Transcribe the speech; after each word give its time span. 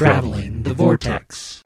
Traveling 0.00 0.62
the 0.62 0.72
Vortex. 0.72 1.60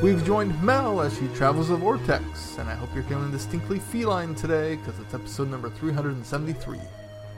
We've 0.00 0.24
joined 0.24 0.62
Mel 0.62 1.00
as 1.00 1.18
she 1.18 1.26
travels 1.34 1.70
the 1.70 1.76
vortex, 1.76 2.56
and 2.58 2.68
I 2.68 2.76
hope 2.76 2.90
you're 2.94 3.02
feeling 3.02 3.32
distinctly 3.32 3.80
feline 3.80 4.36
today 4.36 4.76
because 4.76 5.00
it's 5.00 5.12
episode 5.12 5.50
number 5.50 5.70
373. 5.70 6.78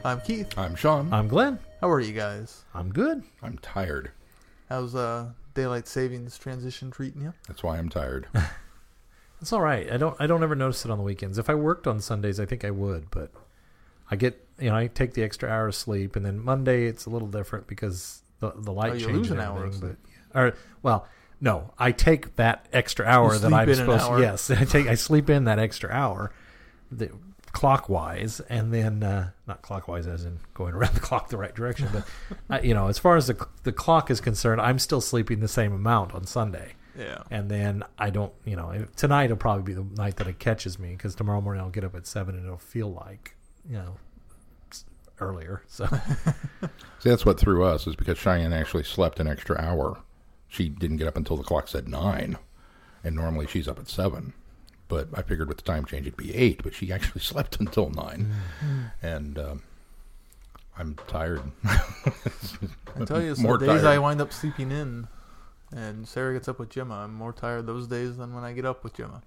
I'm 0.04 0.20
Keith. 0.20 0.58
I'm 0.58 0.74
Sean. 0.74 1.10
I'm 1.10 1.26
Glenn. 1.26 1.58
How 1.80 1.88
are 1.88 2.00
you 2.00 2.12
guys? 2.12 2.66
I'm 2.74 2.92
good. 2.92 3.22
I'm 3.42 3.56
tired. 3.62 4.10
How's 4.68 4.94
uh, 4.94 5.30
daylight 5.58 5.88
savings 5.88 6.38
transition 6.38 6.90
treating 6.90 7.20
you? 7.22 7.34
That's 7.48 7.62
why 7.62 7.78
I'm 7.78 7.88
tired. 7.88 8.28
It's 9.40 9.52
all 9.52 9.60
right. 9.60 9.88
I 9.92 9.96
don't. 9.98 10.16
I 10.18 10.26
don't 10.26 10.42
ever 10.42 10.56
notice 10.56 10.84
it 10.84 10.90
on 10.90 10.98
the 10.98 11.04
weekends. 11.04 11.38
If 11.38 11.48
I 11.48 11.54
worked 11.54 11.86
on 11.86 12.00
Sundays, 12.00 12.40
I 12.40 12.44
think 12.44 12.64
I 12.64 12.72
would. 12.72 13.08
But 13.08 13.30
I 14.10 14.16
get, 14.16 14.44
you 14.58 14.68
know, 14.68 14.74
I 14.74 14.88
take 14.88 15.14
the 15.14 15.22
extra 15.22 15.48
hour 15.48 15.68
of 15.68 15.76
sleep, 15.76 16.16
and 16.16 16.26
then 16.26 16.40
Monday 16.44 16.86
it's 16.86 17.06
a 17.06 17.10
little 17.10 17.28
different 17.28 17.68
because 17.68 18.22
the 18.40 18.52
the 18.56 18.72
light 18.72 18.90
Oh, 18.90 18.94
you 18.94 19.06
change 19.06 19.16
lose 19.16 19.30
and 19.30 19.38
an 19.38 19.46
hour. 19.46 19.70
But 19.80 19.96
or 20.34 20.54
well, 20.82 21.06
no, 21.40 21.72
I 21.78 21.92
take 21.92 22.34
that 22.34 22.66
extra 22.72 23.06
hour 23.06 23.34
You 23.34 23.38
that 23.38 23.52
I'm 23.52 23.74
supposed. 23.74 24.06
to 24.08 24.20
Yes, 24.20 24.50
I 24.62 24.64
take. 24.64 24.88
I 24.88 24.96
sleep 24.96 25.30
in 25.30 25.44
that 25.44 25.60
extra 25.60 25.88
hour, 25.92 26.32
the, 26.90 27.12
clockwise, 27.52 28.40
and 28.48 28.72
then 28.72 29.02
uh, 29.02 29.30
not 29.46 29.62
clockwise 29.62 30.06
as 30.06 30.24
in 30.24 30.38
going 30.54 30.74
around 30.74 30.94
the 30.94 31.00
clock 31.00 31.28
the 31.28 31.36
right 31.36 31.54
direction, 31.54 31.88
but 31.92 32.04
uh, 32.50 32.60
you 32.62 32.74
know, 32.74 32.88
as 32.88 32.98
far 32.98 33.16
as 33.16 33.26
the 33.26 33.46
the 33.64 33.72
clock 33.72 34.10
is 34.10 34.20
concerned, 34.20 34.60
I'm 34.60 34.78
still 34.78 35.00
sleeping 35.00 35.40
the 35.40 35.48
same 35.48 35.72
amount 35.72 36.14
on 36.14 36.24
Sunday. 36.26 36.74
Yeah. 36.98 37.22
and 37.30 37.48
then 37.48 37.84
I 37.96 38.10
don't, 38.10 38.32
you 38.44 38.56
know, 38.56 38.84
tonight 38.96 39.30
will 39.30 39.36
probably 39.36 39.62
be 39.62 39.72
the 39.72 39.84
night 39.84 40.16
that 40.16 40.26
it 40.26 40.40
catches 40.40 40.80
me 40.80 40.90
because 40.96 41.14
tomorrow 41.14 41.40
morning 41.40 41.62
I'll 41.62 41.70
get 41.70 41.84
up 41.84 41.94
at 41.94 42.08
seven 42.08 42.34
and 42.34 42.44
it'll 42.44 42.58
feel 42.58 42.92
like, 42.92 43.36
you 43.70 43.76
know, 43.76 43.98
earlier. 45.20 45.62
So 45.68 45.86
See, 46.98 47.08
that's 47.08 47.24
what 47.24 47.38
threw 47.38 47.64
us 47.64 47.86
is 47.86 47.94
because 47.94 48.18
Cheyenne 48.18 48.52
actually 48.52 48.82
slept 48.84 49.20
an 49.20 49.28
extra 49.28 49.60
hour. 49.60 50.00
She 50.48 50.68
didn't 50.68 50.96
get 50.96 51.06
up 51.06 51.16
until 51.16 51.36
the 51.36 51.44
clock 51.44 51.68
said 51.68 51.88
nine, 51.88 52.38
and 53.04 53.14
normally 53.14 53.46
she's 53.46 53.68
up 53.68 53.78
at 53.78 53.88
seven. 53.88 54.32
But 54.88 55.08
I 55.14 55.22
figured 55.22 55.48
with 55.48 55.58
the 55.58 55.64
time 55.64 55.84
change 55.84 56.06
it'd 56.06 56.16
be 56.16 56.34
eight, 56.34 56.62
but 56.62 56.74
she 56.74 56.90
actually 56.92 57.20
slept 57.32 57.60
until 57.60 57.90
9 57.90 58.34
and 59.02 59.38
um, 59.38 59.62
I'm 60.78 60.96
tired. 61.06 61.42
I 61.64 63.04
tell 63.04 63.22
you, 63.22 63.34
some 63.34 63.44
More 63.44 63.58
days 63.58 63.68
tired. 63.82 63.84
I 63.84 63.98
wind 63.98 64.20
up 64.20 64.32
sleeping 64.32 64.70
in, 64.70 65.08
and 65.74 66.08
Sarah 66.08 66.32
gets 66.32 66.48
up 66.48 66.58
with 66.58 66.70
Gemma. 66.70 66.94
I'm 66.94 67.14
more 67.14 67.32
tired 67.32 67.66
those 67.66 67.86
days 67.86 68.16
than 68.16 68.34
when 68.34 68.44
I 68.44 68.52
get 68.52 68.64
up 68.64 68.82
with 68.84 68.94
Gemma. 68.94 69.22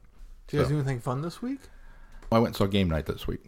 Did 0.48 0.56
you 0.58 0.60
guys 0.64 0.68
So- 0.68 0.74
do 0.74 0.80
anything 0.80 1.00
fun 1.00 1.22
this 1.22 1.42
week? 1.42 1.60
I 2.32 2.36
went 2.40 2.48
and 2.48 2.56
saw 2.56 2.66
game 2.66 2.90
night 2.90 3.06
this 3.06 3.28
week. 3.28 3.44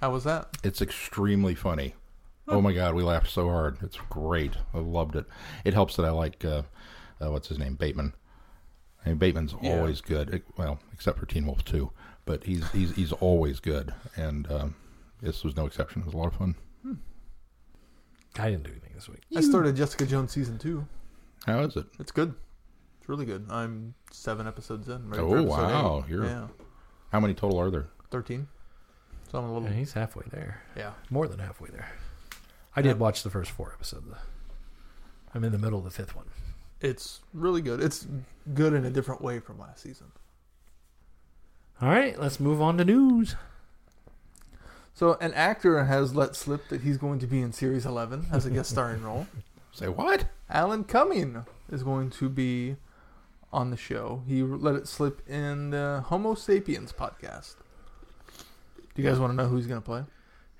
How 0.00 0.12
was 0.12 0.24
that? 0.24 0.48
It's 0.62 0.80
extremely 0.80 1.54
funny. 1.54 1.94
Oh 2.48 2.60
my 2.60 2.72
god, 2.72 2.94
we 2.94 3.02
laughed 3.02 3.30
so 3.30 3.48
hard. 3.48 3.78
It's 3.82 3.98
great. 4.08 4.52
I 4.74 4.78
loved 4.78 5.14
it. 5.14 5.26
It 5.64 5.74
helps 5.74 5.94
that 5.96 6.04
I 6.04 6.10
like 6.10 6.44
uh, 6.44 6.62
uh, 7.20 7.30
what's 7.30 7.48
his 7.48 7.58
name, 7.58 7.74
Bateman. 7.74 8.14
I 9.04 9.08
mean, 9.10 9.18
Bateman's 9.18 9.54
Yeah. 9.62 9.76
always 9.78 10.00
good. 10.00 10.34
It- 10.34 10.44
well, 10.56 10.78
except 10.92 11.18
for 11.18 11.26
Teen 11.26 11.46
Wolf 11.46 11.64
too, 11.64 11.90
but 12.26 12.44
he's 12.44 12.70
he's 12.72 12.94
he's 12.94 13.12
always 13.12 13.60
good. 13.60 13.94
And 14.16 14.50
um, 14.50 14.74
this 15.20 15.42
was 15.44 15.56
no 15.56 15.66
exception. 15.66 16.02
It 16.02 16.06
was 16.06 16.14
a 16.14 16.18
lot 16.18 16.26
of 16.28 16.34
fun. 16.34 16.54
I 18.38 18.48
didn't 18.50 18.62
do 18.64 18.70
anything 18.70 18.92
this 18.94 19.08
week. 19.08 19.22
I 19.36 19.40
started 19.40 19.74
Jessica 19.76 20.06
Jones 20.06 20.30
season 20.32 20.56
two. 20.58 20.86
How 21.46 21.60
is 21.60 21.76
it? 21.76 21.86
It's 21.98 22.12
good. 22.12 22.34
It's 23.00 23.08
really 23.08 23.24
good. 23.26 23.46
I'm 23.50 23.94
seven 24.12 24.46
episodes 24.46 24.88
in. 24.88 25.08
ready 25.08 25.22
Oh, 25.22 25.28
for 25.30 25.38
episode 25.38 25.50
wow. 25.50 26.02
eight. 26.06 26.10
You're- 26.10 26.26
yeah, 26.28 26.46
How 27.10 27.18
many 27.20 27.34
total 27.34 27.58
are 27.58 27.70
there? 27.70 27.88
thirteen. 28.10 28.46
So 29.30 29.38
I'm 29.38 29.44
a 29.44 29.52
little 29.52 29.68
Yeah, 29.68 29.74
he's 29.74 29.92
halfway 29.94 30.24
there, 30.30 30.62
yeah. 30.76 30.92
more 31.08 31.26
than 31.28 31.38
halfway 31.38 31.70
there. 31.70 31.90
I 32.76 32.82
did 32.82 32.98
watch 32.98 33.22
the 33.22 33.30
first 33.30 33.50
four 33.50 33.72
episodes. 33.72 34.06
I'm 35.34 35.44
in 35.44 35.52
the 35.52 35.58
middle 35.58 35.78
of 35.78 35.84
the 35.84 35.90
fifth 35.90 36.14
one. 36.16 36.26
It's 36.80 37.20
really 37.34 37.60
good. 37.60 37.80
It's 37.80 38.06
good 38.54 38.72
in 38.72 38.84
a 38.84 38.90
different 38.90 39.20
way 39.20 39.38
from 39.38 39.58
last 39.58 39.82
season. 39.82 40.12
All 41.82 41.88
right, 41.88 42.18
let's 42.18 42.40
move 42.40 42.60
on 42.60 42.78
to 42.78 42.84
news. 42.84 43.36
So 44.94 45.16
an 45.20 45.32
actor 45.34 45.84
has 45.84 46.14
let 46.14 46.36
slip 46.36 46.68
that 46.68 46.82
he's 46.82 46.98
going 46.98 47.20
to 47.20 47.26
be 47.26 47.40
in 47.40 47.52
series 47.52 47.86
eleven 47.86 48.26
as 48.32 48.44
a 48.44 48.50
guest 48.50 48.70
starring 48.72 49.02
role. 49.02 49.26
Say 49.72 49.88
what? 49.88 50.26
Alan 50.48 50.84
Cumming 50.84 51.44
is 51.70 51.82
going 51.82 52.10
to 52.10 52.28
be 52.28 52.76
on 53.52 53.70
the 53.70 53.76
show. 53.76 54.22
He 54.26 54.42
let 54.42 54.74
it 54.74 54.88
slip 54.88 55.26
in 55.28 55.70
the 55.70 56.04
Homo 56.06 56.34
Sapiens 56.34 56.92
podcast. 56.92 57.56
Do 58.94 59.02
you 59.02 59.08
guys 59.08 59.18
want 59.18 59.32
to 59.32 59.36
know 59.36 59.48
who 59.48 59.56
he's 59.56 59.66
going 59.66 59.80
to 59.80 59.84
play? 59.84 60.04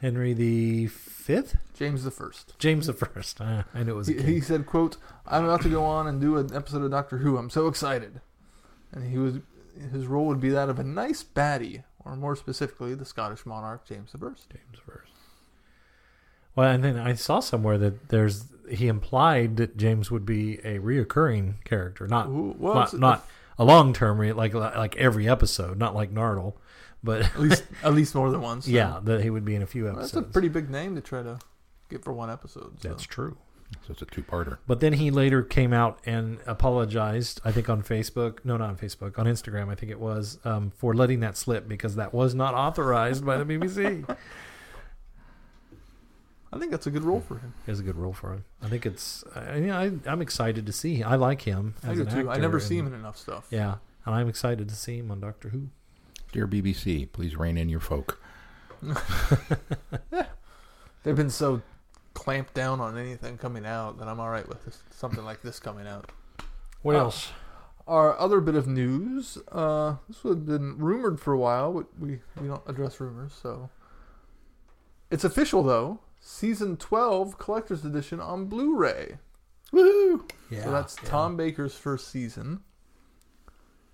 Henry 0.00 0.32
the 0.32 0.86
Fifth, 0.86 1.56
James 1.74 2.04
the 2.04 2.10
First. 2.10 2.54
James 2.58 2.86
the 2.86 2.92
First. 2.92 3.40
Uh, 3.40 3.64
I 3.74 3.82
knew 3.82 3.92
it 3.92 3.94
was. 3.96 4.08
A 4.08 4.12
He, 4.12 4.18
king. 4.18 4.26
he 4.26 4.40
said, 4.40 4.66
"quote 4.66 4.96
I'm 5.26 5.44
about 5.44 5.62
to 5.62 5.68
go 5.68 5.84
on 5.84 6.06
and 6.06 6.20
do 6.20 6.36
an 6.38 6.54
episode 6.54 6.82
of 6.82 6.90
Doctor 6.90 7.18
Who. 7.18 7.36
I'm 7.36 7.50
so 7.50 7.66
excited." 7.66 8.20
And 8.92 9.10
he 9.10 9.18
was 9.18 9.38
his 9.92 10.06
role 10.06 10.26
would 10.26 10.40
be 10.40 10.48
that 10.50 10.68
of 10.68 10.78
a 10.78 10.84
nice 10.84 11.22
baddie, 11.22 11.84
or 12.04 12.16
more 12.16 12.34
specifically, 12.36 12.94
the 12.94 13.04
Scottish 13.04 13.44
monarch 13.46 13.86
James 13.86 14.12
the 14.12 14.18
First. 14.18 14.50
James 14.50 14.78
First. 14.84 15.12
Well, 16.56 16.70
and 16.70 16.82
then 16.82 16.98
I 16.98 17.14
saw 17.14 17.40
somewhere 17.40 17.78
that 17.78 18.08
there's 18.08 18.46
he 18.70 18.88
implied 18.88 19.56
that 19.58 19.76
James 19.76 20.10
would 20.10 20.24
be 20.26 20.54
a 20.64 20.78
reoccurring 20.78 21.62
character, 21.64 22.06
not 22.06 22.28
Ooh, 22.28 22.54
well, 22.58 22.74
not, 22.74 22.88
it's- 22.88 23.00
not 23.00 23.26
a 23.58 23.64
long 23.64 23.92
term, 23.92 24.18
re- 24.18 24.32
like 24.32 24.54
like 24.54 24.96
every 24.96 25.28
episode, 25.28 25.76
not 25.78 25.94
like 25.94 26.12
Nardole, 26.12 26.54
but 27.02 27.22
At 27.22 27.40
least 27.40 27.64
at 27.84 27.94
least 27.94 28.14
more 28.14 28.30
than 28.30 28.40
once. 28.40 28.64
so- 28.66 28.70
yeah, 28.70 29.00
that 29.04 29.22
he 29.22 29.30
would 29.30 29.44
be 29.44 29.54
in 29.54 29.62
a 29.62 29.66
few 29.66 29.84
Well, 29.84 29.92
episodes. 29.94 30.12
that's 30.12 30.26
a 30.26 30.30
pretty 30.30 30.48
big 30.48 30.70
name 30.70 30.94
to 30.96 31.00
try 31.00 31.22
to 31.22 31.38
get 31.88 32.04
for 32.04 32.12
one 32.12 32.30
episode. 32.30 32.80
So. 32.82 32.88
That's 32.88 33.04
true. 33.04 33.36
So 33.86 33.92
it's 33.92 34.02
a 34.02 34.06
two-parter. 34.06 34.58
But 34.66 34.80
then 34.80 34.94
he 34.94 35.12
later 35.12 35.44
came 35.44 35.72
out 35.72 36.00
and 36.04 36.38
apologized. 36.44 37.40
I 37.44 37.52
think 37.52 37.68
on 37.70 37.84
Facebook, 37.84 38.38
no, 38.44 38.56
not 38.56 38.68
on 38.70 38.76
Facebook, 38.76 39.16
on 39.16 39.26
Instagram, 39.26 39.68
I 39.70 39.76
think 39.76 39.92
it 39.92 40.00
was, 40.00 40.40
um, 40.44 40.72
for 40.76 40.92
letting 40.92 41.20
that 41.20 41.36
slip 41.36 41.68
because 41.68 41.94
that 41.94 42.12
was 42.12 42.34
not 42.34 42.52
authorized 42.54 43.24
by 43.24 43.36
the 43.36 43.44
BBC. 43.44 44.04
I 46.52 46.58
think 46.58 46.72
that's 46.72 46.86
a 46.88 46.90
good 46.90 47.04
role 47.04 47.20
for 47.20 47.38
him. 47.38 47.54
It's 47.68 47.78
a 47.78 47.82
good 47.84 47.94
role 47.96 48.12
for 48.12 48.32
him. 48.32 48.44
I 48.60 48.68
think 48.68 48.84
it's. 48.86 49.22
I, 49.36 49.56
you 49.58 49.66
know, 49.68 49.78
I, 49.78 49.92
I'm 50.10 50.20
excited 50.20 50.66
to 50.66 50.72
see. 50.72 50.96
Him. 50.96 51.06
I 51.08 51.14
like 51.14 51.42
him. 51.42 51.74
I 51.84 51.94
do 51.94 52.00
an 52.00 52.06
too. 52.08 52.28
I 52.28 52.32
actor, 52.32 52.42
never 52.42 52.58
see 52.58 52.76
him 52.76 52.88
in 52.88 52.94
enough 52.94 53.16
stuff. 53.16 53.46
Yeah, 53.50 53.76
and 54.04 54.14
I'm 54.16 54.28
excited 54.28 54.68
to 54.68 54.74
see 54.74 54.98
him 54.98 55.12
on 55.12 55.20
Doctor 55.20 55.50
Who. 55.50 55.68
Dear 56.32 56.46
BBC, 56.46 57.10
please 57.12 57.36
rein 57.36 57.56
in 57.58 57.68
your 57.68 57.80
folk. 57.80 58.20
They've 61.02 61.16
been 61.16 61.30
so 61.30 61.62
clamped 62.14 62.54
down 62.54 62.80
on 62.80 62.96
anything 62.98 63.36
coming 63.38 63.64
out 63.66 63.98
that 63.98 64.06
I'm 64.08 64.20
all 64.20 64.28
right 64.30 64.48
with 64.48 64.64
this, 64.64 64.82
something 64.90 65.24
like 65.24 65.42
this 65.42 65.58
coming 65.58 65.86
out. 65.86 66.10
What 66.82 66.96
Oh. 66.96 67.00
else? 67.00 67.30
Our 67.86 68.16
other 68.20 68.40
bit 68.40 68.54
of 68.54 68.68
news, 68.68 69.38
uh, 69.50 69.96
this 70.06 70.22
would 70.22 70.38
have 70.38 70.46
been 70.46 70.78
rumored 70.78 71.18
for 71.18 71.32
a 71.32 71.38
while, 71.38 71.72
but 71.72 71.86
we, 71.98 72.20
we 72.40 72.46
don't 72.46 72.62
address 72.68 73.00
rumors, 73.00 73.32
so. 73.42 73.68
It's 75.10 75.24
official, 75.24 75.64
though. 75.64 75.98
Season 76.20 76.76
12 76.76 77.38
Collector's 77.38 77.84
Edition 77.84 78.20
on 78.20 78.46
Blu 78.46 78.76
ray. 78.76 79.18
Woo! 79.72 80.24
Yeah, 80.50 80.64
so 80.64 80.70
that's 80.70 80.96
yeah. 81.02 81.08
Tom 81.08 81.36
Baker's 81.36 81.74
first 81.74 82.08
season. 82.08 82.60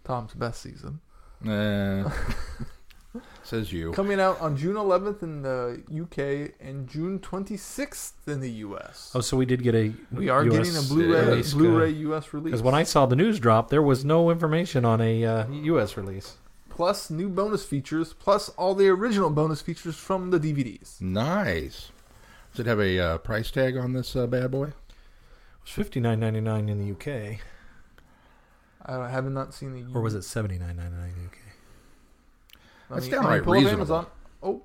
Tom's 0.04 0.34
best 0.34 0.60
season. 0.60 1.00
Uh, 1.46 2.10
says 3.42 3.72
you. 3.72 3.92
Coming 3.92 4.20
out 4.20 4.40
on 4.40 4.56
June 4.56 4.74
11th 4.76 5.22
in 5.22 5.42
the 5.42 5.82
UK 6.02 6.54
and 6.60 6.88
June 6.88 7.18
26th 7.18 8.12
in 8.26 8.40
the 8.40 8.50
US. 8.50 9.12
Oh, 9.14 9.20
so 9.20 9.36
we 9.36 9.46
did 9.46 9.62
get 9.62 9.74
a. 9.74 9.92
we 10.12 10.28
are 10.28 10.44
getting 10.44 10.76
a 10.76 10.82
Blu-ray 10.82 11.26
release, 11.26 11.54
Blu-ray 11.54 11.90
US 11.90 12.32
release. 12.32 12.44
Because 12.52 12.62
when 12.62 12.74
I 12.74 12.82
saw 12.82 13.06
the 13.06 13.16
news 13.16 13.38
drop, 13.40 13.70
there 13.70 13.82
was 13.82 14.04
no 14.04 14.30
information 14.30 14.84
on 14.84 15.00
a 15.00 15.24
uh, 15.24 15.48
U.S. 15.48 15.96
release. 15.96 16.36
plus 16.68 17.08
new 17.10 17.28
bonus 17.28 17.64
features, 17.64 18.12
plus 18.12 18.48
all 18.50 18.74
the 18.74 18.88
original 18.88 19.30
bonus 19.30 19.62
features 19.62 19.96
from 19.96 20.30
the 20.30 20.38
DVDs. 20.40 21.00
Nice. 21.00 21.90
Does 22.52 22.60
it 22.60 22.68
have 22.68 22.80
a 22.80 22.98
uh, 22.98 23.18
price 23.18 23.50
tag 23.50 23.76
on 23.76 23.92
this 23.92 24.16
uh, 24.16 24.26
bad 24.26 24.50
boy? 24.50 24.64
It 24.68 24.74
was 25.62 25.70
fifty 25.70 26.00
nine 26.00 26.20
ninety 26.20 26.40
nine 26.40 26.68
in 26.68 26.78
the 26.78 26.92
UK, 26.92 27.38
I 28.86 29.08
haven't 29.10 29.34
not 29.34 29.52
seen 29.54 29.72
the. 29.72 29.98
or 29.98 30.00
was 30.02 30.14
it 30.14 30.22
seventy 30.22 30.58
nine 30.58 30.76
ninety 30.76 30.96
nine 30.96 31.08
in 31.10 31.14
the 31.14 31.26
UK? 31.26 31.38
Let 32.88 32.94
That's 32.96 33.06
me- 33.06 33.12
let 33.12 33.18
me 33.20 33.22
downright 33.24 33.42
pull 33.44 33.52
up 33.52 33.56
reasonable. 33.58 33.96
Amazon. 33.96 34.06
Oh, 34.42 34.62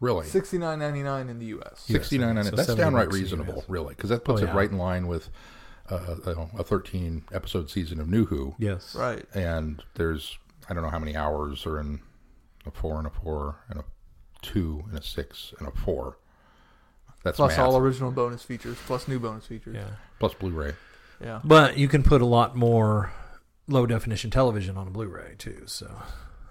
Really? 0.00 0.26
sixty 0.26 0.58
nine 0.58 0.78
ninety 0.78 1.02
nine 1.02 1.28
in 1.28 1.38
the 1.38 1.46
US. 1.46 1.80
Sixty 1.80 2.18
nine. 2.18 2.36
so 2.44 2.50
that's 2.50 2.66
70 2.68 2.76
downright 2.82 3.06
bucks 3.06 3.16
a 3.16 3.20
reasonable, 3.20 3.54
US. 3.58 3.68
really, 3.68 3.94
because 3.94 4.10
that 4.10 4.24
puts 4.24 4.40
Oh, 4.40 4.44
it 4.44 4.48
yeah. 4.48 4.56
right 4.56 4.70
in 4.70 4.76
line 4.78 5.06
with 5.06 5.30
uh, 5.88 6.16
you 6.26 6.48
a 6.58 6.62
thirteen 6.64 7.24
episode 7.32 7.70
season 7.70 7.98
of 8.00 8.08
New 8.08 8.26
Who, 8.26 8.54
Yes. 8.58 8.94
Right. 8.94 9.24
and 9.34 9.82
there's 9.94 10.38
I 10.68 10.74
don't 10.74 10.82
know 10.82 10.90
how 10.90 10.98
many 10.98 11.16
hours 11.16 11.64
are 11.66 11.78
in 11.80 12.00
a 12.66 12.70
four 12.70 12.98
and 12.98 13.06
a 13.06 13.10
four 13.10 13.56
and 13.68 13.78
a 13.80 13.84
two 14.42 14.84
and 14.90 14.98
a 14.98 15.02
six 15.02 15.54
and 15.58 15.66
a 15.66 15.70
four. 15.70 16.18
That's 17.22 17.36
Plus 17.36 17.56
math. 17.56 17.66
all 17.66 17.76
original 17.78 18.10
bonus 18.12 18.42
features, 18.42 18.76
plus 18.86 19.08
new 19.08 19.18
bonus 19.18 19.46
features. 19.46 19.74
Yeah. 19.74 19.88
plus 20.20 20.34
Blu-ray. 20.34 20.74
Yeah. 21.20 21.40
But 21.44 21.76
you 21.78 21.88
can 21.88 22.02
put 22.02 22.20
a 22.22 22.26
lot 22.26 22.56
more 22.56 23.10
low 23.68 23.86
definition 23.86 24.30
television 24.30 24.76
on 24.76 24.86
a 24.86 24.90
Blu-ray 24.90 25.34
too. 25.38 25.62
So 25.66 25.90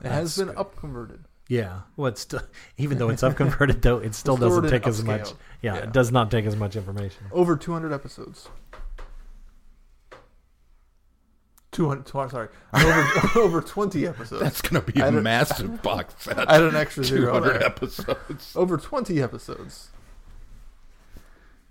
It 0.04 0.10
has 0.12 0.38
been 0.38 0.48
good. 0.48 0.58
up 0.58 0.76
converted. 0.76 1.26
yeah, 1.48 1.82
well, 1.96 2.08
it's 2.08 2.22
still, 2.22 2.42
even 2.78 2.98
though 2.98 3.10
it's 3.10 3.24
up 3.24 3.36
converted, 3.36 3.82
though 3.82 3.98
it 4.00 4.16
still 4.16 4.36
Restored 4.38 4.64
doesn't 4.64 4.70
take 4.80 4.88
as 4.88 5.04
much. 5.04 5.34
Yeah, 5.62 5.76
Yeah. 5.76 5.84
it 5.84 5.92
does 5.94 6.12
not 6.12 6.32
take 6.32 6.46
as 6.46 6.56
much 6.56 6.76
information. 6.76 7.26
Over 7.32 7.56
200 7.56 7.94
episodes. 7.94 8.50
200, 11.72 12.06
tw- 12.06 12.32
sorry, 12.32 12.48
over, 12.74 13.10
over 13.40 13.62
20 13.62 14.08
episodes. 14.08 14.42
That's 14.42 14.62
going 14.62 14.82
to 14.84 14.92
be 14.92 15.02
I 15.02 15.08
a 15.08 15.12
don't- 15.12 15.24
massive 15.24 15.82
box 15.82 16.16
set. 16.24 16.50
I 16.50 16.54
had 16.54 16.64
an 16.64 16.76
extra 16.76 17.04
zero 17.04 17.34
200 17.34 17.54
there. 17.60 17.66
episodes. 17.66 18.54
Over 18.56 18.78
20 18.78 19.22
episodes. 19.22 19.90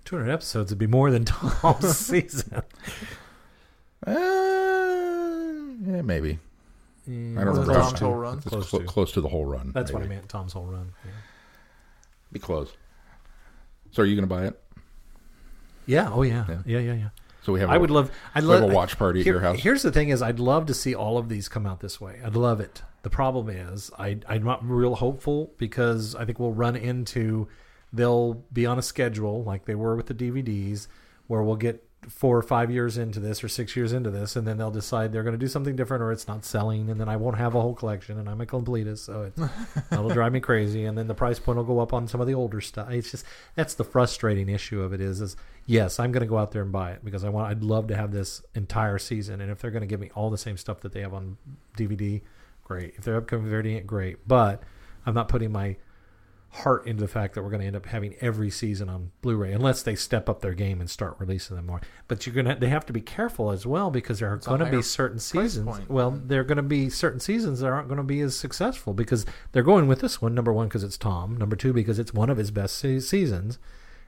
200 0.04 0.30
episodes 0.30 0.70
would 0.70 0.78
be 0.78 0.86
more 0.86 1.10
than 1.10 1.24
Tom's 1.26 1.96
season. 2.06 2.62
Uh, 4.06 4.10
yeah, 5.86 6.02
maybe. 6.02 6.38
I 7.06 7.10
don't 7.10 7.34
remember. 7.36 7.74
Tom's 7.74 7.92
Close 7.92 8.00
whole 8.00 8.10
to- 8.12 8.16
run? 8.16 8.40
Close 8.40 8.70
clo- 8.70 8.78
to. 8.80 8.84
close 8.86 9.12
to 9.12 9.20
the 9.20 9.28
whole 9.28 9.44
run. 9.44 9.72
That's 9.74 9.92
what 9.92 10.02
I 10.02 10.06
meant. 10.06 10.28
Tom's 10.28 10.52
whole 10.52 10.66
run. 10.66 10.92
Yeah. 11.04 11.10
Be 12.32 12.38
close. 12.38 12.72
So 13.92 14.02
are 14.02 14.06
you 14.06 14.14
going 14.16 14.28
to 14.28 14.34
buy 14.34 14.46
it? 14.46 14.60
Yeah. 15.86 16.10
Oh 16.12 16.22
yeah. 16.22 16.44
Yeah. 16.48 16.58
Yeah. 16.66 16.78
Yeah. 16.78 16.94
Yeah. 16.94 17.08
So 17.42 17.52
we 17.52 17.60
have. 17.60 17.68
I 17.70 17.76
a- 17.76 17.80
would 17.80 17.90
love. 17.90 18.10
I'd 18.34 18.44
love 18.44 18.62
a 18.62 18.66
watch 18.74 18.98
party 18.98 19.20
at 19.20 19.24
Here- 19.24 19.34
your 19.34 19.42
house. 19.42 19.58
Here's 19.60 19.82
the 19.82 19.92
thing: 19.92 20.08
is 20.08 20.22
I'd 20.22 20.40
love 20.40 20.66
to 20.66 20.74
see 20.74 20.94
all 20.94 21.18
of 21.18 21.28
these 21.28 21.48
come 21.48 21.66
out 21.66 21.80
this 21.80 22.00
way. 22.00 22.20
I'd 22.24 22.36
love 22.36 22.60
it. 22.60 22.82
The 23.02 23.10
problem 23.10 23.50
is 23.50 23.90
I 23.98 24.18
I'm 24.26 24.42
not 24.44 24.64
real 24.66 24.94
hopeful 24.94 25.52
because 25.58 26.14
I 26.14 26.24
think 26.24 26.38
we'll 26.38 26.52
run 26.52 26.74
into 26.74 27.48
they'll 27.94 28.34
be 28.52 28.66
on 28.66 28.78
a 28.78 28.82
schedule 28.82 29.42
like 29.44 29.64
they 29.64 29.74
were 29.74 29.96
with 29.96 30.06
the 30.06 30.14
DVDs, 30.14 30.88
where 31.26 31.42
we'll 31.42 31.56
get 31.56 31.86
four 32.08 32.36
or 32.36 32.42
five 32.42 32.70
years 32.70 32.98
into 32.98 33.18
this 33.18 33.42
or 33.42 33.48
six 33.48 33.74
years 33.76 33.92
into 33.92 34.10
this, 34.10 34.36
and 34.36 34.46
then 34.46 34.58
they'll 34.58 34.70
decide 34.70 35.12
they're 35.12 35.22
going 35.22 35.32
to 35.34 35.38
do 35.38 35.48
something 35.48 35.74
different 35.74 36.02
or 36.02 36.12
it's 36.12 36.28
not 36.28 36.44
selling, 36.44 36.90
and 36.90 37.00
then 37.00 37.08
I 37.08 37.16
won't 37.16 37.38
have 37.38 37.54
a 37.54 37.60
whole 37.60 37.74
collection, 37.74 38.18
and 38.18 38.28
I'm 38.28 38.40
a 38.40 38.46
completist, 38.46 38.98
so 38.98 39.22
it, 39.22 39.34
that'll 39.90 40.10
drive 40.10 40.32
me 40.32 40.40
crazy. 40.40 40.84
And 40.84 40.98
then 40.98 41.06
the 41.06 41.14
price 41.14 41.38
point 41.38 41.56
will 41.56 41.64
go 41.64 41.80
up 41.80 41.92
on 41.92 42.06
some 42.08 42.20
of 42.20 42.26
the 42.26 42.34
older 42.34 42.60
stuff. 42.60 42.90
It's 42.90 43.10
just 43.10 43.24
that's 43.54 43.74
the 43.74 43.84
frustrating 43.84 44.48
issue 44.48 44.82
of 44.82 44.92
it 44.92 45.00
is 45.00 45.20
is 45.20 45.36
yes, 45.66 45.98
I'm 45.98 46.12
going 46.12 46.22
to 46.22 46.26
go 46.26 46.38
out 46.38 46.52
there 46.52 46.62
and 46.62 46.72
buy 46.72 46.92
it 46.92 47.04
because 47.04 47.24
I 47.24 47.28
want. 47.28 47.50
I'd 47.50 47.62
love 47.62 47.88
to 47.88 47.96
have 47.96 48.12
this 48.12 48.42
entire 48.54 48.98
season, 48.98 49.40
and 49.40 49.50
if 49.50 49.60
they're 49.60 49.70
going 49.70 49.82
to 49.82 49.86
give 49.86 50.00
me 50.00 50.10
all 50.14 50.30
the 50.30 50.38
same 50.38 50.56
stuff 50.56 50.80
that 50.80 50.92
they 50.92 51.00
have 51.00 51.14
on 51.14 51.36
DVD, 51.76 52.20
great. 52.64 52.94
If 52.96 53.04
they're 53.04 53.16
up 53.16 53.26
converting 53.26 53.76
it, 53.76 53.86
great. 53.86 54.26
But 54.26 54.62
I'm 55.06 55.14
not 55.14 55.28
putting 55.28 55.52
my 55.52 55.76
heart 56.58 56.86
into 56.86 57.00
the 57.00 57.08
fact 57.08 57.34
that 57.34 57.42
we're 57.42 57.50
going 57.50 57.60
to 57.62 57.66
end 57.66 57.74
up 57.74 57.86
having 57.86 58.14
every 58.20 58.48
season 58.48 58.88
on 58.88 59.10
Blu-ray 59.22 59.52
unless 59.52 59.82
they 59.82 59.96
step 59.96 60.28
up 60.28 60.40
their 60.40 60.54
game 60.54 60.80
and 60.80 60.88
start 60.88 61.16
releasing 61.18 61.56
them 61.56 61.66
more. 61.66 61.80
But 62.06 62.24
you're 62.26 62.34
going 62.34 62.46
to 62.46 62.54
they 62.54 62.68
have 62.68 62.86
to 62.86 62.92
be 62.92 63.00
careful 63.00 63.50
as 63.50 63.66
well 63.66 63.90
because 63.90 64.20
there 64.20 64.30
are 64.30 64.34
a 64.36 64.38
going 64.38 64.60
to 64.60 64.70
be 64.70 64.80
certain 64.82 65.18
seasons. 65.18 65.66
point. 65.66 65.90
Well, 65.90 66.12
there 66.12 66.40
are 66.40 66.44
going 66.44 66.56
to 66.56 66.62
be 66.62 66.88
certain 66.90 67.18
seasons 67.18 67.58
that 67.60 67.66
aren't 67.66 67.88
going 67.88 67.98
to 67.98 68.04
be 68.04 68.20
as 68.20 68.36
successful 68.36 68.94
because 68.94 69.26
they're 69.52 69.62
going 69.64 69.88
with 69.88 70.00
this 70.00 70.22
one 70.22 70.34
number 70.34 70.52
1 70.52 70.68
because 70.68 70.84
it's 70.84 70.96
Tom, 70.96 71.36
number 71.36 71.56
2 71.56 71.72
because 71.72 71.98
it's 71.98 72.14
one 72.14 72.30
of 72.30 72.36
his 72.38 72.50
best 72.52 72.76
se- 72.76 73.00
seasons 73.00 73.58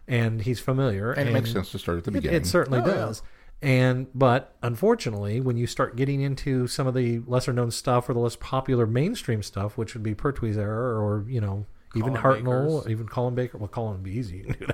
and 0.06 0.42
he's 0.42 0.60
familiar 0.60 1.10
and 1.12 1.28
it 1.28 1.32
makes 1.32 1.50
sense 1.52 1.72
to 1.72 1.78
start 1.80 1.98
at 1.98 2.04
the 2.04 2.12
beginning. 2.12 2.36
it 2.42 2.46
certainly 2.46 2.78
Oh, 2.80 2.86
yeah. 2.86 2.94
does. 2.94 3.22
And 3.62 4.06
but 4.14 4.54
unfortunately, 4.62 5.40
when 5.40 5.56
you 5.56 5.66
start 5.66 5.96
getting 5.96 6.20
into 6.20 6.66
some 6.68 6.86
of 6.86 6.94
the 6.94 7.20
lesser 7.26 7.52
known 7.52 7.70
stuff 7.70 8.08
or 8.08 8.12
the 8.14 8.20
less 8.20 8.36
popular 8.36 8.86
mainstream 8.86 9.42
stuff, 9.42 9.76
which 9.78 9.94
would 9.94 10.02
be 10.02 10.14
Pertwee's 10.14 10.58
era 10.58 11.00
or 11.02 11.24
you 11.26 11.40
know 11.40 11.66
even 11.96 12.14
Colin 12.16 12.44
Hartnell, 12.44 12.78
Baker's. 12.78 12.90
even 12.90 13.08
Colin 13.08 13.34
Baker. 13.34 13.58
Well, 13.58 13.68
Colin 13.68 13.92
would 13.94 14.02
be 14.02 14.12
easy. 14.12 14.38
You 14.38 14.44
can 14.44 14.58
do 14.58 14.66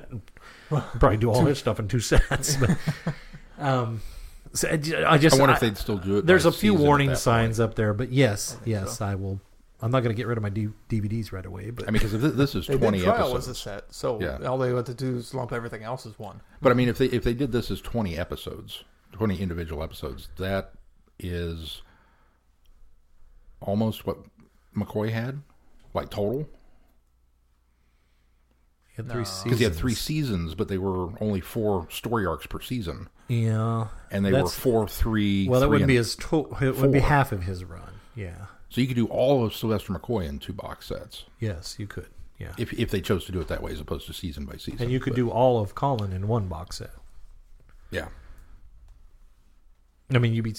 that. 0.70 0.98
Probably 1.00 1.16
do 1.18 1.30
all 1.32 1.44
his 1.44 1.58
stuff 1.58 1.78
in 1.78 1.88
two 1.88 2.00
sets. 2.10 2.56
But, 2.56 2.76
um, 3.58 4.00
so 4.52 4.68
I 4.70 4.76
ju- 4.76 5.04
I 5.06 5.18
just 5.18 5.36
I 5.36 5.38
wonder 5.40 5.52
I- 5.52 5.56
if 5.56 5.60
they'd 5.60 5.76
still 5.78 5.98
do 5.98 6.18
it. 6.18 6.26
there's 6.26 6.44
a 6.46 6.52
few 6.52 6.74
warning 6.74 7.14
signs 7.14 7.58
point. 7.58 7.70
up 7.70 7.74
there, 7.76 7.94
but 7.94 8.10
yes, 8.12 8.54
think 8.54 8.66
yes, 8.66 8.98
so. 8.98 9.06
I 9.06 9.14
will. 9.14 9.40
I'm 9.84 9.90
not 9.90 10.04
going 10.04 10.14
to 10.14 10.16
get 10.16 10.28
rid 10.28 10.38
of 10.38 10.42
my 10.42 10.48
D- 10.48 10.68
DVDs 10.88 11.32
right 11.32 11.44
away, 11.44 11.70
but 11.70 11.88
I 11.88 11.90
mean, 11.90 12.00
because 12.00 12.36
this 12.36 12.54
is 12.54 12.66
20 12.66 12.98
did 12.98 13.04
trial 13.04 13.30
episodes. 13.36 13.48
as 13.48 13.56
a 13.56 13.58
set, 13.58 13.84
so 13.90 14.20
Yeah. 14.20 14.38
all 14.46 14.56
they 14.56 14.72
had 14.72 14.86
to 14.86 14.94
do 14.94 15.16
is 15.16 15.34
lump 15.34 15.52
everything 15.52 15.82
else 15.82 16.06
as 16.06 16.16
one. 16.20 16.40
But 16.60 16.70
I 16.70 16.74
mean, 16.76 16.88
if 16.88 16.98
they 16.98 17.06
if 17.06 17.24
they 17.24 17.34
did 17.34 17.50
this 17.50 17.68
as 17.70 17.80
20 17.80 18.16
episodes, 18.16 18.84
20 19.12 19.40
individual 19.40 19.82
episodes, 19.82 20.28
that 20.38 20.72
is 21.18 21.82
almost 23.60 24.06
what 24.06 24.18
McCoy 24.76 25.10
had, 25.10 25.42
like 25.94 26.10
total. 26.10 26.48
He 28.94 29.02
had 29.02 29.08
three 29.10 29.18
No. 29.20 29.24
seasons. 29.24 29.44
Because 29.44 29.58
he 29.58 29.64
had 29.64 29.74
three 29.74 29.94
seasons, 29.94 30.54
but 30.54 30.68
they 30.68 30.78
were 30.78 31.10
only 31.22 31.40
four 31.40 31.88
story 31.90 32.26
arcs 32.26 32.46
per 32.46 32.60
season, 32.60 33.08
Yeah, 33.28 33.88
and 34.10 34.24
they 34.24 34.30
were 34.30 34.38
That's- 34.38 34.54
four, 34.54 34.86
three. 34.86 35.48
Well, 35.48 35.60
that 35.60 35.68
three, 35.68 35.78
would 35.78 35.86
be 35.86 35.96
his. 35.96 36.14
To- 36.16 36.48
it 36.60 36.76
would 36.76 36.92
be 36.92 37.00
four. 37.00 37.08
half 37.08 37.32
of 37.32 37.44
his 37.44 37.64
run. 37.64 37.94
Yeah. 38.14 38.46
So 38.68 38.80
you 38.80 38.86
could 38.86 38.96
do 38.96 39.06
all 39.06 39.44
of 39.44 39.54
Sylvester 39.54 39.92
McCoy 39.92 40.26
in 40.26 40.38
two 40.38 40.52
box 40.54 40.86
sets 40.86 41.24
Yes, 41.38 41.76
you 41.78 41.86
could. 41.86 42.08
Yeah. 42.38 42.52
if 42.58 42.72
if 42.74 42.90
they 42.90 43.00
chose 43.00 43.24
to 43.26 43.32
do 43.32 43.40
it 43.40 43.48
that 43.48 43.62
way, 43.62 43.72
as 43.72 43.80
opposed 43.80 44.06
to 44.06 44.12
season 44.12 44.44
by 44.46 44.56
season. 44.56 44.80
and 44.82 44.90
you 44.90 44.98
could 45.00 45.12
But, 45.12 45.16
do 45.16 45.30
all 45.30 45.60
of 45.60 45.74
Colin 45.74 46.12
in 46.12 46.26
one 46.28 46.48
box 46.48 46.78
set. 46.78 46.90
yeah. 47.90 48.08
I 50.12 50.18
mean, 50.18 50.34
you'd 50.34 50.42
be 50.44 50.54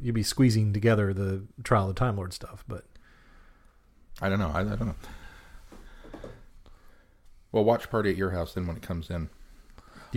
you'd 0.00 0.14
be 0.14 0.22
squeezing 0.22 0.72
together 0.72 1.12
the 1.12 1.42
Trial 1.64 1.88
of 1.88 1.94
the 1.94 1.98
Time 1.98 2.16
Lord 2.16 2.32
stuff, 2.32 2.64
but 2.68 2.84
I 4.20 4.28
don't 4.28 4.38
know. 4.38 4.50
I, 4.54 4.60
I 4.60 4.64
don't 4.64 4.86
know. 4.86 4.94
Well, 7.52 7.64
watch 7.64 7.90
party 7.90 8.10
at 8.10 8.16
your 8.16 8.30
house 8.30 8.54
then 8.54 8.66
when 8.66 8.76
it 8.76 8.82
comes 8.82 9.10
in. 9.10 9.28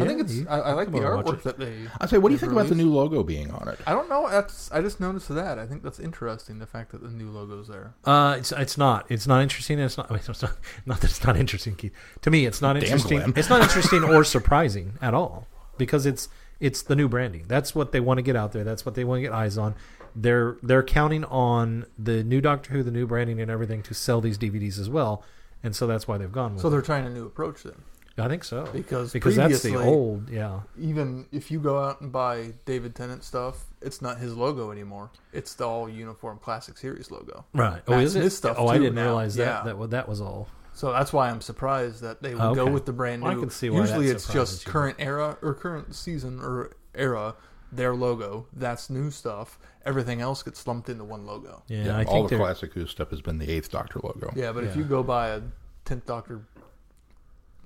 I 0.04 0.08
think 0.08 0.20
it's. 0.22 0.48
I, 0.50 0.60
I 0.60 0.74
like 0.74 0.92
the 0.92 1.00
come 1.00 1.06
over 1.06 1.16
and 1.16 1.26
watch 1.26 1.36
artwork 1.38 1.44
that 1.44 1.60
they. 1.60 1.74
I 2.02 2.06
say, 2.06 2.18
what 2.18 2.30
do 2.30 2.34
you 2.34 2.40
think 2.40 2.52
about 2.52 2.68
the 2.68 2.76
new 2.76 2.92
logo 2.92 3.24
being 3.24 3.52
on 3.52 3.68
it? 3.70 3.80
I 3.88 3.94
don't 3.94 4.10
know. 4.10 4.30
That's. 4.30 4.72
I 4.72 4.82
just 4.82 5.00
noticed 5.00 5.30
that. 5.30 5.58
I 5.58 5.66
think 5.66 5.84
that's 5.84 6.00
interesting. 6.00 6.60
The 6.60 6.66
fact 6.66 6.92
that 6.92 7.02
the 7.02 7.10
new 7.10 7.30
logo's 7.30 7.68
there. 7.68 7.94
Uh, 8.04 8.36
it's 8.38 8.52
it's 8.52 8.78
not 8.78 9.06
it's 9.10 9.28
not 9.28 9.42
interesting. 9.42 9.80
It's 9.80 9.98
not 9.98 10.08
I 10.10 10.14
mean, 10.16 10.22
it's 10.28 10.42
not 10.42 10.58
not 10.86 11.02
that 11.02 11.12
it's 11.12 11.24
not 11.24 11.38
interesting. 11.38 11.76
Keith. 11.76 11.94
To 12.22 12.32
me, 12.32 12.46
it's 12.46 12.62
not 12.62 12.74
Damn, 12.74 12.84
interesting. 12.84 13.20
Glenn. 13.20 13.34
It's 13.36 13.50
not 13.50 13.62
interesting 13.64 14.04
or 14.04 14.24
surprising 14.24 14.94
at 15.02 15.14
all 15.14 15.48
because 15.78 16.06
it's 16.06 16.28
it's 16.60 16.82
the 16.82 16.96
new 16.96 17.08
branding. 17.08 17.46
That's 17.48 17.74
what 17.74 17.92
they 17.92 18.00
want 18.00 18.18
to 18.18 18.22
get 18.22 18.36
out 18.36 18.52
there. 18.52 18.64
That's 18.64 18.86
what 18.86 18.96
they 18.96 19.04
want 19.04 19.20
to 19.20 19.22
get 19.24 19.32
eyes 19.32 19.58
on. 19.58 19.76
They're 20.16 20.58
they're 20.62 20.84
counting 20.84 21.24
on 21.26 21.86
the 21.98 22.24
new 22.24 22.42
Doctor 22.42 22.74
Who, 22.74 22.84
the 22.84 22.92
new 22.92 23.08
branding, 23.08 23.40
and 23.40 23.50
everything 23.50 23.82
to 23.84 23.94
sell 23.94 24.20
these 24.20 24.38
DVDs 24.38 24.80
as 24.80 24.90
well. 24.90 25.24
And 25.66 25.76
so 25.76 25.88
that's 25.88 26.08
why 26.08 26.18
they've 26.18 26.32
gone 26.32 26.54
with. 26.54 26.62
So 26.62 26.70
they're 26.70 26.82
trying 26.82 27.06
a 27.06 27.10
new 27.10 27.26
approach 27.26 27.64
then, 27.64 27.82
I 28.18 28.30
think 28.30 28.44
so 28.46 28.66
because 28.72 29.12
because 29.12 29.36
that's 29.36 29.62
the 29.62 29.72
previously, 29.72 29.92
old 29.94 30.30
yeah. 30.30 30.62
Even 30.80 31.26
if 31.34 31.52
you 31.52 31.60
go 31.60 31.84
out 31.84 32.00
and 32.00 32.12
buy 32.12 32.54
David 32.66 32.96
Tennant 32.96 33.24
stuff, 33.24 33.66
it's 33.82 34.02
not 34.02 34.20
his 34.20 34.36
logo 34.38 34.72
anymore. 34.72 35.12
It's 35.34 35.54
the 35.56 35.68
all 35.68 35.90
uniform 35.90 36.38
classic 36.40 36.78
series 36.78 37.12
logo. 37.12 37.44
Right. 37.54 37.82
Oh, 37.88 37.92
That's 37.94 38.06
is 38.12 38.16
it? 38.16 38.24
his 38.24 38.38
stuff, 38.38 38.56
oh, 38.58 38.68
I 38.70 38.78
too, 38.78 38.84
didn't 38.84 38.96
now. 38.96 39.04
realize 39.06 39.36
that. 39.36 39.44
Yeah. 39.44 39.64
That 39.64 39.78
wa- 39.78 39.88
that 39.88 40.08
was 40.08 40.22
all. 40.22 40.48
So 40.74 40.92
that's 40.92 41.12
why 41.14 41.30
I'm 41.30 41.42
surprised 41.42 42.02
that 42.04 42.22
they 42.22 42.36
would 42.36 42.56
go 42.56 42.68
with 42.70 42.86
the 42.86 42.94
brand 42.94 43.22
new. 43.22 43.28
Well, 43.30 43.38
I 43.38 43.40
can 43.40 43.50
see 43.50 43.70
why 43.70 43.80
Usually 43.80 44.08
that 44.08 44.16
it's 44.16 44.26
surprises 44.26 44.56
just 44.58 44.66
you. 44.68 44.72
current 44.74 44.98
era 45.00 45.38
or 45.42 45.54
current 45.54 45.96
season 45.96 46.40
or 46.42 46.72
era, 46.94 47.36
their 47.72 47.96
logo. 47.96 48.48
That's 48.54 48.90
new 48.90 49.12
stuff. 49.12 49.60
Everything 49.86 50.22
else 50.22 50.42
gets 50.44 50.66
lumped 50.66 50.90
into 50.90 51.04
one 51.04 51.26
logo. 51.26 51.64
Yeah, 51.68 51.86
Yeah, 51.86 51.98
I 51.98 52.04
all 52.06 52.14
think 52.14 52.30
the 52.30 52.36
they're. 52.38 52.46
classic 52.46 52.74
Who 52.74 52.86
stuff 52.88 53.10
has 53.12 53.22
been 53.22 53.38
the 53.38 53.50
Eighth 53.52 53.70
Doctor 53.72 54.00
logo. 54.04 54.32
Yeah, 54.36 54.52
but 54.52 54.64
if 54.64 54.76
you 54.76 54.84
go 54.84 55.04
buy 55.04 55.30
a 55.30 55.42
tenth 55.86 56.06
Doctor 56.06 56.42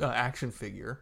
uh, 0.01 0.07
action 0.07 0.51
figure, 0.51 1.01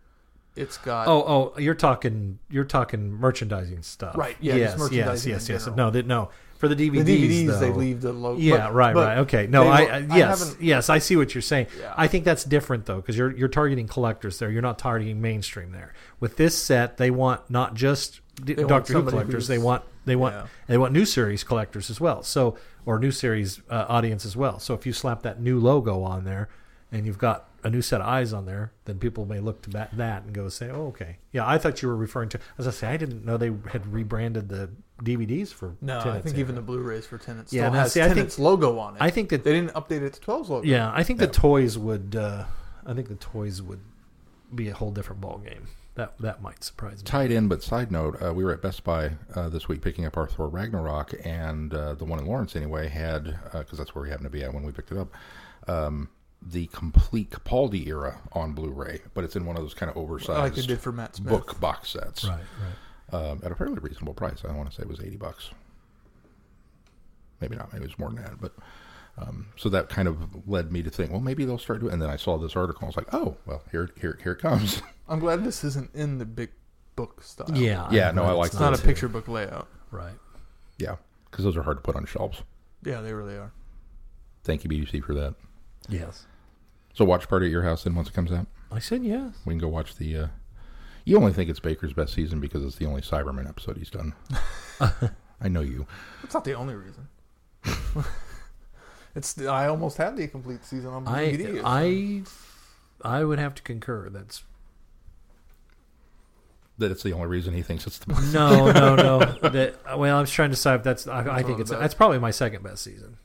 it's 0.56 0.78
got 0.78 1.08
Oh, 1.08 1.24
oh, 1.56 1.60
you're 1.60 1.76
talking, 1.76 2.40
you're 2.50 2.64
talking 2.66 3.12
merchandising 3.12 3.84
stuff, 3.84 4.18
Right, 4.18 4.36
yeah, 4.40 4.56
Yes, 4.56 4.72
just 4.72 4.80
merchandising 4.80 5.32
yes, 5.32 5.50
yes, 5.50 5.66
yes. 5.68 5.76
No, 5.76 5.90
they, 5.92 6.02
no. 6.02 6.30
For 6.58 6.68
the 6.68 6.74
the 6.74 6.90
DVDs, 6.90 7.06
DVDs. 7.46 7.60
They 7.60 7.70
leave 7.72 8.02
the 8.02 8.12
logo. 8.12 8.40
Yeah, 8.40 8.66
but- 8.66 8.74
right, 8.74 8.94
but 8.96 9.06
right. 9.08 9.18
Okay, 9.20 9.46
no, 9.46 9.66
they 9.66 9.70
I, 9.70 9.78
I 9.82 9.96
I 9.98 10.18
yes, 10.18 10.40
haven't- 10.40 10.62
yes, 10.64 10.90
I 10.90 10.98
see 10.98 11.16
what 11.16 11.36
you're 11.36 11.44
saying. 11.44 11.68
Yeah. 11.80 11.94
I 11.96 12.08
think 12.08 12.26
that's 12.26 12.44
different 12.44 12.88
though, 12.88 12.96
because 12.96 13.16
you're 13.16 13.30
you're 13.38 13.48
targeting 13.48 13.88
collectors 13.88 14.40
there. 14.40 14.50
You're 14.50 14.64
not 14.64 14.80
targeting 14.80 15.22
mainstream 15.22 15.72
there. 15.72 15.94
With 16.20 16.38
this 16.38 16.58
set, 16.58 16.98
they 16.98 17.12
want 17.12 17.48
not 17.52 17.76
just 17.76 18.22
D- 18.44 18.54
They 18.54 18.64
Doctor 18.64 18.94
Who 18.94 19.04
collectors. 19.10 19.48
They 19.48 19.58
want 19.58 19.84
they 20.06 20.16
want 20.16 20.36
Yeah. 20.36 20.48
they 20.68 20.78
want 20.78 20.94
new 20.94 21.06
series 21.06 21.44
collectors 21.44 21.90
as 21.90 22.00
well. 22.00 22.24
So 22.24 22.58
or 22.86 23.00
new 23.00 23.12
series 23.12 23.62
uh, 23.70 23.86
audience 23.90 24.26
as 24.26 24.36
well. 24.38 24.60
So 24.60 24.74
if 24.74 24.86
you 24.86 24.94
slap 24.94 25.24
that 25.24 25.42
new 25.42 25.60
logo 25.60 26.04
on 26.04 26.24
there, 26.24 26.48
and 26.92 27.06
you've 27.06 27.18
got 27.18 27.50
a 27.64 27.70
new 27.70 27.82
set 27.82 28.00
of 28.00 28.08
eyes 28.08 28.32
on 28.32 28.46
there, 28.46 28.72
then 28.86 28.98
people 29.00 29.26
may 29.26 29.40
look 29.42 29.62
to 29.64 29.70
that, 29.72 29.98
that 29.98 30.24
and 30.24 30.34
go 30.34 30.48
say, 30.48 30.70
"Oh, 30.70 30.88
okay, 30.88 31.18
yeah." 31.34 31.46
I 31.46 31.58
thought 31.58 31.82
you 31.82 31.88
were 31.90 31.96
referring 31.98 32.30
to. 32.30 32.40
As 32.58 32.68
I 32.68 32.72
say, 32.72 32.88
I 32.88 32.96
didn't 32.98 33.26
know 33.26 33.36
they 33.38 33.52
had 33.72 33.92
rebranded 33.92 34.48
the 34.50 34.70
DVDs 35.04 35.50
for. 35.52 35.76
No, 35.82 36.00
I 36.00 36.22
think 36.22 36.36
era. 36.36 36.40
even 36.40 36.56
the 36.56 36.62
Blu-rays 36.62 37.06
for 37.06 37.18
Tennant's. 37.18 37.52
Yeah, 37.52 37.64
still 37.64 37.74
now, 37.74 37.80
has 37.80 37.92
see, 37.94 38.02
I 38.02 38.06
think- 38.06 38.16
Tennant's 38.16 38.40
logo 38.40 38.78
on 38.80 38.96
it. 38.96 39.02
I 39.02 39.10
think 39.10 39.30
that 39.30 39.44
they 39.44 39.52
didn't 39.54 39.74
update 39.74 40.02
it 40.02 40.14
to 40.14 40.22
12's 40.22 40.50
logo. 40.50 40.66
Yeah, 40.66 40.92
I 40.96 41.04
think 41.04 41.20
Yeah. 41.20 41.26
the 41.26 41.34
toys 41.34 41.78
would. 41.78 42.16
Uh, 42.16 42.46
I 42.86 42.94
think 42.94 43.10
the 43.10 43.16
toys 43.16 43.62
would 43.62 43.80
be 44.54 44.70
a 44.70 44.74
whole 44.74 44.92
different 44.92 45.22
ball 45.22 45.38
game. 45.40 45.68
That 45.96 46.18
that 46.20 46.42
might 46.44 46.64
surprise 46.64 46.98
me. 46.98 47.04
Tied 47.06 47.32
in, 47.32 47.48
but 47.48 47.64
side 47.64 47.92
note, 47.92 48.22
uh, 48.24 48.32
we 48.34 48.44
were 48.44 48.54
at 48.54 48.62
Best 48.62 48.84
Buy 48.84 49.12
uh, 49.36 49.50
this 49.50 49.68
week 49.68 49.82
picking 49.82 50.06
up 50.06 50.16
our 50.16 50.28
Thor 50.28 50.48
Ragnarok, 50.48 51.14
and 51.26 51.74
uh, 51.74 51.96
the 51.96 52.06
one 52.06 52.20
in 52.20 52.26
Lawrence 52.28 52.56
anyway 52.56 52.88
had 52.88 53.40
because 53.52 53.80
that's 53.80 53.96
where 53.96 54.04
we 54.04 54.10
happened 54.10 54.26
to 54.26 54.30
be 54.30 54.44
at 54.44 54.54
when 54.54 54.64
we 54.64 54.72
picked 54.72 54.92
it 54.92 54.98
up. 54.98 55.10
Um, 55.68 56.10
the 56.40 56.68
complete 56.68 57.32
Capaldi 57.32 57.88
era 57.88 58.22
on 58.32 58.54
Blu-ray, 58.54 59.02
but 59.16 59.24
it's 59.24 59.36
in 59.36 59.46
one 59.48 59.56
of 59.58 59.64
those 59.64 59.74
kind 59.74 59.90
of 59.90 59.98
oversized 59.98 60.40
like 60.40 60.54
they 60.54 60.62
did 60.62 60.80
for 60.80 60.92
Matt 60.92 61.16
Smith. 61.16 61.30
book 61.30 61.60
box 61.60 61.90
sets 61.90 62.26
Right, 62.26 62.40
right. 63.12 63.20
um, 63.32 63.42
at 63.44 63.52
a 63.52 63.56
fairly 63.56 63.80
reasonable 63.80 64.14
price. 64.14 64.44
I 64.48 64.54
want 64.54 64.70
to 64.70 64.76
say 64.76 64.84
it 64.84 64.88
was 64.88 65.00
eighty 65.02 65.18
bucks. 65.18 65.50
maybe 67.42 67.56
not. 67.56 67.74
Maybe 67.74 67.86
it 67.86 67.88
was 67.88 67.98
more 68.00 68.10
than 68.10 68.22
that. 68.22 68.40
But 68.40 68.54
um, 69.18 69.48
so 69.56 69.70
that 69.70 69.90
kind 69.90 70.08
of 70.08 70.48
led 70.48 70.72
me 70.72 70.84
to 70.84 70.90
think, 70.90 71.12
well, 71.12 71.20
maybe 71.22 71.44
they'll 71.46 71.58
start 71.58 71.80
doing. 71.80 71.94
And 71.94 72.02
then 72.02 72.10
I 72.10 72.16
saw 72.18 72.38
this 72.38 72.56
article. 72.56 72.84
I 72.84 72.88
was 72.88 72.98
like, 72.98 73.14
oh, 73.14 73.38
well, 73.46 73.64
here, 73.72 73.90
here, 74.00 74.20
here 74.22 74.34
it 74.34 74.40
comes. 74.40 74.82
I'm 75.10 75.20
glad 75.20 75.44
this 75.44 75.64
isn't 75.64 75.94
in 75.96 76.18
the 76.20 76.26
big 76.26 76.52
book 76.96 77.24
style. 77.24 77.48
Yeah. 77.54 77.88
Yeah, 77.92 78.10
I'm 78.10 78.16
no, 78.16 78.24
I 78.24 78.32
like 78.32 78.48
It's 78.48 78.56
it's 78.56 78.62
not 78.62 78.74
a 78.74 78.78
too. 78.78 78.84
picture 78.88 79.08
book 79.08 79.28
layout. 79.28 79.68
Right. 79.90 80.16
yeah, 80.78 80.98
because 81.32 81.46
those 81.46 81.56
are 81.58 81.64
hard 81.64 81.78
to 81.78 81.82
put 81.82 81.96
on 81.96 82.06
shelves. 82.06 82.44
Yeah, 82.84 83.02
they 83.02 83.14
really 83.14 83.36
are. 83.36 83.52
Thank 84.44 84.64
you, 84.64 84.70
BBC, 84.70 85.04
for 85.04 85.14
that. 85.16 85.34
Yes. 85.90 86.26
So 86.94 87.06
watch 87.06 87.28
party 87.30 87.46
at 87.48 87.52
your 87.52 87.64
house 87.64 87.84
then 87.84 87.96
once 87.96 88.10
it 88.10 88.14
comes 88.14 88.32
out. 88.32 88.48
I 88.72 88.80
said 88.80 89.04
yes. 89.04 89.36
We 89.46 89.54
can 89.54 89.60
go 89.60 89.68
watch 89.68 89.96
the. 89.96 90.18
Uh, 90.18 90.28
you 91.06 91.18
only 91.18 91.32
think 91.34 91.50
it's 91.50 91.60
Baker's 91.60 91.94
best 91.94 92.14
season 92.14 92.40
because 92.42 92.64
it's 92.66 92.76
the 92.76 92.86
only 92.86 93.02
Cyberman 93.02 93.48
episode 93.48 93.78
he's 93.78 93.90
done. 93.90 94.14
I 95.42 95.48
know 95.48 95.62
you. 95.62 95.88
That's 96.22 96.34
not 96.34 96.44
the 96.44 96.54
only 96.54 96.76
reason. 96.76 97.08
it's 99.18 99.38
I 99.42 99.68
almost 99.68 99.98
had 99.98 100.16
the 100.16 100.28
complete 100.28 100.64
season 100.64 100.92
on 100.92 101.08
I 101.08 101.26
DVD. 101.34 101.62
I 101.66 102.24
I 103.20 103.24
would 103.24 103.40
have 103.40 103.54
to 103.56 103.62
concur. 103.64 104.10
That's 104.10 104.44
That 106.78 106.92
it's 106.92 107.04
the 107.04 107.14
only 107.14 107.28
reason 107.28 107.54
he 107.54 107.64
thinks 107.64 107.88
it's 107.88 107.98
the 107.98 108.14
best. 108.14 108.34
no, 108.34 108.72
no, 108.72 108.96
no. 108.96 109.20
That 109.50 109.98
well, 109.98 110.18
I 110.18 110.22
was 110.22 110.32
trying 110.32 110.50
to 110.50 110.56
decide 110.56 110.76
if 110.76 110.84
that's. 110.84 111.08
I, 111.08 111.38
I 111.38 111.44
think 111.44 111.60
it's 111.60 111.72
that's 111.72 111.94
probably 111.96 112.20
my 112.20 112.32
second 112.32 112.64
best 112.64 112.84
season. 112.84 113.18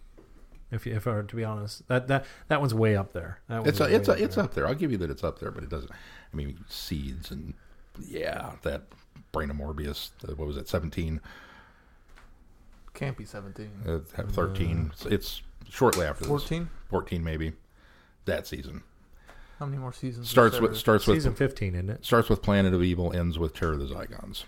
If 0.70 0.86
you, 0.86 0.94
if 0.94 1.06
I 1.06 1.10
were 1.10 1.22
to 1.22 1.36
be 1.36 1.44
honest, 1.44 1.86
that 1.88 2.08
that 2.08 2.24
that 2.48 2.60
one's 2.60 2.72
way 2.72 2.96
up 2.96 3.12
there. 3.12 3.40
That 3.48 3.66
It's 3.66 3.78
a, 3.80 3.94
it's 3.94 4.08
way 4.08 4.20
a, 4.20 4.24
it's 4.24 4.36
there. 4.36 4.44
up 4.44 4.54
there. 4.54 4.66
I'll 4.66 4.74
give 4.74 4.90
you 4.90 4.96
that 4.98 5.10
it's 5.10 5.22
up 5.22 5.38
there, 5.38 5.50
but 5.50 5.62
it 5.62 5.68
doesn't. 5.68 5.92
I 5.92 6.36
mean, 6.36 6.64
seeds 6.68 7.30
and 7.30 7.52
yeah, 8.08 8.52
that 8.62 8.84
brain 9.32 9.50
of 9.50 9.56
Morbius. 9.56 10.10
uh, 10.26 10.32
What 10.34 10.48
was 10.48 10.56
it? 10.56 10.66
Seventeen, 10.70 11.20
Can't 12.94 13.18
be 13.18 13.26
17. 13.26 13.70
uh, 13.86 13.98
thirteen. 14.30 14.92
It's, 14.94 15.04
it's 15.06 15.42
shortly 15.72 16.04
after 16.06 16.20
this. 16.24 16.28
14? 16.28 16.68
Fourteen, 16.90 17.24
maybe. 17.24 17.52
That 18.26 18.46
season 18.46 18.82
How 19.58 19.66
many 19.66 19.78
more 19.78 19.92
seasons? 19.92 20.28
starts 20.28 20.60
with 20.60 20.76
starts 20.76 21.06
with 21.06 21.16
season 21.16 21.34
fifteen, 21.34 21.74
isn't 21.74 21.88
it? 21.90 22.04
starts 22.04 22.28
with 22.28 22.42
Planet 22.42 22.74
of 22.74 22.82
Evil, 22.82 23.12
ends 23.16 23.38
with 23.38 23.54
Terror 23.54 23.72
of 23.72 23.78
the 23.80 23.86
Zygons. 23.94 24.44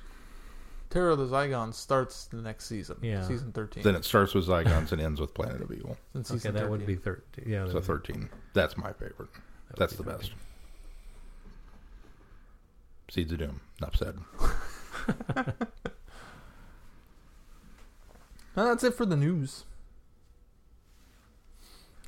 Terror 0.90 1.10
of 1.10 1.18
the 1.18 1.26
Zygons 1.26 1.74
starts 1.74 2.26
the 2.26 2.36
next 2.36 2.66
season. 2.66 2.96
Yeah. 3.02 3.22
Season 3.26 3.50
13. 3.50 3.82
Then 3.82 3.96
it 3.96 4.04
starts 4.04 4.32
with 4.34 4.46
Zygons 4.46 4.92
and 4.92 5.00
ends 5.00 5.20
with 5.20 5.34
Planet 5.34 5.60
of 5.60 5.72
Evil. 5.72 5.96
Then 6.12 6.20
Okay, 6.20 6.34
season 6.34 6.54
that 6.54 6.70
would 6.70 6.86
be 6.86 6.94
thirteen. 6.94 7.46
Yeah, 7.48 7.66
So 7.68 7.80
thirteen. 7.80 8.28
That's 8.52 8.76
my 8.76 8.92
favorite. 8.92 9.32
that 9.70 9.76
That's 9.78 9.94
be 9.94 10.04
the 10.04 10.10
best. 10.12 10.32
Seeds 13.10 13.32
of 13.32 13.38
Doom. 13.38 13.60
Enough 13.80 13.96
said. 13.96 14.18
And 18.56 18.68
that's 18.68 18.84
it 18.84 18.94
for 18.94 19.04
the 19.04 19.16
news. 19.16 19.64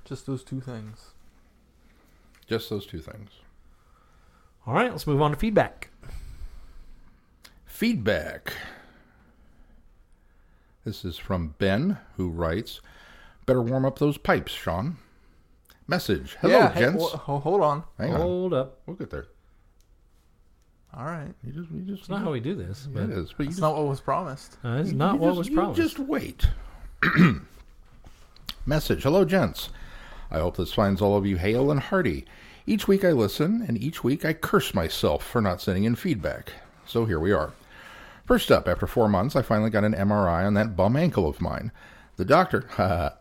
Just 0.06 0.24
those 0.26 0.42
two 0.44 0.60
things. 0.60 1.10
Just 2.46 2.70
those 2.70 2.86
two 2.86 3.00
things. 3.00 3.30
All 4.66 4.72
right, 4.74 4.90
let's 4.90 5.06
move 5.06 5.20
on 5.20 5.32
to 5.32 5.36
feedback. 5.36 5.90
Feedback. 7.66 8.52
This 10.84 11.04
is 11.04 11.18
from 11.18 11.54
Ben, 11.58 11.98
who 12.16 12.28
writes, 12.30 12.80
"Better 13.44 13.60
warm 13.60 13.84
up 13.84 13.98
those 13.98 14.16
pipes, 14.16 14.52
Sean." 14.52 14.96
Message. 15.88 16.36
Hello, 16.40 16.56
yeah, 16.56 16.72
hey, 16.72 16.80
gents. 16.80 17.04
wh- 17.12 17.16
hold 17.16 17.60
on. 17.62 17.84
Hang 17.98 18.14
on. 18.14 18.20
Hold 18.20 18.54
up. 18.54 18.78
We'll 18.86 18.96
get 18.96 19.10
there. 19.10 19.26
All 20.94 21.04
right. 21.04 21.32
You 21.44 21.52
just, 21.52 21.70
you 21.70 21.80
just. 21.82 22.00
It's 22.02 22.08
not 22.08 22.22
how 22.22 22.30
we 22.32 22.40
do 22.40 22.54
this. 22.54 22.88
Yeah, 22.88 23.00
But 23.02 23.10
it 23.10 23.18
is. 23.18 23.32
But 23.36 23.44
you 23.44 23.46
That's 23.46 23.56
just, 23.56 23.60
not 23.60 23.76
what 23.76 23.86
was 23.86 24.00
promised. 24.00 24.56
uh, 24.64 24.78
it's 24.80 24.92
not 24.92 25.14
you 25.14 25.20
what 25.20 25.28
just- 25.30 25.38
was 25.38 25.48
you 25.48 25.54
promised. 25.56 25.80
Just 25.80 25.98
wait. 25.98 26.48
Message. 28.66 29.02
Hello, 29.04 29.24
gents. 29.24 29.68
I 30.30 30.38
hope 30.38 30.56
this 30.56 30.72
finds 30.72 31.00
all 31.00 31.16
of 31.16 31.26
you 31.26 31.36
hale 31.36 31.70
and 31.70 31.80
hearty. 31.80 32.24
Each 32.66 32.88
week 32.88 33.04
I 33.04 33.12
listen, 33.12 33.64
and 33.66 33.78
each 33.78 34.02
week 34.02 34.24
I 34.24 34.32
curse 34.32 34.74
myself 34.74 35.24
for 35.24 35.40
not 35.40 35.60
sending 35.60 35.84
in 35.84 35.94
feedback. 35.94 36.52
So 36.84 37.04
here 37.04 37.20
we 37.20 37.32
are. 37.32 37.52
First 38.24 38.50
up, 38.50 38.66
after 38.66 38.86
four 38.86 39.08
months, 39.08 39.36
I 39.36 39.42
finally 39.42 39.70
got 39.70 39.84
an 39.84 39.94
MRI 39.94 40.44
on 40.44 40.54
that 40.54 40.76
bum 40.76 40.96
ankle 40.96 41.28
of 41.28 41.40
mine. 41.40 41.70
The 42.16 42.24
doctor, 42.24 42.68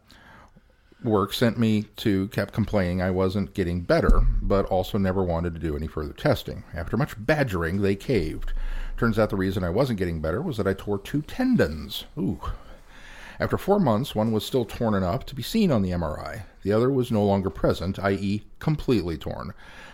work 1.03 1.33
sent 1.33 1.59
me 1.59 1.83
to 1.97 2.27
kept 2.29 2.53
complaining 2.53 3.01
I 3.01 3.11
wasn't 3.11 3.53
getting 3.53 3.81
better, 3.81 4.21
but 4.41 4.65
also 4.65 4.97
never 4.97 5.23
wanted 5.23 5.53
to 5.53 5.59
do 5.59 5.77
any 5.77 5.87
further 5.87 6.13
testing. 6.13 6.63
After 6.73 6.97
much 6.97 7.13
badgering, 7.17 7.81
they 7.81 7.95
caved. 7.95 8.53
Turns 8.97 9.19
out 9.19 9.29
the 9.29 9.35
reason 9.35 9.63
I 9.63 9.69
wasn't 9.69 9.99
getting 9.99 10.21
better 10.21 10.41
was 10.41 10.57
that 10.57 10.67
I 10.67 10.73
tore 10.73 10.97
two 10.97 11.21
tendons. 11.21 12.05
Ooh. 12.17 12.39
After 13.39 13.57
four 13.57 13.79
months, 13.79 14.15
one 14.15 14.31
was 14.31 14.45
still 14.45 14.65
torn 14.65 14.93
enough 14.93 15.25
to 15.25 15.35
be 15.35 15.43
seen 15.43 15.71
on 15.71 15.81
the 15.81 15.91
MRI. 15.91 16.43
The 16.63 16.71
other 16.71 16.89
was 16.89 17.11
no 17.11 17.23
longer 17.23 17.49
present, 17.49 17.99
i.e., 17.99 18.43
completely 18.59 19.17
torn. 19.17 19.53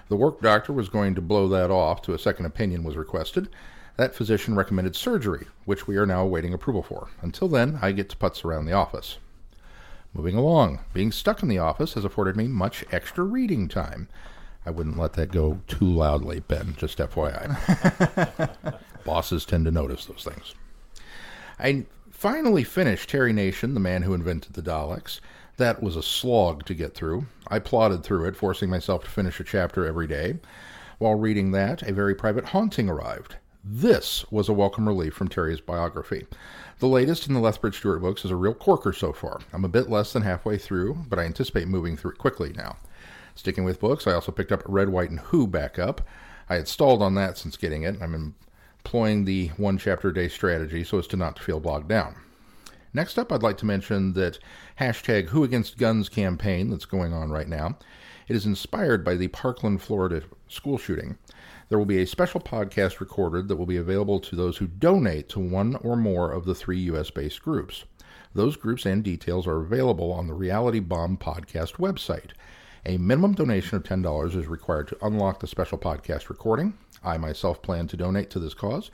The 0.09 0.15
work 0.15 0.41
doctor 0.41 0.73
was 0.73 0.89
going 0.89 1.15
to 1.15 1.21
blow 1.21 1.47
that 1.49 1.71
off 1.71 2.01
to 2.03 2.13
a 2.13 2.19
second 2.19 2.45
opinion 2.45 2.83
was 2.83 2.97
requested. 2.97 3.49
That 3.97 4.15
physician 4.15 4.55
recommended 4.55 4.95
surgery, 4.95 5.47
which 5.65 5.87
we 5.87 5.97
are 5.97 6.05
now 6.05 6.23
awaiting 6.23 6.53
approval 6.53 6.83
for. 6.83 7.09
Until 7.21 7.47
then, 7.47 7.79
I 7.81 7.91
get 7.91 8.09
to 8.09 8.17
putz 8.17 8.45
around 8.45 8.65
the 8.65 8.73
office. 8.73 9.17
Moving 10.13 10.35
along, 10.35 10.79
being 10.93 11.11
stuck 11.11 11.41
in 11.41 11.49
the 11.49 11.59
office 11.59 11.93
has 11.93 12.03
afforded 12.03 12.35
me 12.35 12.47
much 12.47 12.83
extra 12.91 13.23
reading 13.23 13.67
time. 13.67 14.07
I 14.65 14.69
wouldn't 14.69 14.99
let 14.99 15.13
that 15.13 15.31
go 15.31 15.61
too 15.67 15.85
loudly, 15.85 16.41
Ben, 16.41 16.75
just 16.77 16.99
FYI. 16.99 17.57
Bosses 19.05 19.45
tend 19.45 19.65
to 19.65 19.71
notice 19.71 20.05
those 20.05 20.23
things. 20.23 20.53
I 21.57 21.85
finally 22.21 22.63
finished 22.63 23.09
Terry 23.09 23.33
Nation, 23.33 23.73
the 23.73 23.79
man 23.79 24.03
who 24.03 24.13
invented 24.13 24.53
the 24.53 24.61
Daleks. 24.61 25.19
That 25.57 25.81
was 25.81 25.95
a 25.95 26.03
slog 26.03 26.65
to 26.65 26.75
get 26.75 26.93
through. 26.93 27.25
I 27.47 27.57
plodded 27.57 28.03
through 28.03 28.27
it, 28.27 28.35
forcing 28.35 28.69
myself 28.69 29.03
to 29.05 29.09
finish 29.09 29.39
a 29.39 29.43
chapter 29.43 29.87
every 29.87 30.05
day. 30.05 30.37
While 30.99 31.15
reading 31.15 31.49
that, 31.53 31.81
a 31.81 31.91
very 31.91 32.13
private 32.13 32.45
haunting 32.45 32.87
arrived. 32.87 33.37
This 33.63 34.23
was 34.31 34.47
a 34.47 34.53
welcome 34.53 34.87
relief 34.87 35.15
from 35.15 35.29
Terry's 35.29 35.61
biography. 35.61 36.27
The 36.77 36.85
latest 36.85 37.27
in 37.27 37.33
the 37.33 37.39
Lethbridge 37.39 37.77
Stewart 37.77 38.03
books 38.03 38.23
is 38.23 38.29
a 38.29 38.35
real 38.35 38.53
corker 38.53 38.93
so 38.93 39.13
far. 39.13 39.39
I'm 39.51 39.65
a 39.65 39.67
bit 39.67 39.89
less 39.89 40.13
than 40.13 40.21
halfway 40.21 40.59
through, 40.59 41.05
but 41.09 41.17
I 41.17 41.23
anticipate 41.23 41.67
moving 41.67 41.97
through 41.97 42.11
it 42.11 42.17
quickly 42.19 42.53
now. 42.55 42.77
Sticking 43.33 43.63
with 43.63 43.79
books, 43.79 44.05
I 44.05 44.13
also 44.13 44.31
picked 44.31 44.51
up 44.51 44.61
Red, 44.67 44.89
White, 44.89 45.09
and 45.09 45.21
Who 45.21 45.47
back 45.47 45.79
up. 45.79 46.07
I 46.47 46.53
had 46.53 46.67
stalled 46.67 47.01
on 47.01 47.15
that 47.15 47.39
since 47.39 47.57
getting 47.57 47.81
it. 47.81 47.99
I'm 47.99 48.35
employing 48.83 49.25
the 49.25 49.47
one 49.57 49.77
chapter 49.77 50.09
a 50.09 50.13
day 50.13 50.27
strategy 50.27 50.83
so 50.83 50.97
as 50.97 51.07
to 51.07 51.15
not 51.15 51.37
feel 51.37 51.59
bogged 51.59 51.87
down. 51.87 52.15
Next 52.93 53.17
up, 53.17 53.31
I'd 53.31 53.43
like 53.43 53.57
to 53.57 53.65
mention 53.65 54.13
that 54.13 54.39
hashtag 54.79 55.29
Who 55.29 55.43
Against 55.43 55.77
Guns 55.77 56.09
campaign 56.09 56.69
that's 56.69 56.85
going 56.85 57.13
on 57.13 57.31
right 57.31 57.47
now. 57.47 57.77
It 58.27 58.35
is 58.35 58.45
inspired 58.45 59.05
by 59.05 59.15
the 59.15 59.27
Parkland, 59.29 59.81
Florida 59.81 60.23
school 60.47 60.77
shooting. 60.77 61.17
There 61.69 61.77
will 61.77 61.85
be 61.85 62.01
a 62.01 62.07
special 62.07 62.41
podcast 62.41 62.99
recorded 62.99 63.47
that 63.47 63.55
will 63.55 63.65
be 63.65 63.77
available 63.77 64.19
to 64.19 64.35
those 64.35 64.57
who 64.57 64.67
donate 64.67 65.29
to 65.29 65.39
one 65.39 65.75
or 65.75 65.95
more 65.95 66.31
of 66.31 66.45
the 66.45 66.55
three 66.55 66.79
U.S. 66.79 67.11
based 67.11 67.41
groups. 67.41 67.85
Those 68.33 68.57
groups 68.57 68.85
and 68.85 69.03
details 69.03 69.45
are 69.47 69.61
available 69.61 70.11
on 70.11 70.27
the 70.27 70.33
Reality 70.33 70.79
Bomb 70.79 71.17
podcast 71.17 71.73
website. 71.73 72.31
A 72.85 72.97
minimum 72.97 73.33
donation 73.33 73.77
of 73.77 73.83
$10 73.83 74.35
is 74.35 74.47
required 74.47 74.87
to 74.87 75.05
unlock 75.05 75.39
the 75.39 75.45
special 75.47 75.77
podcast 75.77 76.29
recording. 76.29 76.73
I 77.03 77.17
myself 77.17 77.61
plan 77.61 77.87
to 77.89 77.97
donate 77.97 78.31
to 78.31 78.39
this 78.39 78.55
cause, 78.55 78.89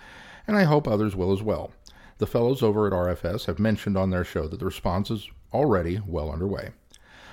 and 0.46 0.58
I 0.58 0.63
hope 0.63 0.88
others 0.88 1.15
will 1.15 1.32
as 1.32 1.41
well. 1.41 1.72
The 2.17 2.27
fellows 2.27 2.62
over 2.62 2.86
at 2.86 2.94
RFS 2.94 3.46
have 3.46 3.60
mentioned 3.60 3.98
on 3.98 4.10
their 4.10 4.25
show 4.25 4.48
that 4.48 4.60
the 4.60 4.65
response 4.65 5.10
is 5.10 5.29
already 5.53 6.01
well 6.06 6.29
underway. 6.29 6.72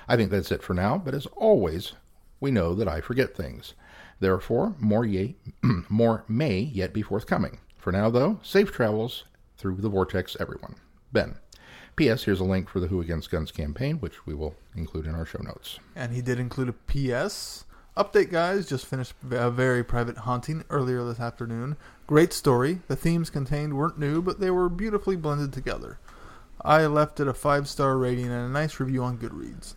I 0.07 0.15
think 0.15 0.31
that's 0.31 0.51
it 0.51 0.63
for 0.63 0.73
now, 0.73 0.97
but 0.97 1.13
as 1.13 1.25
always, 1.35 1.93
we 2.39 2.51
know 2.51 2.73
that 2.73 2.87
I 2.87 3.01
forget 3.01 3.35
things. 3.35 3.73
Therefore, 4.21 4.75
more, 4.79 5.05
ye- 5.05 5.35
more 5.89 6.23
may 6.29 6.59
yet 6.59 6.93
be 6.93 7.01
forthcoming. 7.01 7.59
For 7.75 7.91
now, 7.91 8.09
though, 8.09 8.39
safe 8.43 8.71
travels 8.71 9.25
through 9.57 9.77
the 9.77 9.89
vortex, 9.89 10.37
everyone. 10.39 10.75
Ben. 11.11 11.35
P.S. 11.95 12.23
Here's 12.23 12.41
a 12.41 12.45
link 12.45 12.67
for 12.67 12.79
the 12.79 12.87
Who 12.87 12.99
Against 12.99 13.31
Guns 13.31 13.51
campaign, 13.51 13.97
which 13.97 14.25
we 14.25 14.33
will 14.33 14.55
include 14.75 15.05
in 15.05 15.15
our 15.15 15.25
show 15.25 15.41
notes. 15.41 15.79
And 15.95 16.13
he 16.13 16.21
did 16.21 16.39
include 16.39 16.69
a 16.69 16.73
PS. 16.73 17.63
Update, 17.95 18.29
guys. 18.29 18.67
Just 18.67 18.85
finished 18.85 19.13
a 19.31 19.49
very 19.49 19.83
private 19.83 20.17
haunting 20.17 20.65
earlier 20.69 21.03
this 21.05 21.19
afternoon. 21.19 21.77
Great 22.07 22.33
story. 22.33 22.81
The 22.89 22.97
themes 22.97 23.29
contained 23.29 23.77
weren't 23.77 23.97
new, 23.97 24.21
but 24.21 24.41
they 24.41 24.51
were 24.51 24.67
beautifully 24.67 25.15
blended 25.15 25.53
together. 25.53 25.99
I 26.61 26.85
left 26.87 27.19
it 27.19 27.27
a 27.27 27.33
five 27.33 27.69
star 27.69 27.97
rating 27.97 28.25
and 28.25 28.45
a 28.45 28.49
nice 28.49 28.79
review 28.79 29.03
on 29.03 29.17
Goodreads. 29.17 29.75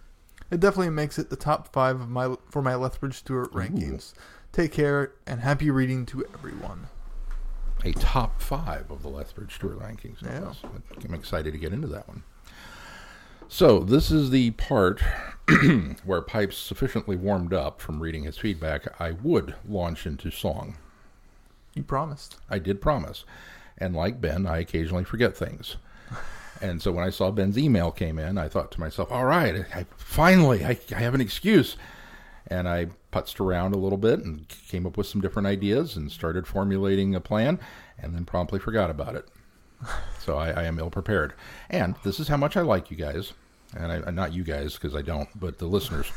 It 0.50 0.60
definitely 0.60 0.90
makes 0.90 1.18
it 1.18 1.30
the 1.30 1.36
top 1.36 1.72
five 1.72 2.00
of 2.00 2.08
my 2.08 2.34
for 2.50 2.62
my 2.62 2.74
Lethbridge 2.74 3.14
Stewart 3.14 3.52
rankings. 3.52 4.14
Take 4.50 4.72
care 4.72 5.12
and 5.26 5.40
happy 5.40 5.70
reading 5.70 6.06
to 6.06 6.24
everyone. 6.34 6.88
A 7.84 7.92
top 7.92 8.40
five 8.40 8.90
of 8.90 9.02
the 9.02 9.08
Lethbridge 9.08 9.54
Stewart 9.54 9.78
rankings. 9.78 10.22
Yeah. 10.22 10.52
I'm 11.04 11.14
excited 11.14 11.52
to 11.52 11.58
get 11.58 11.72
into 11.72 11.86
that 11.88 12.08
one. 12.08 12.24
So, 13.50 13.78
this 13.78 14.10
is 14.10 14.30
the 14.30 14.50
part 14.52 15.00
where 16.04 16.20
Pipes 16.20 16.58
sufficiently 16.58 17.16
warmed 17.16 17.54
up 17.54 17.80
from 17.80 18.00
reading 18.00 18.24
his 18.24 18.36
feedback. 18.36 19.00
I 19.00 19.12
would 19.12 19.54
launch 19.66 20.06
into 20.06 20.30
song. 20.30 20.76
You 21.74 21.82
promised. 21.82 22.36
I 22.50 22.58
did 22.58 22.82
promise. 22.82 23.24
And 23.78 23.94
like 23.94 24.20
Ben, 24.20 24.46
I 24.46 24.58
occasionally 24.58 25.04
forget 25.04 25.36
things. 25.36 25.76
And 26.60 26.82
so 26.82 26.90
when 26.90 27.04
I 27.04 27.10
saw 27.10 27.30
Ben's 27.30 27.56
email 27.56 27.92
came 27.92 28.18
in, 28.18 28.36
I 28.36 28.48
thought 28.48 28.72
to 28.72 28.80
myself, 28.80 29.12
all 29.12 29.26
right, 29.26 29.64
I, 29.72 29.86
finally, 29.96 30.64
I, 30.64 30.76
I 30.90 30.98
have 30.98 31.14
an 31.14 31.20
excuse. 31.20 31.76
And 32.48 32.68
I 32.68 32.88
putzed 33.12 33.40
around 33.40 33.74
a 33.74 33.78
little 33.78 33.98
bit 33.98 34.20
and 34.20 34.48
came 34.48 34.86
up 34.86 34.96
with 34.96 35.06
some 35.06 35.20
different 35.20 35.46
ideas 35.46 35.96
and 35.96 36.10
started 36.10 36.46
formulating 36.46 37.14
a 37.14 37.20
plan 37.20 37.60
and 37.98 38.14
then 38.14 38.24
promptly 38.24 38.58
forgot 38.58 38.90
about 38.90 39.14
it. 39.14 39.28
So 40.20 40.36
I, 40.36 40.50
I 40.50 40.64
am 40.64 40.78
ill 40.78 40.90
prepared. 40.90 41.32
And 41.70 41.94
this 42.04 42.20
is 42.20 42.28
how 42.28 42.36
much 42.36 42.58
I 42.58 42.60
like 42.60 42.90
you 42.90 42.98
guys. 42.98 43.32
And 43.74 43.90
I, 43.90 44.00
uh, 44.00 44.10
not 44.10 44.34
you 44.34 44.44
guys, 44.44 44.74
because 44.74 44.94
I 44.94 45.00
don't, 45.00 45.28
but 45.40 45.56
the 45.56 45.64
listeners. 45.64 46.12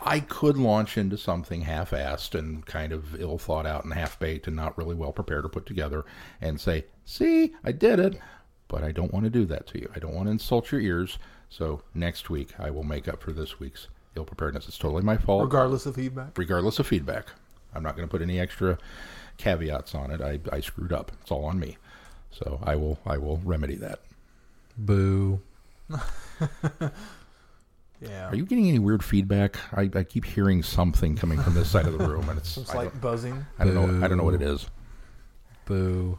I 0.00 0.20
could 0.20 0.56
launch 0.56 0.96
into 0.96 1.16
something 1.16 1.62
half 1.62 1.90
assed 1.90 2.38
and 2.38 2.64
kind 2.66 2.92
of 2.92 3.20
ill 3.20 3.38
thought 3.38 3.66
out 3.66 3.84
and 3.84 3.92
half 3.94 4.18
baked 4.18 4.46
and 4.46 4.54
not 4.54 4.76
really 4.76 4.94
well 4.94 5.12
prepared 5.12 5.44
or 5.44 5.48
put 5.48 5.66
together 5.66 6.04
and 6.40 6.60
say, 6.60 6.84
see, 7.04 7.54
I 7.64 7.72
did 7.72 7.98
it. 7.98 8.18
But 8.68 8.84
I 8.84 8.92
don't 8.92 9.12
want 9.12 9.24
to 9.24 9.30
do 9.30 9.44
that 9.46 9.66
to 9.68 9.80
you. 9.80 9.90
I 9.94 9.98
don't 9.98 10.14
want 10.14 10.26
to 10.26 10.32
insult 10.32 10.70
your 10.72 10.80
ears. 10.80 11.18
So 11.48 11.82
next 11.94 12.30
week, 12.30 12.58
I 12.58 12.70
will 12.70 12.84
make 12.84 13.08
up 13.08 13.22
for 13.22 13.32
this 13.32 13.58
week's 13.60 13.88
ill 14.16 14.24
preparedness. 14.24 14.68
It's 14.68 14.78
totally 14.78 15.02
my 15.02 15.16
fault, 15.16 15.42
regardless 15.42 15.86
of 15.86 15.94
feedback. 15.96 16.36
regardless 16.36 16.78
of 16.78 16.86
feedback. 16.86 17.26
I'm 17.74 17.82
not 17.82 17.96
going 17.96 18.06
to 18.06 18.10
put 18.10 18.22
any 18.22 18.38
extra 18.38 18.78
caveats 19.38 19.94
on 19.94 20.10
it. 20.10 20.20
I, 20.20 20.40
I 20.54 20.60
screwed 20.60 20.92
up. 20.92 21.12
It's 21.22 21.30
all 21.30 21.44
on 21.44 21.58
me. 21.58 21.78
So 22.30 22.60
I 22.62 22.76
will 22.76 22.98
I 23.06 23.18
will 23.18 23.38
remedy 23.44 23.76
that. 23.76 24.00
Boo. 24.76 25.40
Yeah. 28.02 28.28
Are 28.28 28.34
you 28.34 28.44
getting 28.44 28.68
any 28.68 28.80
weird 28.80 29.04
feedback? 29.04 29.58
I, 29.72 29.88
I 29.94 30.02
keep 30.02 30.24
hearing 30.24 30.62
something 30.62 31.14
coming 31.14 31.40
from 31.40 31.54
this 31.54 31.70
side 31.70 31.86
of 31.86 31.96
the 31.96 32.04
room, 32.04 32.28
and 32.28 32.36
it's 32.38 32.50
Some 32.50 32.76
I 32.76 32.86
buzzing. 32.88 33.46
I 33.58 33.64
don't 33.64 33.74
know 33.74 34.04
I 34.04 34.08
don't 34.08 34.18
know 34.18 34.24
what 34.24 34.34
it 34.34 34.42
is. 34.42 34.66
Boo. 35.66 36.18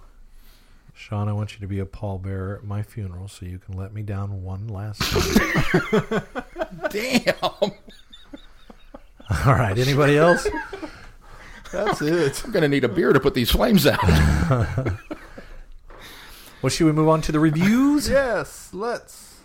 Sean, 0.93 1.27
I 1.27 1.33
want 1.33 1.53
you 1.53 1.59
to 1.59 1.67
be 1.67 1.79
a 1.79 1.85
pallbearer 1.85 2.59
at 2.59 2.63
my 2.63 2.83
funeral 2.83 3.27
so 3.27 3.45
you 3.45 3.59
can 3.59 3.75
let 3.75 3.93
me 3.93 4.01
down 4.01 4.43
one 4.43 4.67
last 4.67 5.01
time. 5.01 6.23
Damn. 6.89 7.33
All 7.41 7.71
right. 9.53 9.77
Anybody 9.77 10.17
else? 10.17 10.47
That's 11.71 12.01
it. 12.01 12.43
I'm 12.45 12.51
gonna 12.51 12.67
need 12.67 12.83
a 12.83 12.89
beer 12.89 13.13
to 13.13 13.19
put 13.19 13.33
these 13.33 13.51
flames 13.51 13.85
out. 13.87 13.99
Well, 16.61 16.69
should 16.69 16.85
we 16.85 16.93
move 16.93 17.09
on 17.09 17.21
to 17.23 17.33
the 17.33 17.41
reviews? 17.41 18.07
yes, 18.07 18.69
let's. 18.71 19.35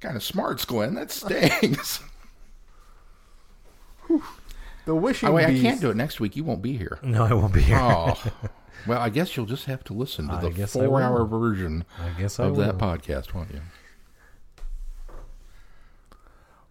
kind 0.00 0.16
of 0.16 0.22
smarts, 0.22 0.64
Glenn. 0.64 0.94
That 0.94 1.10
stings. 1.10 2.00
The 4.86 4.94
wishing 4.94 5.28
oh 5.28 5.32
wait, 5.32 5.44
I 5.46 5.60
can't 5.60 5.78
do 5.80 5.90
it 5.90 5.96
next 5.96 6.20
week. 6.20 6.36
You 6.36 6.44
won't 6.44 6.62
be 6.62 6.76
here. 6.76 6.98
No, 7.02 7.24
I 7.24 7.34
won't 7.34 7.52
be 7.52 7.60
here. 7.62 7.78
Oh. 7.78 8.14
Well, 8.86 9.00
I 9.00 9.08
guess 9.08 9.34
you'll 9.34 9.46
just 9.46 9.64
have 9.64 9.82
to 9.84 9.94
listen 9.94 10.28
to 10.28 10.34
I 10.34 10.40
the 10.42 10.50
guess 10.50 10.76
I 10.76 10.80
will. 10.80 10.88
four-hour 10.88 11.24
version 11.24 11.86
I 11.98 12.20
guess 12.20 12.38
I 12.38 12.44
of 12.44 12.56
that 12.56 12.76
podcast, 12.76 13.32
won't 13.32 13.50
you? 13.50 13.60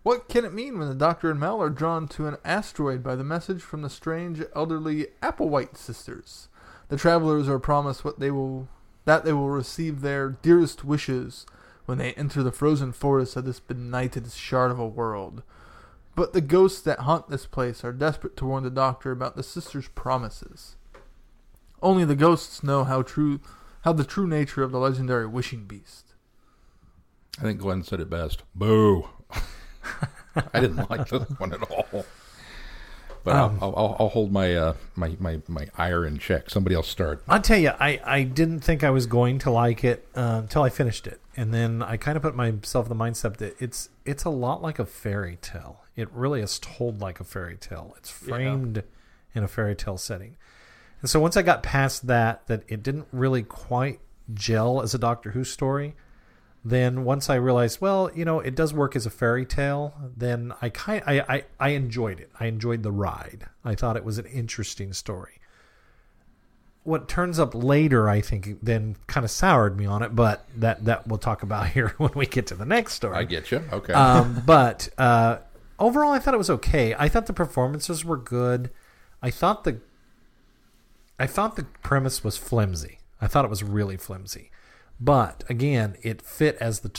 What 0.03 0.27
can 0.27 0.43
it 0.43 0.53
mean 0.53 0.77
when 0.77 0.89
the 0.89 0.95
Doctor 0.95 1.31
and 1.31 1.39
Mel 1.39 1.61
are 1.61 1.69
drawn 1.69 2.09
to 2.09 2.27
an 2.27 2.35
asteroid 2.43 3.01
by 3.01 3.15
the 3.15 3.23
message 3.23 3.61
from 3.61 3.81
the 3.81 3.89
strange 3.89 4.41
elderly 4.53 5.07
Applewhite 5.21 5.77
sisters? 5.77 6.49
The 6.89 6.97
travelers 6.97 7.47
are 7.47 7.57
promised 7.57 8.03
what 8.03 8.19
they 8.19 8.29
will 8.29 8.67
that 9.05 9.23
they 9.23 9.33
will 9.33 9.49
receive 9.49 10.01
their 10.01 10.29
dearest 10.29 10.83
wishes 10.83 11.45
when 11.85 11.97
they 11.97 12.13
enter 12.13 12.43
the 12.43 12.51
frozen 12.51 12.91
forest 12.91 13.35
of 13.35 13.45
this 13.45 13.59
benighted 13.59 14.31
shard 14.31 14.71
of 14.71 14.79
a 14.79 14.87
world. 14.87 15.41
But 16.15 16.33
the 16.33 16.41
ghosts 16.41 16.81
that 16.81 16.99
haunt 16.99 17.29
this 17.29 17.45
place 17.45 17.83
are 17.83 17.91
desperate 17.91 18.37
to 18.37 18.45
warn 18.45 18.63
the 18.63 18.69
Doctor 18.69 19.11
about 19.11 19.35
the 19.35 19.43
sisters' 19.43 19.89
promises. 19.89 20.75
Only 21.81 22.05
the 22.05 22.15
ghosts 22.15 22.61
know 22.61 22.83
how 22.83 23.01
true 23.01 23.39
how 23.81 23.93
the 23.93 24.05
true 24.05 24.27
nature 24.27 24.63
of 24.63 24.71
the 24.71 24.79
legendary 24.79 25.27
wishing 25.27 25.65
beast. 25.65 26.13
I 27.39 27.43
think 27.43 27.59
Glenn 27.59 27.83
said 27.83 27.99
it 27.99 28.09
best. 28.09 28.43
Boo. 28.53 29.07
I 30.53 30.59
didn't 30.59 30.89
like 30.89 31.07
that 31.09 31.39
one 31.39 31.53
at 31.53 31.61
all. 31.71 32.05
But 33.23 33.35
Um, 33.37 33.57
I'll, 33.61 33.73
I'll, 33.77 33.95
I'll 33.99 34.09
hold 34.09 34.31
my, 34.33 34.53
uh, 34.53 34.73
my 34.95 35.15
my 35.19 35.39
my 35.47 35.67
ire 35.77 36.05
in 36.05 36.17
check. 36.17 36.49
Somebody 36.49 36.75
else 36.75 36.89
start. 36.89 37.23
I'll 37.29 37.39
tell 37.41 37.57
you, 37.57 37.69
I, 37.79 38.01
I 38.03 38.23
didn't 38.23 38.59
think 38.61 38.83
I 38.83 38.89
was 38.89 39.05
going 39.05 39.39
to 39.39 39.49
like 39.51 39.83
it 39.85 40.05
uh, 40.13 40.39
until 40.43 40.63
I 40.63 40.69
finished 40.69 41.07
it, 41.07 41.21
and 41.37 41.53
then 41.53 41.81
I 41.81 41.95
kind 41.95 42.17
of 42.17 42.21
put 42.21 42.35
myself 42.35 42.89
in 42.91 42.97
the 42.97 43.01
mindset 43.01 43.37
that 43.37 43.55
it's 43.61 43.87
it's 44.03 44.25
a 44.25 44.29
lot 44.29 44.61
like 44.61 44.77
a 44.77 44.85
fairy 44.85 45.37
tale. 45.41 45.83
It 45.95 46.11
really 46.11 46.41
is 46.41 46.59
told 46.59 46.99
like 46.99 47.21
a 47.21 47.23
fairy 47.23 47.55
tale. 47.55 47.93
It's 47.97 48.11
Yeah. 48.11 48.33
framed 48.35 48.83
in 49.33 49.43
a 49.43 49.47
fairy 49.47 49.75
tale 49.75 49.97
setting, 49.97 50.35
and 50.99 51.09
so 51.09 51.21
once 51.21 51.37
I 51.37 51.43
got 51.43 51.63
past 51.63 52.07
that, 52.07 52.45
that 52.47 52.63
it 52.67 52.83
didn't 52.83 53.07
really 53.13 53.43
quite 53.43 54.01
gel 54.33 54.81
as 54.81 54.93
a 54.93 54.97
Doctor 54.97 55.31
Who 55.31 55.45
story. 55.45 55.95
Then 56.65 57.03
once 57.03 57.29
I 57.29 57.35
realized, 57.35 57.81
well, 57.81 58.09
you 58.15 58.23
know, 58.23 58.39
it 58.39 58.55
does 58.55 58.73
work 58.73 58.95
as 58.95 59.05
a 59.05 59.09
fairy 59.09 59.45
tale. 59.45 59.93
Then 60.15 60.53
I 60.61 60.69
kind, 60.69 61.03
I, 61.05 61.19
I, 61.19 61.43
I 61.59 61.69
enjoyed 61.69 62.19
it. 62.19 62.31
I 62.39 62.45
enjoyed 62.45 62.83
the 62.83 62.91
ride. 62.91 63.47
I 63.65 63.75
thought 63.75 63.97
it 63.97 64.05
was 64.05 64.17
an 64.17 64.25
interesting 64.27 64.93
story 64.93 65.41
what 66.83 67.07
turns 67.07 67.39
up 67.39 67.55
later, 67.55 68.09
I 68.09 68.21
think, 68.21 68.59
then 68.61 68.97
kind 69.07 69.23
of 69.23 69.31
soured 69.31 69.77
me 69.77 69.85
on 69.85 70.03
it. 70.03 70.15
But 70.15 70.45
that 70.57 70.85
that 70.85 71.07
we'll 71.07 71.17
talk 71.17 71.43
about 71.43 71.67
here 71.69 71.93
when 71.97 72.11
we 72.15 72.25
get 72.25 72.47
to 72.47 72.55
the 72.55 72.65
next 72.65 72.93
story. 72.93 73.15
I 73.15 73.23
get 73.23 73.51
you. 73.51 73.63
Okay. 73.71 73.93
Um, 73.93 74.43
but 74.45 74.89
uh, 74.97 75.37
overall, 75.79 76.11
I 76.11 76.19
thought 76.19 76.33
it 76.33 76.37
was 76.37 76.49
okay. 76.49 76.95
I 76.97 77.07
thought 77.09 77.25
the 77.25 77.33
performances 77.33 78.03
were 78.03 78.17
good. 78.17 78.69
I 79.21 79.31
thought 79.31 79.63
the 79.63 79.79
I 81.19 81.27
thought 81.27 81.55
the 81.55 81.63
premise 81.81 82.23
was 82.23 82.37
flimsy. 82.37 82.99
I 83.21 83.27
thought 83.27 83.45
it 83.45 83.49
was 83.49 83.63
really 83.63 83.97
flimsy. 83.97 84.51
But 84.99 85.43
again, 85.49 85.97
it 86.01 86.21
fit 86.21 86.57
as 86.59 86.81
the 86.81 86.91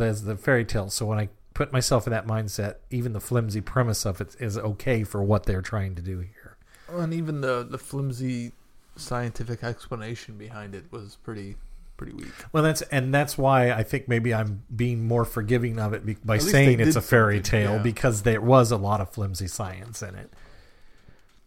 as 0.00 0.24
the 0.24 0.36
fairy 0.36 0.64
tale. 0.64 0.90
So 0.90 1.06
when 1.06 1.18
I 1.18 1.28
put 1.54 1.72
myself 1.72 2.06
in 2.06 2.12
that 2.12 2.26
mindset, 2.26 2.76
even 2.90 3.12
the 3.12 3.20
flimsy 3.20 3.60
premise 3.60 4.04
of 4.04 4.20
it 4.20 4.36
is 4.40 4.58
okay 4.58 5.04
for 5.04 5.22
what 5.22 5.44
they're 5.44 5.62
trying 5.62 5.94
to 5.94 6.02
do 6.02 6.20
here. 6.20 6.56
And 6.88 7.14
even 7.14 7.40
the 7.40 7.62
the 7.68 7.78
flimsy 7.78 8.52
scientific 8.96 9.62
explanation 9.62 10.36
behind 10.36 10.74
it 10.74 10.84
was 10.90 11.16
pretty 11.22 11.56
pretty 11.96 12.12
weak. 12.14 12.32
Well, 12.52 12.62
that's 12.62 12.82
and 12.82 13.14
that's 13.14 13.38
why 13.38 13.70
I 13.70 13.82
think 13.82 14.08
maybe 14.08 14.34
I'm 14.34 14.62
being 14.74 15.06
more 15.06 15.24
forgiving 15.24 15.78
of 15.78 15.92
it 15.92 16.26
by 16.26 16.36
At 16.36 16.42
saying 16.42 16.80
it's 16.80 16.96
a 16.96 17.02
fairy 17.02 17.40
tale 17.40 17.74
yeah. 17.74 17.82
because 17.82 18.22
there 18.22 18.40
was 18.40 18.70
a 18.70 18.76
lot 18.76 19.00
of 19.00 19.10
flimsy 19.10 19.46
science 19.46 20.02
in 20.02 20.14
it. 20.14 20.30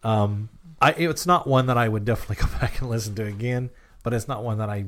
Um, 0.02 0.48
I 0.80 0.92
it's 0.92 1.26
not 1.26 1.46
one 1.46 1.66
that 1.66 1.78
I 1.78 1.88
would 1.88 2.04
definitely 2.04 2.36
go 2.46 2.58
back 2.58 2.80
and 2.80 2.90
listen 2.90 3.14
to 3.16 3.24
again, 3.24 3.70
but 4.02 4.12
it's 4.12 4.28
not 4.28 4.42
one 4.42 4.58
that 4.58 4.70
I 4.70 4.86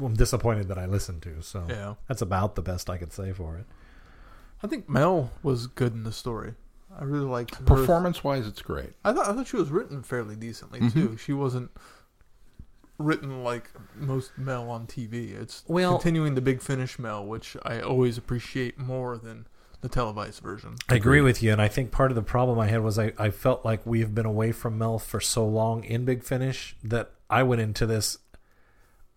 I'm 0.00 0.14
disappointed 0.14 0.68
that 0.68 0.78
I 0.78 0.86
listened 0.86 1.22
to. 1.22 1.42
So 1.42 1.66
Yeah. 1.68 1.94
that's 2.08 2.22
about 2.22 2.54
the 2.54 2.62
best 2.62 2.88
I 2.88 2.96
could 2.98 3.12
say 3.12 3.32
for 3.32 3.56
it. 3.56 3.66
I 4.62 4.66
think 4.68 4.88
Mel 4.88 5.30
was 5.42 5.66
good 5.66 5.92
in 5.92 6.04
the 6.04 6.12
story. 6.12 6.54
I 6.98 7.04
really 7.04 7.26
liked 7.26 7.54
her. 7.56 7.64
Performance 7.64 8.22
wise, 8.22 8.46
it's 8.46 8.62
great. 8.62 8.92
I 9.04 9.12
thought 9.12 9.28
I 9.28 9.32
thought 9.34 9.46
she 9.46 9.56
was 9.56 9.70
written 9.70 10.02
fairly 10.02 10.36
decently 10.36 10.80
Mhm. 10.80 10.92
too. 10.92 11.16
She 11.16 11.32
wasn't 11.32 11.70
written 12.98 13.42
like 13.42 13.70
most 13.96 14.36
Mel 14.38 14.70
on 14.70 14.86
TV. 14.86 15.32
It's 15.32 15.64
Well- 15.66 15.94
continuing 15.94 16.34
the 16.34 16.40
big 16.40 16.60
finish 16.60 16.98
Mel, 16.98 17.24
which 17.26 17.56
I 17.64 17.80
always 17.80 18.16
appreciate 18.18 18.78
more 18.78 19.16
than 19.18 19.46
the 19.80 19.88
televised 19.88 20.40
version. 20.40 20.76
I 20.88 20.94
agree 20.94 21.20
with 21.20 21.42
you, 21.42 21.50
and 21.50 21.60
I 21.60 21.66
think 21.66 21.90
part 21.90 22.12
of 22.12 22.14
the 22.14 22.22
problem 22.22 22.58
I 22.60 22.68
had 22.68 22.82
was 22.82 22.98
I, 23.00 23.12
I 23.18 23.30
felt 23.30 23.64
like 23.64 23.84
we 23.84 23.98
have 24.00 24.14
been 24.14 24.26
away 24.26 24.52
from 24.52 24.78
Mel 24.78 24.98
for 25.00 25.20
so 25.20 25.44
long 25.44 25.82
in 25.82 26.04
Big 26.04 26.22
Finish 26.22 26.76
that 26.84 27.10
I 27.28 27.42
went 27.42 27.60
into 27.62 27.84
this 27.86 28.18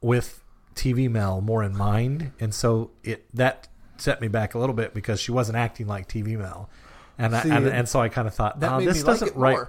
with 0.01 0.41
TV 0.75 1.09
Mel 1.09 1.41
more 1.41 1.63
in 1.63 1.75
mind, 1.75 2.31
and 2.39 2.53
so 2.53 2.91
it 3.03 3.25
that 3.33 3.67
set 3.97 4.21
me 4.21 4.27
back 4.27 4.53
a 4.53 4.59
little 4.59 4.75
bit 4.75 4.93
because 4.93 5.19
she 5.19 5.31
wasn't 5.31 5.57
acting 5.57 5.87
like 5.87 6.07
TV 6.07 6.37
Mel, 6.37 6.69
and 7.17 7.33
See, 7.33 7.49
I, 7.49 7.57
and, 7.57 7.67
and 7.67 7.89
so 7.89 8.01
I 8.01 8.09
kind 8.09 8.27
of 8.27 8.33
thought, 8.33 8.59
That 8.59 8.73
oh, 8.73 8.81
this 8.81 9.03
doesn't 9.03 9.29
it 9.29 9.35
right. 9.35 9.59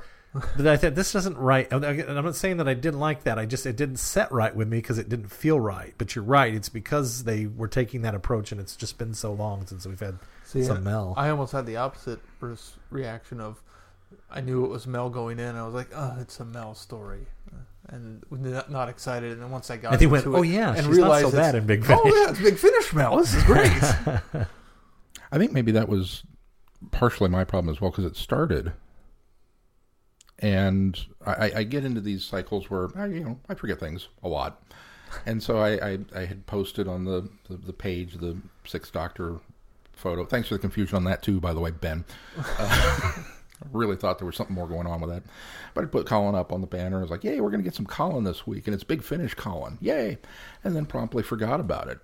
But 0.56 0.66
I 0.66 0.76
thought 0.76 0.94
this 0.94 1.12
doesn't 1.12 1.38
right. 1.38 1.66
and 1.72 1.84
I'm 1.84 2.24
not 2.24 2.36
saying 2.36 2.58
that 2.58 2.68
I 2.68 2.74
didn't 2.74 3.00
like 3.00 3.24
that. 3.24 3.38
I 3.38 3.46
just 3.46 3.64
it 3.64 3.74
didn't 3.74 3.96
set 3.96 4.30
right 4.30 4.54
with 4.54 4.68
me 4.68 4.78
because 4.78 4.98
it 4.98 5.08
didn't 5.08 5.30
feel 5.30 5.58
right. 5.58 5.94
But 5.96 6.14
you're 6.14 6.24
right. 6.24 6.54
It's 6.54 6.68
because 6.68 7.24
they 7.24 7.46
were 7.46 7.68
taking 7.68 8.02
that 8.02 8.14
approach, 8.14 8.52
and 8.52 8.60
it's 8.60 8.76
just 8.76 8.98
been 8.98 9.14
so 9.14 9.32
long 9.32 9.66
since 9.66 9.86
we've 9.86 9.98
had 9.98 10.18
See, 10.44 10.62
some 10.62 10.84
Mel. 10.84 11.14
I 11.16 11.30
almost 11.30 11.52
had 11.52 11.64
the 11.64 11.76
opposite 11.76 12.20
reaction 12.90 13.40
of 13.40 13.62
I 14.30 14.40
knew 14.40 14.64
it 14.64 14.68
was 14.68 14.86
Mel 14.86 15.08
going 15.08 15.38
in. 15.38 15.56
I 15.56 15.64
was 15.64 15.74
like, 15.74 15.88
oh, 15.94 16.16
it's 16.20 16.38
a 16.40 16.44
Mel 16.44 16.74
story. 16.74 17.26
And 17.88 18.24
not, 18.30 18.70
not 18.70 18.88
excited. 18.88 19.32
And 19.32 19.42
then 19.42 19.50
once 19.50 19.70
I 19.70 19.76
got 19.76 19.92
And 19.92 20.00
he 20.00 20.06
went, 20.06 20.26
it 20.26 20.30
"Oh, 20.30 20.42
yeah, 20.42 20.70
and 20.70 20.78
she's 20.78 20.86
not 20.86 20.94
realized 20.96 21.30
so 21.30 21.36
bad 21.36 21.54
in 21.54 21.66
Big 21.66 21.84
Finish." 21.84 22.00
Oh 22.04 22.08
yeah, 22.08 22.30
it's 22.30 22.40
Big 22.40 22.58
Finish 22.58 22.92
Mel. 22.92 23.16
This 23.16 23.34
is 23.34 23.42
great. 23.44 23.70
I 25.32 25.38
think 25.38 25.52
maybe 25.52 25.72
that 25.72 25.88
was 25.88 26.24
partially 26.90 27.28
my 27.28 27.44
problem 27.44 27.72
as 27.72 27.80
well 27.80 27.90
because 27.90 28.04
it 28.04 28.16
started, 28.16 28.72
and 30.40 30.98
I, 31.24 31.52
I 31.56 31.62
get 31.62 31.84
into 31.84 32.00
these 32.00 32.24
cycles 32.24 32.68
where 32.70 32.88
I, 32.96 33.06
you 33.06 33.20
know 33.20 33.40
I 33.48 33.54
forget 33.54 33.78
things 33.78 34.08
a 34.22 34.28
lot, 34.28 34.62
and 35.24 35.42
so 35.42 35.58
I, 35.58 35.90
I, 35.90 35.98
I 36.14 36.24
had 36.24 36.46
posted 36.46 36.88
on 36.88 37.04
the, 37.04 37.28
the 37.48 37.56
the 37.56 37.72
page 37.72 38.14
the 38.14 38.36
Sixth 38.64 38.92
Doctor 38.92 39.38
photo. 39.92 40.24
Thanks 40.24 40.48
for 40.48 40.54
the 40.54 40.60
confusion 40.60 40.96
on 40.96 41.04
that 41.04 41.22
too, 41.22 41.40
by 41.40 41.52
the 41.52 41.60
way, 41.60 41.70
Ben. 41.70 42.04
Uh, 42.36 43.12
I 43.62 43.66
really 43.72 43.96
thought 43.96 44.18
there 44.18 44.26
was 44.26 44.36
something 44.36 44.54
more 44.54 44.68
going 44.68 44.86
on 44.86 45.00
with 45.00 45.10
that, 45.10 45.22
but 45.74 45.84
I 45.84 45.86
put 45.86 46.06
Colin 46.06 46.34
up 46.34 46.52
on 46.52 46.60
the 46.60 46.66
banner. 46.66 46.98
I 46.98 47.02
was 47.02 47.10
like, 47.10 47.24
"Yay, 47.24 47.40
we're 47.40 47.50
going 47.50 47.62
to 47.62 47.68
get 47.68 47.74
some 47.74 47.86
Colin 47.86 48.24
this 48.24 48.46
week, 48.46 48.66
and 48.66 48.74
it's 48.74 48.84
Big 48.84 49.02
Finish 49.02 49.34
Colin, 49.34 49.78
yay!" 49.80 50.18
And 50.62 50.76
then 50.76 50.86
promptly 50.86 51.22
forgot 51.22 51.60
about 51.60 51.88
it. 51.88 51.98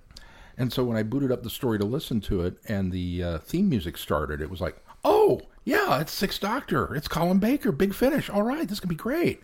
And 0.56 0.72
so 0.72 0.84
when 0.84 0.96
I 0.96 1.02
booted 1.02 1.32
up 1.32 1.42
the 1.42 1.50
story 1.50 1.78
to 1.78 1.84
listen 1.84 2.20
to 2.22 2.42
it 2.42 2.58
and 2.68 2.92
the 2.92 3.22
uh, 3.22 3.38
theme 3.38 3.68
music 3.68 3.96
started, 3.96 4.40
it 4.40 4.50
was 4.50 4.60
like, 4.60 4.76
oh, 5.04 5.40
yeah, 5.64 6.00
it's 6.00 6.12
Sixth 6.12 6.40
Doctor. 6.40 6.94
It's 6.94 7.08
Colin 7.08 7.38
Baker, 7.38 7.72
Big 7.72 7.94
Finish. 7.94 8.28
All 8.28 8.42
right, 8.42 8.68
this 8.68 8.80
to 8.80 8.86
be 8.86 8.94
great. 8.94 9.40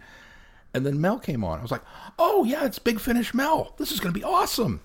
And 0.75 0.85
then 0.85 1.01
Mel 1.01 1.19
came 1.19 1.45
on. 1.45 1.59
I 1.59 1.63
was 1.63 1.71
like, 1.71 1.85
oh, 2.19 2.45
yeah, 2.45 2.65
it's 2.65 2.79
Big 2.79 3.01
Finish 3.01 3.33
Mel. 3.33 3.75
This 3.79 3.91
is 3.91 4.01
going 4.01 4.13
to 4.13 4.19
be 4.19 4.25
awesome. 4.25 4.81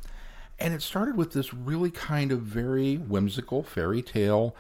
And 0.59 0.73
it 0.73 0.81
started 0.81 1.17
with 1.17 1.33
this 1.33 1.53
really 1.53 1.91
kind 1.91 2.31
of 2.31 2.41
very 2.41 2.95
whimsical 2.95 3.63
fairy 3.63 4.01
tale. 4.01 4.55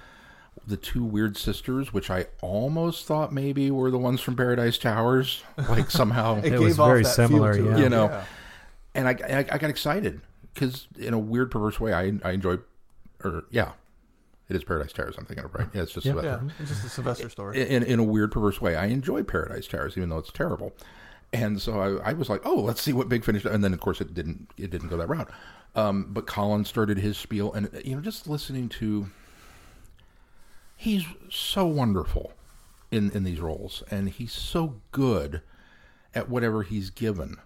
The 0.65 0.77
two 0.77 1.03
weird 1.03 1.35
sisters, 1.35 1.91
which 1.91 2.09
I 2.09 2.27
almost 2.41 3.05
thought 3.05 3.33
maybe 3.33 3.69
were 3.69 3.91
the 3.91 3.97
ones 3.97 4.21
from 4.21 4.35
Paradise 4.35 4.77
Towers, 4.77 5.43
like 5.69 5.91
somehow, 5.91 6.37
It, 6.43 6.53
It 6.53 6.59
was 6.59 6.77
very 6.77 7.03
similar, 7.03 7.57
yeah. 7.57 7.77
you 7.77 7.89
know. 7.89 8.23
And 8.95 9.07
I, 9.07 9.11
I, 9.27 9.37
I 9.39 9.57
got 9.57 9.69
excited 9.69 10.21
because 10.53 10.87
in 10.97 11.13
a 11.13 11.19
weird, 11.19 11.51
perverse 11.51 11.79
way, 11.79 11.93
I, 11.93 12.13
I 12.23 12.31
enjoy, 12.31 12.59
or 13.23 13.43
yeah, 13.49 13.71
it 14.47 14.55
is 14.55 14.63
Paradise 14.63 14.93
Towers. 14.93 15.15
I'm 15.17 15.25
thinking 15.25 15.43
of 15.45 15.53
right. 15.53 15.67
Yeah, 15.73 15.81
it's 15.81 15.91
just 15.93 16.05
Yeah. 16.05 16.13
Sylvester 16.13 16.43
Yeah, 16.45 16.53
it's 16.59 16.69
just 16.69 16.85
a 16.85 16.89
Sylvester 16.89 17.29
story. 17.29 17.61
in 17.69 17.83
in 17.83 17.99
a 17.99 18.03
weird 18.03 18.31
perverse 18.31 18.61
way. 18.61 18.75
I 18.75 18.85
enjoy 18.85 19.23
Paradise 19.23 19.67
Towers, 19.67 19.97
even 19.97 20.09
though 20.09 20.19
it's 20.19 20.31
terrible. 20.31 20.73
And 21.33 21.59
so 21.59 21.99
I, 22.03 22.11
I 22.11 22.13
was 22.13 22.29
like, 22.29 22.41
oh, 22.45 22.55
let's 22.55 22.79
see 22.81 22.93
what 22.93 23.09
Big 23.09 23.25
Finish. 23.25 23.43
And 23.43 23.63
then 23.63 23.73
of 23.73 23.79
course 23.79 23.99
it 23.99 24.13
didn't 24.13 24.51
it 24.57 24.69
didn't 24.69 24.89
go 24.89 24.97
that 24.97 25.09
route. 25.09 25.31
Um, 25.75 26.05
but 26.09 26.27
Colin 26.27 26.65
started 26.65 26.99
his 26.99 27.17
spiel, 27.17 27.51
and 27.53 27.67
you 27.83 27.95
know, 27.95 28.01
just 28.01 28.27
listening 28.27 28.69
to, 28.69 29.07
he's 30.83 31.05
so 31.29 31.65
wonderful 31.65 32.33
in 32.91 33.09
in 33.11 33.23
these 33.23 33.39
roles, 33.39 33.83
and 33.89 34.09
he's 34.09 34.33
so 34.33 34.81
good 34.91 35.41
at 36.13 36.29
whatever 36.29 36.63
he's 36.63 36.89
given. 36.89 37.37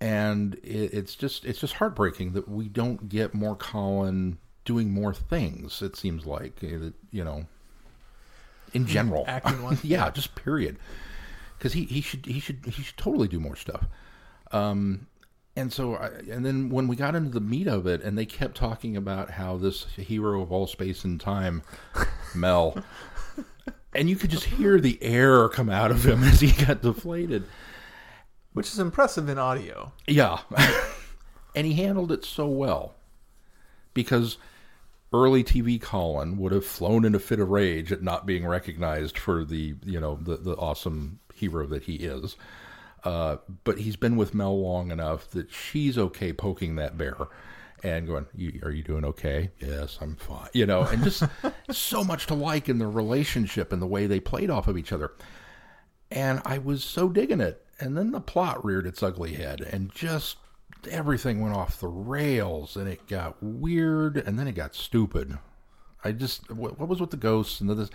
And 0.00 0.54
it, 0.56 0.92
it's 0.92 1.14
just 1.14 1.44
it's 1.44 1.60
just 1.60 1.74
heartbreaking 1.74 2.32
that 2.32 2.48
we 2.48 2.68
don't 2.68 3.08
get 3.08 3.34
more 3.34 3.56
Colin 3.56 4.38
doing 4.64 4.90
more 4.90 5.14
things. 5.14 5.80
It 5.80 5.96
seems 5.96 6.26
like 6.26 6.58
uh, 6.62 6.90
you 7.10 7.24
know 7.24 7.46
in 8.74 8.86
general 8.86 9.24
Acting 9.26 9.62
one. 9.68 9.78
yeah 9.82 10.10
just 10.10 10.34
period 10.34 10.76
because 11.56 11.72
he, 11.72 11.84
he 11.84 12.00
should 12.00 12.26
he 12.26 12.38
should 12.38 12.58
he 12.66 12.82
should 12.82 12.98
totally 12.98 13.26
do 13.26 13.40
more 13.40 13.56
stuff 13.56 13.86
um 14.52 15.06
and 15.58 15.72
so 15.72 15.96
I, 15.96 16.06
and 16.30 16.46
then 16.46 16.68
when 16.70 16.86
we 16.86 16.94
got 16.96 17.14
into 17.14 17.30
the 17.30 17.40
meat 17.40 17.66
of 17.66 17.86
it 17.86 18.02
and 18.02 18.16
they 18.16 18.26
kept 18.26 18.56
talking 18.56 18.96
about 18.96 19.32
how 19.32 19.56
this 19.56 19.84
hero 19.96 20.40
of 20.40 20.52
all 20.52 20.66
space 20.66 21.04
and 21.04 21.20
time 21.20 21.62
mel 22.34 22.82
and 23.94 24.08
you 24.08 24.16
could 24.16 24.30
just 24.30 24.44
hear 24.44 24.78
the 24.80 25.02
air 25.02 25.48
come 25.48 25.68
out 25.68 25.90
of 25.90 26.04
him 26.06 26.22
as 26.32 26.40
he 26.40 26.52
got 26.64 26.82
deflated 26.82 27.44
Which 28.52 28.68
is 28.68 28.78
impressive 28.78 29.28
in 29.28 29.38
audio. 29.38 29.92
yeah. 30.06 30.38
and 31.54 31.66
he 31.66 31.74
handled 31.74 32.12
it 32.12 32.24
so 32.24 32.46
well 32.46 32.94
because 33.94 34.36
early 35.12 35.42
TV 35.42 35.80
Colin 35.80 36.36
would 36.38 36.52
have 36.52 36.64
flown 36.66 37.04
in 37.04 37.14
a 37.14 37.18
fit 37.18 37.40
of 37.40 37.48
rage 37.48 37.90
at 37.90 38.02
not 38.02 38.26
being 38.26 38.46
recognized 38.46 39.18
for 39.18 39.44
the, 39.44 39.74
you 39.84 39.98
know, 39.98 40.18
the, 40.22 40.36
the 40.36 40.54
awesome 40.56 41.18
hero 41.34 41.66
that 41.66 41.84
he 41.84 41.94
is. 41.94 42.36
Uh, 43.04 43.36
but 43.64 43.78
he's 43.78 43.96
been 43.96 44.16
with 44.16 44.34
Mel 44.34 44.60
long 44.60 44.90
enough 44.90 45.30
that 45.30 45.52
she's 45.52 45.96
okay 45.96 46.32
poking 46.32 46.76
that 46.76 46.98
bear 46.98 47.16
and 47.82 48.06
going, 48.06 48.26
you, 48.34 48.60
"Are 48.62 48.70
you 48.70 48.82
doing 48.82 49.04
okay?" 49.04 49.50
Yes, 49.60 49.98
I'm 50.00 50.16
fine. 50.16 50.48
You 50.52 50.66
know, 50.66 50.82
and 50.82 51.04
just 51.04 51.22
so 51.70 52.02
much 52.02 52.26
to 52.26 52.34
like 52.34 52.68
in 52.68 52.78
their 52.78 52.90
relationship 52.90 53.72
and 53.72 53.80
the 53.80 53.86
way 53.86 54.06
they 54.06 54.20
played 54.20 54.50
off 54.50 54.68
of 54.68 54.76
each 54.76 54.92
other 54.92 55.12
and 56.10 56.40
I 56.44 56.58
was 56.58 56.84
so 56.84 57.08
digging 57.08 57.40
it. 57.40 57.64
And 57.80 57.96
then 57.96 58.10
the 58.10 58.20
plot 58.20 58.64
reared 58.64 58.86
its 58.86 59.02
ugly 59.02 59.34
head, 59.34 59.60
and 59.60 59.92
just 59.94 60.38
everything 60.90 61.40
went 61.40 61.54
off 61.54 61.78
the 61.78 61.86
rails, 61.86 62.76
and 62.76 62.88
it 62.88 63.06
got 63.06 63.40
weird, 63.40 64.16
and 64.16 64.36
then 64.38 64.48
it 64.48 64.56
got 64.56 64.74
stupid. 64.74 65.38
I 66.02 66.12
just 66.12 66.50
what, 66.50 66.78
what 66.78 66.88
was 66.88 67.00
with 67.00 67.10
the 67.10 67.16
ghosts 67.16 67.60
and 67.60 67.70
this, 67.70 67.90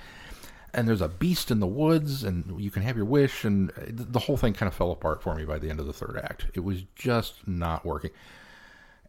and 0.73 0.88
there's 0.88 1.01
a 1.01 1.07
beast 1.09 1.51
in 1.51 1.59
the 1.59 1.67
woods, 1.67 2.23
and 2.23 2.59
you 2.59 2.71
can 2.71 2.81
have 2.83 2.95
your 2.97 3.05
wish, 3.05 3.45
and 3.45 3.71
the 3.88 4.19
whole 4.19 4.38
thing 4.38 4.53
kind 4.53 4.67
of 4.67 4.73
fell 4.73 4.91
apart 4.91 5.21
for 5.21 5.36
me 5.36 5.45
by 5.45 5.57
the 5.59 5.69
end 5.69 5.79
of 5.79 5.86
the 5.88 5.93
third 5.93 6.19
act. 6.23 6.47
It 6.53 6.62
was 6.62 6.83
just 6.95 7.47
not 7.47 7.86
working, 7.86 8.12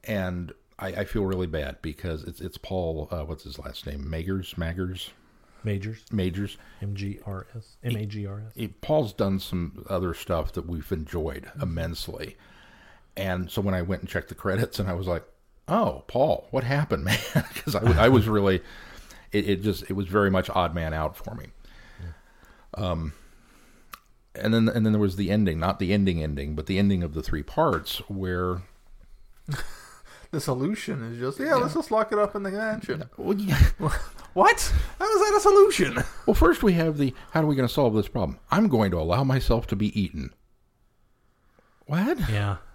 and 0.05 0.53
I, 0.79 0.89
I 0.89 1.05
feel 1.05 1.25
really 1.25 1.47
bad 1.47 1.79
because 1.83 2.25
it's 2.25 2.41
it's 2.41 2.59
Paul. 2.59 3.09
Uh, 3.11 3.23
what's 3.25 3.45
his 3.45 3.59
last 3.59 3.87
name? 3.87 4.05
Magers, 4.05 4.55
magers 4.57 5.11
Majors, 5.63 6.05
Majors. 6.13 6.59
M 6.83 6.95
G 6.95 7.21
R 7.25 7.47
S, 7.57 7.77
M 7.83 7.97
A 7.97 8.05
G 8.07 8.27
R 8.27 8.43
S. 8.47 8.53
he- 8.55 8.69
Paul's 8.69 9.13
done 9.15 9.39
some 9.41 9.85
other 9.89 10.13
stuff 10.13 10.53
that 10.53 10.67
we've 10.67 10.91
enjoyed 10.93 11.51
immensely. 11.61 12.37
And 13.17 13.51
so 13.51 13.63
when 13.63 13.75
I 13.75 13.81
went 13.83 14.03
and 14.03 14.09
checked 14.11 14.29
the 14.29 14.35
credits, 14.35 14.79
and 14.79 14.89
I 14.89 14.93
was 14.93 15.07
like, 15.07 15.25
"Oh, 15.69 16.05
Paul, 16.09 16.49
what 16.51 16.65
happened, 16.65 17.05
man?" 17.07 17.19
Because 17.55 17.75
I, 17.75 17.83
was- 17.83 17.97
I 17.97 18.09
was 18.09 18.29
really, 18.29 18.57
it, 19.33 19.49
it 19.49 19.63
just 19.63 19.85
it 19.89 19.95
was 19.95 20.07
very 20.07 20.31
much 20.31 20.51
odd 20.51 20.75
man 20.75 20.93
out 20.93 21.17
for 21.17 21.35
me. 21.35 21.47
Um, 22.77 23.13
and 24.35 24.53
then 24.53 24.69
and 24.69 24.85
then 24.85 24.93
there 24.93 25.01
was 25.01 25.17
the 25.17 25.31
ending, 25.31 25.59
not 25.61 25.79
the 25.79 25.93
ending 25.93 26.23
ending, 26.23 26.55
but 26.55 26.67
the 26.67 26.79
ending 26.79 27.03
of 27.03 27.15
the 27.15 27.23
three 27.23 27.43
parts 27.43 27.99
where 28.09 28.63
The 30.31 30.41
solution 30.41 31.05
is 31.13 31.19
just 31.21 31.39
yeah, 31.39 31.55
let's 31.55 31.75
just 31.75 31.93
lock 31.93 32.11
it 32.11 32.19
up 32.19 32.35
in 32.35 32.43
the 32.43 32.51
mansion. 32.51 33.05
well, 33.17 33.37
yeah, 33.39 33.61
What? 34.35 34.73
How 34.99 35.05
is 35.09 35.21
that 35.31 35.37
a 35.37 35.41
solution? 35.41 36.03
well 36.27 36.35
first 36.35 36.65
we 36.65 36.73
have 36.73 36.99
the 36.99 37.15
how 37.31 37.43
are 37.43 37.47
we 37.47 37.55
going 37.55 37.69
to 37.69 37.73
solve 37.73 37.95
this 37.95 38.09
problem? 38.09 38.41
I'm 38.51 38.67
going 38.69 38.91
to 38.91 38.99
allow 38.99 39.23
myself 39.23 39.69
to 39.69 39.77
be 39.77 39.99
eaten. 40.01 40.31
What? 41.87 42.19
Yeah. 42.31 42.57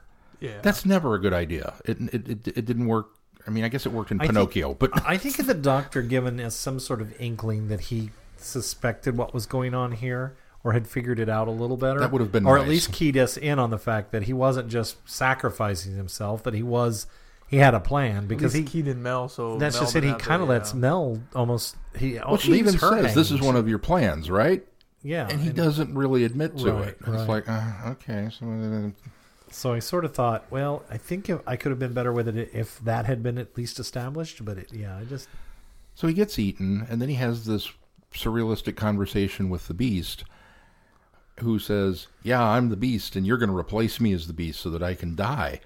Yeah, 0.42 0.62
That's 0.62 0.86
never 0.86 1.16
a 1.16 1.20
good 1.20 1.34
idea. 1.34 1.74
It 1.84 2.00
it 2.14 2.30
it, 2.30 2.48
it 2.60 2.66
didn't 2.66 2.88
work. 2.88 3.10
I 3.46 3.50
mean, 3.50 3.66
I 3.66 3.68
guess 3.68 3.86
it 3.86 3.92
worked 3.92 4.12
in 4.12 4.22
I 4.22 4.24
think- 4.24 4.36
Pinocchio, 4.36 4.74
but 4.74 4.90
I 5.06 5.18
think 5.18 5.36
the 5.46 5.54
doctor 5.54 6.02
given 6.02 6.40
us 6.40 6.56
some 6.56 6.80
sort 6.80 7.02
of 7.02 7.14
inkling 7.20 7.68
that 7.68 7.82
he 7.82 8.12
suspected 8.42 9.18
what 9.18 9.34
was 9.34 9.46
going 9.46 9.74
on 9.74 9.94
here 9.94 10.36
or 10.64 10.74
had 10.74 10.88
figured 10.88 11.20
it 11.20 11.30
out 11.30 11.48
a 11.48 11.52
little 11.52 11.78
better. 11.78 12.00
That 12.00 12.12
would 12.12 12.22
have 12.22 12.32
been 12.32 12.46
or 12.46 12.58
at 12.58 12.68
least 12.68 12.92
keyed 12.92 13.18
us 13.18 13.38
in 13.38 13.60
on 13.60 13.70
the 13.70 13.78
fact 13.78 14.12
that 14.12 14.24
he 14.24 14.34
wasn't 14.34 14.70
just 14.70 14.98
sacrificing 15.10 15.96
himself, 15.96 16.44
that 16.44 16.54
he 16.54 16.64
was 16.64 17.08
he 17.48 17.58
had 17.58 17.74
a 17.74 17.80
plan 17.80 18.28
because 18.28 18.54
because 18.54 18.54
he 18.54 18.60
he 18.62 18.66
keyed 18.66 18.88
in 18.88 19.02
Mel, 19.02 19.30
so 19.30 19.58
that's 19.58 19.76
Mel 19.76 19.84
just 19.84 19.96
it. 19.96 20.04
He 20.04 20.14
kind 20.16 20.42
of 20.42 20.50
lets 20.50 20.74
yeah. 20.74 20.80
Mel 20.80 21.22
almost 21.34 21.78
he 21.98 22.16
well, 22.16 22.38
she 22.38 22.54
even 22.54 22.76
her 22.76 23.04
says 23.04 23.16
this 23.16 23.32
is 23.32 23.42
one 23.42 23.56
of 23.56 23.68
your 23.68 23.80
plans, 23.80 24.30
right? 24.30 24.66
yeah, 25.02 25.28
And 25.30 25.40
he 25.40 25.48
and 25.48 25.56
doesn't 25.56 25.96
really 25.96 26.26
admit 26.26 26.58
to 26.58 26.72
Right, 26.74 26.88
it. 26.90 26.98
It's 27.00 27.08
right. 27.08 27.28
like, 27.28 27.50
uh, 27.50 27.72
okay, 27.92 28.30
so 28.38 28.46
uh, 28.46 29.10
So 29.50 29.74
I 29.74 29.80
sort 29.80 30.04
of 30.04 30.14
thought, 30.14 30.46
well, 30.50 30.84
I 30.90 30.98
think 30.98 31.30
if, 31.30 31.40
I 31.48 31.56
could 31.56 31.70
have 31.72 31.80
been 31.80 31.94
better 31.94 32.12
with 32.12 32.28
it 32.28 32.50
if 32.54 32.80
that 32.80 33.06
had 33.06 33.24
been 33.24 33.38
at 33.38 33.56
least 33.58 33.80
established. 33.80 34.44
But 34.44 34.58
it, 34.58 34.74
yeah, 34.74 34.98
I 34.98 35.06
just 35.06 35.30
so 35.96 36.08
he 36.08 36.14
gets 36.14 36.38
eaten, 36.38 36.86
and 36.90 37.02
then 37.02 37.10
he 37.10 37.16
has 37.16 37.46
this 37.46 37.72
surrealistic 38.14 38.76
conversation 38.76 39.50
with 39.50 39.68
the 39.68 39.74
Beast, 39.74 40.24
who 41.40 41.60
says, 41.60 42.08
"Yeah, 42.24 42.44
I'm 42.44 42.70
the 42.70 42.78
Beast, 42.78 43.16
and 43.16 43.26
you're 43.26 43.38
going 43.38 43.52
to 43.52 43.58
replace 43.58 44.00
me 44.00 44.14
as 44.14 44.28
the 44.28 44.34
Beast 44.34 44.60
so 44.60 44.70
that 44.70 44.84
I 44.84 44.96
can 44.96 45.16
die." 45.16 45.62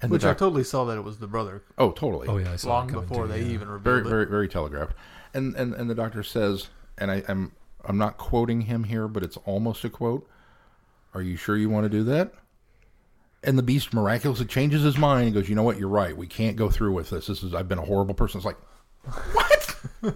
And 0.00 0.10
the 0.10 0.14
Which 0.14 0.24
I 0.24 0.34
totally 0.34 0.64
saw 0.64 0.84
that 0.86 0.98
it 0.98 1.04
was 1.04 1.18
the 1.18 1.28
brother 1.28 1.62
oh, 1.78 1.92
totally. 1.92 2.26
oh 2.26 2.38
yeah, 2.38 2.52
I 2.52 2.56
saw 2.56 2.70
long 2.70 2.90
it 2.90 2.92
before 2.92 3.26
too, 3.26 3.32
they 3.32 3.42
yeah. 3.42 3.52
even 3.52 3.68
revealed 3.68 3.84
very 3.84 4.00
it. 4.00 4.08
very 4.08 4.26
very 4.26 4.48
telegraphed 4.48 4.96
and 5.34 5.54
and 5.56 5.74
and 5.74 5.88
the 5.88 5.94
doctor 5.94 6.22
says 6.22 6.68
and 6.98 7.10
I, 7.10 7.22
i'm 7.28 7.52
i'm 7.84 7.98
not 7.98 8.18
quoting 8.18 8.62
him 8.62 8.84
here 8.84 9.08
but 9.08 9.22
it's 9.22 9.36
almost 9.38 9.84
a 9.84 9.90
quote 9.90 10.28
are 11.14 11.22
you 11.22 11.36
sure 11.36 11.56
you 11.56 11.70
want 11.70 11.84
to 11.84 11.88
do 11.88 12.04
that 12.04 12.32
and 13.42 13.58
the 13.58 13.62
beast 13.62 13.92
miraculously 13.92 14.46
changes 14.46 14.82
his 14.82 14.98
mind 14.98 15.26
and 15.26 15.34
goes 15.34 15.48
you 15.48 15.54
know 15.54 15.62
what 15.62 15.78
you're 15.78 15.88
right 15.88 16.16
we 16.16 16.26
can't 16.26 16.56
go 16.56 16.68
through 16.68 16.92
with 16.92 17.10
this 17.10 17.26
this 17.26 17.42
is 17.42 17.54
i've 17.54 17.68
been 17.68 17.78
a 17.78 17.84
horrible 17.84 18.14
person 18.14 18.38
it's 18.38 18.46
like 18.46 18.58
what 19.32 20.14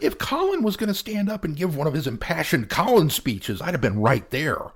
if 0.00 0.18
colin 0.18 0.62
was 0.62 0.76
going 0.76 0.88
to 0.88 0.94
stand 0.94 1.30
up 1.30 1.44
and 1.44 1.56
give 1.56 1.76
one 1.76 1.86
of 1.86 1.94
his 1.94 2.06
impassioned 2.06 2.68
colin 2.68 3.10
speeches 3.10 3.60
i'd 3.62 3.74
have 3.74 3.80
been 3.80 4.00
right 4.00 4.30
there 4.30 4.70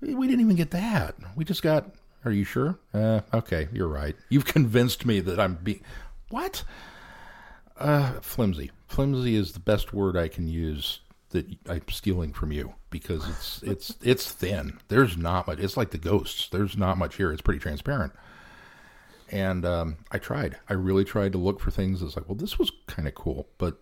we 0.00 0.26
didn't 0.26 0.40
even 0.40 0.56
get 0.56 0.70
that 0.70 1.14
we 1.36 1.44
just 1.44 1.62
got 1.62 1.90
are 2.24 2.32
you 2.32 2.44
sure 2.44 2.78
uh, 2.94 3.20
okay 3.32 3.68
you're 3.72 3.88
right 3.88 4.16
you've 4.28 4.44
convinced 4.46 5.06
me 5.06 5.20
that 5.20 5.38
i'm 5.38 5.54
being 5.56 5.82
what 6.30 6.64
uh, 7.78 8.20
flimsy. 8.20 8.70
Flimsy 8.86 9.36
is 9.36 9.52
the 9.52 9.60
best 9.60 9.92
word 9.92 10.16
I 10.16 10.28
can 10.28 10.48
use 10.48 11.00
that 11.30 11.46
I'm 11.68 11.82
stealing 11.88 12.32
from 12.32 12.52
you 12.52 12.74
because 12.90 13.28
it's 13.28 13.62
it's 13.62 13.94
it's 14.02 14.32
thin. 14.32 14.78
There's 14.88 15.16
not 15.16 15.46
much. 15.46 15.58
It's 15.58 15.76
like 15.76 15.90
the 15.90 15.98
ghosts. 15.98 16.48
There's 16.48 16.76
not 16.76 16.98
much 16.98 17.16
here. 17.16 17.32
It's 17.32 17.42
pretty 17.42 17.60
transparent. 17.60 18.12
And 19.30 19.64
um, 19.66 19.98
I 20.10 20.18
tried. 20.18 20.56
I 20.68 20.72
really 20.72 21.04
tried 21.04 21.32
to 21.32 21.38
look 21.38 21.60
for 21.60 21.70
things 21.70 22.00
that's 22.00 22.16
like, 22.16 22.28
well, 22.28 22.34
this 22.34 22.58
was 22.58 22.72
kind 22.86 23.06
of 23.06 23.14
cool. 23.14 23.46
But 23.58 23.78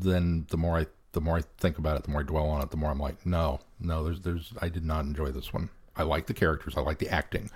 then 0.00 0.46
the 0.50 0.56
more 0.56 0.78
I 0.78 0.86
the 1.12 1.20
more 1.20 1.36
I 1.36 1.42
think 1.58 1.78
about 1.78 1.98
it, 1.98 2.04
the 2.04 2.10
more 2.10 2.20
I 2.20 2.24
dwell 2.24 2.48
on 2.48 2.62
it, 2.62 2.70
the 2.70 2.76
more 2.76 2.90
I'm 2.90 2.98
like, 2.98 3.26
no, 3.26 3.60
no. 3.80 4.04
There's 4.04 4.20
there's 4.20 4.52
I 4.60 4.68
did 4.68 4.84
not 4.84 5.04
enjoy 5.04 5.30
this 5.30 5.52
one. 5.52 5.68
I 5.96 6.04
like 6.04 6.26
the 6.26 6.34
characters. 6.34 6.76
I 6.76 6.80
like 6.80 6.98
the 6.98 7.08
acting. 7.08 7.50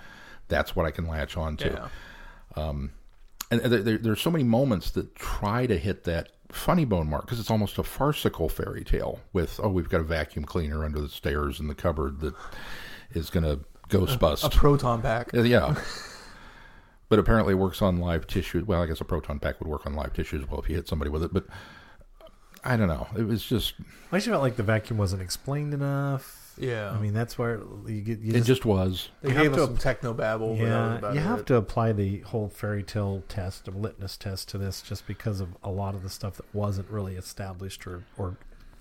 That's 0.47 0.75
what 0.75 0.85
I 0.85 0.91
can 0.91 1.07
latch 1.07 1.35
on 1.35 1.57
to 1.57 1.69
Yeah. 1.69 2.63
Um, 2.63 2.91
and 3.49 3.61
there, 3.61 3.81
there, 3.81 3.97
there's 3.97 4.21
so 4.21 4.31
many 4.31 4.43
moments 4.43 4.91
that 4.91 5.15
try 5.15 5.65
to 5.67 5.77
hit 5.77 6.03
that 6.03 6.29
funny 6.49 6.85
bone 6.85 7.09
mark 7.09 7.25
because 7.25 7.39
it's 7.39 7.51
almost 7.51 7.77
a 7.77 7.83
farcical 7.83 8.47
fairy 8.47 8.83
tale 8.83 9.19
with 9.33 9.59
oh 9.61 9.67
we've 9.67 9.89
got 9.89 9.99
a 9.99 10.03
vacuum 10.03 10.45
cleaner 10.45 10.85
under 10.85 10.99
the 10.99 11.09
stairs 11.09 11.59
in 11.59 11.67
the 11.67 11.75
cupboard 11.75 12.21
that 12.21 12.33
is 13.11 13.29
going 13.29 13.43
to 13.43 13.59
ghost 13.89 14.17
bust 14.17 14.45
A 14.45 14.49
proton 14.49 15.01
pack. 15.01 15.31
Yeah 15.33 15.75
but 17.09 17.19
apparently 17.19 17.53
it 17.53 17.57
works 17.57 17.81
on 17.81 17.97
live 17.97 18.27
tissue. 18.27 18.63
Well, 18.65 18.81
I 18.81 18.85
guess 18.85 19.01
a 19.01 19.05
proton 19.05 19.39
pack 19.39 19.59
would 19.59 19.69
work 19.69 19.85
on 19.85 19.93
live 19.93 20.13
tissue 20.13 20.39
as 20.39 20.49
well 20.49 20.59
if 20.59 20.69
you 20.69 20.75
hit 20.75 20.87
somebody 20.87 21.09
with 21.09 21.23
it. 21.23 21.33
But 21.33 21.45
I 22.67 22.77
don't 22.77 22.87
know. 22.87 23.07
It 23.17 23.25
was 23.25 23.43
just 23.43 23.73
I 24.11 24.17
just 24.17 24.27
felt 24.27 24.41
like 24.41 24.55
the 24.57 24.63
vacuum 24.63 24.97
wasn't 24.97 25.21
explained 25.21 25.73
enough. 25.73 26.55
Yeah. 26.59 26.91
I 26.91 26.99
mean 26.99 27.13
that's 27.13 27.37
where 27.37 27.61
you 27.85 28.01
get. 28.01 28.19
You 28.19 28.33
it 28.33 28.41
just 28.43 28.65
was. 28.65 29.09
they 29.21 29.29
you 29.29 29.35
gave 29.35 29.43
have 29.45 29.53
us 29.53 29.59
to- 29.59 29.65
some 29.67 29.77
techno 29.77 30.13
babble. 30.13 30.55
but 30.55 30.65
that 30.65 30.65
was 30.65 30.69
yeah, 30.91 30.97
about 30.97 31.13
you 31.13 31.19
have 31.21 31.39
it. 31.39 31.45
to 31.47 31.55
apply 31.55 31.93
the 31.93 32.19
whole 32.21 32.49
fairy 32.49 32.83
tale 32.83 33.23
test, 33.29 33.67
or 33.67 33.71
litmus 33.71 34.17
test, 34.17 34.49
to 34.49 34.57
this, 34.57 34.81
just 34.81 35.05
because 35.07 35.39
of 35.39 35.49
a 35.63 35.69
lot 35.69 35.93
of 35.95 36.03
the 36.03 36.09
stuff 36.09 36.35
that 36.37 36.45
wasn't 36.53 36.89
really 36.89 37.15
established 37.15 37.85
or 37.85 38.03
or 38.17 38.37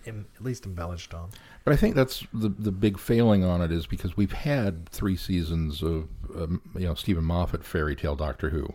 em, 0.06 0.26
at 0.36 0.42
least 0.42 0.64
embellished 0.64 1.12
on. 1.12 1.28
But 1.64 1.74
I 1.74 1.76
think 1.76 1.94
that's 1.96 2.24
the 2.32 2.48
the 2.48 2.72
big 2.72 2.98
failing 2.98 3.44
on 3.44 3.60
it 3.60 3.70
is 3.70 3.86
because 3.86 4.16
we've 4.16 4.32
had 4.32 4.88
three 4.88 5.16
seasons 5.16 5.82
of 5.82 6.08
um, 6.34 6.62
you 6.74 6.86
know 6.86 6.94
Steven 6.94 7.24
Moffat 7.24 7.62
fairy 7.62 7.94
tale 7.94 8.16
Doctor 8.16 8.48
Who, 8.50 8.68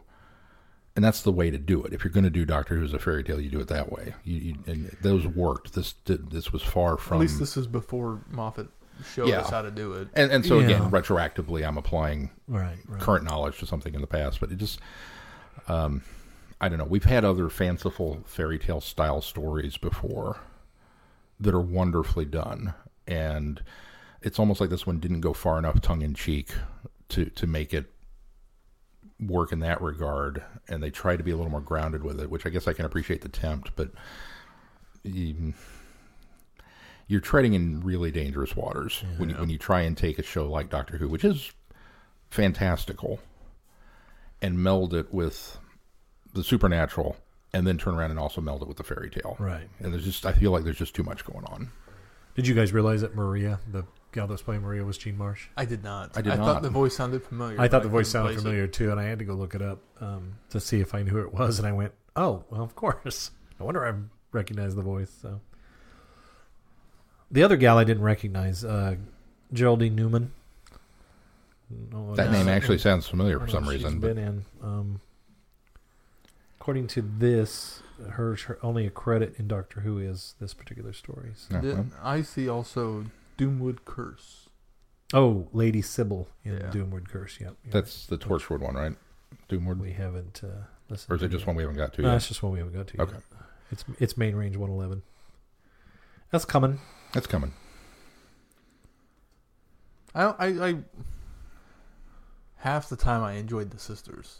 and 0.95 1.03
that's 1.05 1.21
the 1.21 1.31
way 1.31 1.49
to 1.49 1.57
do 1.57 1.83
it. 1.83 1.93
If 1.93 2.03
you're 2.03 2.11
going 2.13 2.23
to 2.25 2.29
do 2.29 2.45
Doctor 2.45 2.75
Who 2.75 2.83
as 2.83 2.93
a 2.93 2.99
fairy 2.99 3.23
tale, 3.23 3.39
you 3.39 3.49
do 3.49 3.59
it 3.59 3.67
that 3.69 3.91
way. 3.91 4.13
You, 4.23 4.37
you 4.37 4.55
and 4.67 4.97
those 5.01 5.25
worked. 5.27 5.73
This 5.73 5.93
did, 6.05 6.31
this 6.31 6.51
was 6.51 6.61
far 6.61 6.97
from. 6.97 7.17
At 7.17 7.21
least 7.21 7.39
this 7.39 7.55
is 7.57 7.67
before 7.67 8.21
Moffat 8.29 8.67
showed 9.13 9.29
Yeah. 9.29 9.39
us 9.41 9.49
how 9.49 9.61
to 9.61 9.71
do 9.71 9.93
it. 9.93 10.09
and 10.13 10.31
and 10.31 10.45
so 10.45 10.59
Yeah. 10.59 10.65
again, 10.65 10.91
retroactively, 10.91 11.65
I'm 11.67 11.77
applying 11.77 12.29
Right. 12.47 12.77
right. 12.87 13.01
current 13.01 13.23
knowledge 13.25 13.57
to 13.59 13.65
something 13.65 13.93
in 13.95 14.01
the 14.01 14.07
past, 14.07 14.39
but 14.39 14.51
it 14.51 14.57
just, 14.57 14.79
um, 15.67 16.01
I 16.59 16.69
don't 16.69 16.77
know. 16.77 16.85
We've 16.85 17.05
had 17.05 17.25
other 17.25 17.49
fanciful 17.49 18.21
fairy 18.25 18.59
tale 18.59 18.81
style 18.81 19.21
stories 19.21 19.77
before 19.77 20.39
that 21.39 21.55
are 21.55 21.61
wonderfully 21.61 22.25
done, 22.25 22.73
and 23.07 23.63
it's 24.21 24.37
almost 24.37 24.61
like 24.61 24.69
this 24.69 24.85
one 24.85 24.99
didn't 24.99 25.21
go 25.21 25.33
far 25.33 25.57
enough 25.57 25.81
tongue 25.81 26.01
in 26.03 26.13
cheek 26.13 26.53
to 27.09 27.25
to 27.25 27.47
make 27.47 27.73
it 27.73 27.89
work 29.21 29.51
in 29.51 29.59
that 29.59 29.81
regard, 29.81 30.43
and 30.67 30.81
they 30.81 30.89
try 30.89 31.15
to 31.15 31.23
be 31.23 31.31
a 31.31 31.35
little 31.35 31.51
more 31.51 31.61
grounded 31.61 32.03
with 32.03 32.19
it, 32.19 32.29
which 32.29 32.45
I 32.45 32.49
guess 32.49 32.67
I 32.67 32.73
can 32.73 32.85
appreciate 32.85 33.21
the 33.21 33.27
attempt, 33.27 33.71
but. 33.75 33.91
You, 35.03 35.55
you're 37.11 37.19
treading 37.19 37.55
in 37.55 37.81
really 37.81 38.09
dangerous 38.09 38.55
waters 38.55 39.03
when 39.17 39.31
you, 39.31 39.35
when 39.35 39.49
you 39.49 39.57
try 39.57 39.81
and 39.81 39.97
take 39.97 40.17
a 40.17 40.23
show 40.23 40.49
like 40.49 40.69
Doctor 40.69 40.95
Who, 40.95 41.09
which 41.09 41.25
is 41.25 41.51
fantastical 42.29 43.19
and 44.41 44.57
meld 44.57 44.93
it 44.93 45.13
with 45.13 45.59
the 46.33 46.41
supernatural 46.41 47.17
and 47.53 47.67
then 47.67 47.77
turn 47.77 47.95
around 47.95 48.11
and 48.11 48.19
also 48.19 48.39
meld 48.39 48.61
it 48.61 48.67
with 48.69 48.77
the 48.77 48.83
fairy 48.85 49.09
tale. 49.09 49.35
Right. 49.39 49.67
And 49.79 49.91
there's 49.91 50.05
just 50.05 50.25
I 50.25 50.31
feel 50.31 50.51
like 50.51 50.63
there's 50.63 50.77
just 50.77 50.95
too 50.95 51.03
much 51.03 51.25
going 51.25 51.43
on. 51.45 51.69
Did 52.35 52.47
you 52.47 52.55
guys 52.55 52.71
realize 52.71 53.01
that 53.01 53.13
Maria, 53.13 53.59
the 53.69 53.83
gal 54.11 54.27
that's 54.27 54.41
playing 54.41 54.61
Maria, 54.61 54.83
was 54.83 54.97
Jean 54.97 55.17
Marsh? 55.17 55.47
I 55.57 55.65
did 55.65 55.83
not. 55.83 56.17
I 56.17 56.21
did 56.21 56.33
thought 56.33 56.39
not. 56.39 56.61
the 56.61 56.69
voice 56.69 56.95
sounded 56.95 57.23
familiar. 57.23 57.59
I 57.59 57.67
thought 57.67 57.83
the 57.83 57.89
voice 57.89 58.09
sounded 58.09 58.29
place 58.33 58.39
it. 58.39 58.41
familiar 58.43 58.67
too, 58.67 58.91
and 58.91 58.99
I 58.99 59.03
had 59.05 59.19
to 59.19 59.25
go 59.25 59.33
look 59.33 59.55
it 59.55 59.61
up 59.61 59.79
um, 59.99 60.33
to 60.49 60.59
see 60.59 60.79
if 60.81 60.93
I 60.93 61.01
knew 61.03 61.11
who 61.11 61.21
it 61.21 61.33
was. 61.33 61.59
And 61.59 61.67
I 61.67 61.71
went, 61.71 61.93
"Oh, 62.15 62.43
well, 62.49 62.61
of 62.61 62.75
course. 62.75 63.31
No 63.59 63.65
wonder 63.65 63.85
I 63.85 63.93
recognize 64.35 64.73
the 64.75 64.81
voice." 64.81 65.11
So, 65.21 65.39
the 67.29 67.43
other 67.43 67.57
gal 67.57 67.77
I 67.77 67.83
didn't 67.83 68.01
recognize, 68.03 68.65
uh, 68.65 68.95
Geraldine 69.53 69.95
Newman. 69.95 70.31
No, 71.91 72.15
That 72.15 72.31
no, 72.31 72.39
name 72.39 72.47
actually 72.49 72.79
sounds 72.79 73.07
familiar 73.07 73.39
for 73.39 73.47
some 73.47 73.63
know 73.63 73.71
she's 73.71 73.83
reason. 73.83 73.99
But 73.99 74.15
been 74.15 74.17
in. 74.17 74.45
Um, 74.63 75.01
according 76.59 76.87
to 76.87 77.01
this, 77.01 77.81
her, 78.09 78.35
her 78.35 78.57
only 78.61 78.85
a 78.85 78.89
credit 78.89 79.35
in 79.37 79.47
Doctor 79.47 79.81
Who 79.81 79.97
is 79.99 80.35
this 80.39 80.53
particular 80.53 80.91
story. 80.91 81.31
So- 81.35 81.61
yeah, 81.63 81.73
well, 81.73 81.85
I 82.03 82.23
see 82.23 82.49
also 82.49 83.05
Doomwood 83.37 83.79
Curse. 83.85 84.49
Oh, 85.13 85.47
Lady 85.51 85.81
Sybil 85.81 86.27
in 86.43 86.53
Yeah. 86.53 86.69
Doomwood 86.71 87.07
Curse. 87.09 87.39
Yep. 87.41 87.55
you're 87.63 87.71
that's 87.71 88.05
the 88.05 88.17
Torchwood 88.17 88.59
one, 88.59 88.75
right? 88.75 88.95
Doomwood. 89.49 89.79
We 89.79 89.91
haven't 89.93 90.41
uh, 90.43 90.63
listened. 90.89 91.11
or 91.11 91.15
is 91.15 91.19
to 91.21 91.25
it 91.25 91.29
just 91.29 91.41
yet. 91.41 91.47
one 91.47 91.55
we 91.57 91.63
haven't 91.63 91.77
got 91.77 91.93
to 91.93 92.01
No, 92.01 92.09
yet? 92.09 92.15
it's 92.17 92.27
just 92.27 92.41
one 92.43 92.51
we 92.53 92.59
haven't 92.59 92.73
got 92.73 92.87
to. 92.87 93.01
Okay. 93.01 93.13
Yet. 93.13 93.23
It's 93.71 93.85
it's 93.99 94.17
main 94.17 94.35
range 94.35 94.55
111. 94.57 95.01
That's 96.29 96.45
coming. 96.45 96.79
That's 97.13 97.27
coming. 97.27 97.53
I, 100.13 100.23
I, 100.23 100.45
I 100.69 100.75
half 102.57 102.89
the 102.89 102.95
time 102.97 103.23
I 103.23 103.33
enjoyed 103.33 103.71
the 103.71 103.79
sisters. 103.79 104.39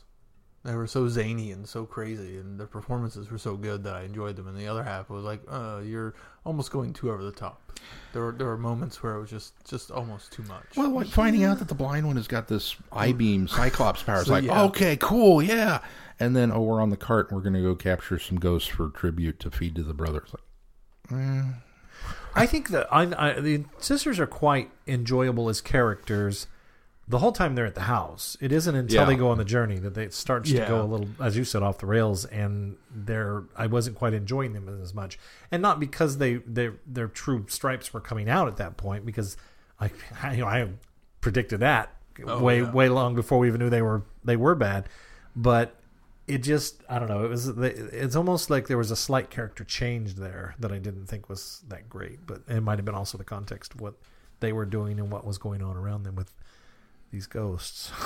They 0.64 0.76
were 0.76 0.86
so 0.86 1.10
zany 1.10 1.52
and 1.52 1.68
so 1.68 1.86
crazy, 1.86 2.38
and 2.38 2.60
their 2.60 2.68
performances 2.68 3.32
were 3.32 3.40
so 3.40 3.56
good 3.58 3.84
that 3.84 3.96
I 3.96 4.04
enjoyed 4.04 4.36
them. 4.36 4.48
And 4.48 4.56
the 4.56 4.68
other 4.68 4.84
half 4.84 5.10
was 5.10 5.24
like, 5.24 5.42
uh, 5.50 5.82
you're 5.84 6.14
almost 6.46 6.72
going 6.72 6.94
too 6.94 7.12
over 7.12 7.24
the 7.24 7.32
top. 7.32 7.80
There 8.14 8.22
were 8.22 8.32
there 8.32 8.46
were 8.46 8.60
moments 8.60 9.02
where 9.02 9.16
it 9.16 9.22
was 9.22 9.30
just 9.32 9.54
just 9.68 9.90
almost 9.90 10.32
too 10.32 10.44
much. 10.44 10.66
Well, 10.78 10.92
like 10.92 11.08
finding 11.08 11.44
out 11.46 11.58
that 11.60 11.68
the 11.68 11.74
blind 11.74 12.06
one 12.06 12.16
has 12.16 12.28
got 12.28 12.48
this 12.48 12.76
I 12.92 13.12
beam 13.12 13.48
Cyclops 13.48 14.04
power. 14.04 14.20
It's 14.20 14.28
So, 14.28 14.34
like, 14.34 14.44
yeah. 14.44 14.64
okay, 14.66 14.98
cool, 14.98 15.42
yeah. 15.42 15.80
And 16.20 16.36
then, 16.36 16.52
oh, 16.52 16.62
we're 16.62 16.80
on 16.80 16.92
the 16.92 16.98
cart 16.98 17.30
and 17.30 17.36
we're 17.36 17.42
going 17.42 17.56
to 17.56 17.62
go 17.64 17.74
capture 17.74 18.20
some 18.20 18.38
ghosts 18.38 18.70
for 18.70 18.90
tribute 18.90 19.40
to 19.40 19.50
feed 19.50 19.74
to 19.78 19.84
the 19.84 19.96
brothers. 19.96 20.30
Like, 21.10 21.20
eh. 21.20 21.44
I 22.36 22.46
think 22.46 22.70
that 22.70 22.88
I, 22.94 23.02
I, 23.18 23.40
the 23.40 23.66
sisters 23.80 24.20
are 24.20 24.28
quite 24.28 24.70
enjoyable 24.88 25.50
as 25.50 25.60
characters. 25.62 26.46
The 27.08 27.18
whole 27.20 27.32
time 27.34 27.56
they're 27.56 27.66
at 27.66 27.76
the 27.76 27.82
house, 27.82 28.38
it 28.40 28.52
isn't 28.54 28.74
until 28.74 29.02
Yeah. 29.02 29.06
they 29.06 29.16
go 29.16 29.30
on 29.32 29.38
the 29.38 29.44
journey 29.46 29.80
that 29.80 29.96
they 29.96 30.04
it 30.06 30.14
starts 30.14 30.50
to 30.52 30.58
go 30.66 30.82
a 30.82 30.86
little, 30.86 31.08
as 31.20 31.36
you 31.36 31.44
said, 31.44 31.62
off 31.62 31.78
the 31.80 31.86
rails. 31.88 32.24
And 32.26 32.78
they're 32.90 33.44
I 33.58 33.68
wasn't 33.68 33.98
quite 33.98 34.14
enjoying 34.14 34.54
them 34.54 34.70
as 34.82 34.94
much, 34.94 35.20
and 35.52 35.62
not 35.62 35.80
because 35.80 36.20
they 36.20 36.36
their 36.36 36.76
their 36.86 37.08
true 37.08 37.46
stripes 37.50 37.94
were 37.94 38.00
coming 38.02 38.30
out 38.30 38.48
at 38.48 38.58
that 38.58 38.78
point, 38.78 39.06
because 39.06 39.36
I 39.80 39.92
I- 40.24 40.34
you 40.36 40.42
know 40.42 40.48
I 40.48 40.70
predicted 41.20 41.60
that 41.60 41.96
Oh, 42.26 42.40
way 42.44 42.62
yeah. 42.62 42.72
way 42.72 42.88
long 42.90 43.16
before 43.16 43.40
we 43.40 43.48
even 43.48 43.60
knew 43.60 43.70
they 43.70 43.82
were 43.82 44.04
they 44.24 44.36
were 44.38 44.56
bad, 44.56 44.88
but 45.36 45.76
it 46.28 46.40
just 46.44 46.82
I 46.88 47.00
don't 47.00 47.10
know. 47.10 47.26
It 47.26 47.30
was 47.30 47.48
it's 47.48 48.16
almost 48.16 48.50
like 48.50 48.68
there 48.68 48.78
was 48.78 48.92
a 48.92 48.96
slight 48.96 49.30
character 49.30 49.64
change 49.64 50.16
there 50.16 50.56
that 50.60 50.72
I 50.72 50.78
didn't 50.78 51.08
think 51.08 51.28
was 51.30 51.64
that 51.68 51.90
great, 51.90 52.26
but 52.28 52.44
it 52.48 52.62
might 52.62 52.78
have 52.78 52.86
been 52.86 52.96
also 52.96 53.18
the 53.18 53.24
context 53.24 53.74
of 53.74 53.82
what 53.82 53.96
they 54.40 54.54
were 54.54 54.66
doing 54.66 55.00
and 55.00 55.12
what 55.12 55.26
was 55.26 55.38
going 55.38 55.62
on 55.64 55.76
around 55.76 56.04
them 56.04 56.16
with 56.16 56.32
these 57.12 57.28
ghosts. 57.28 57.92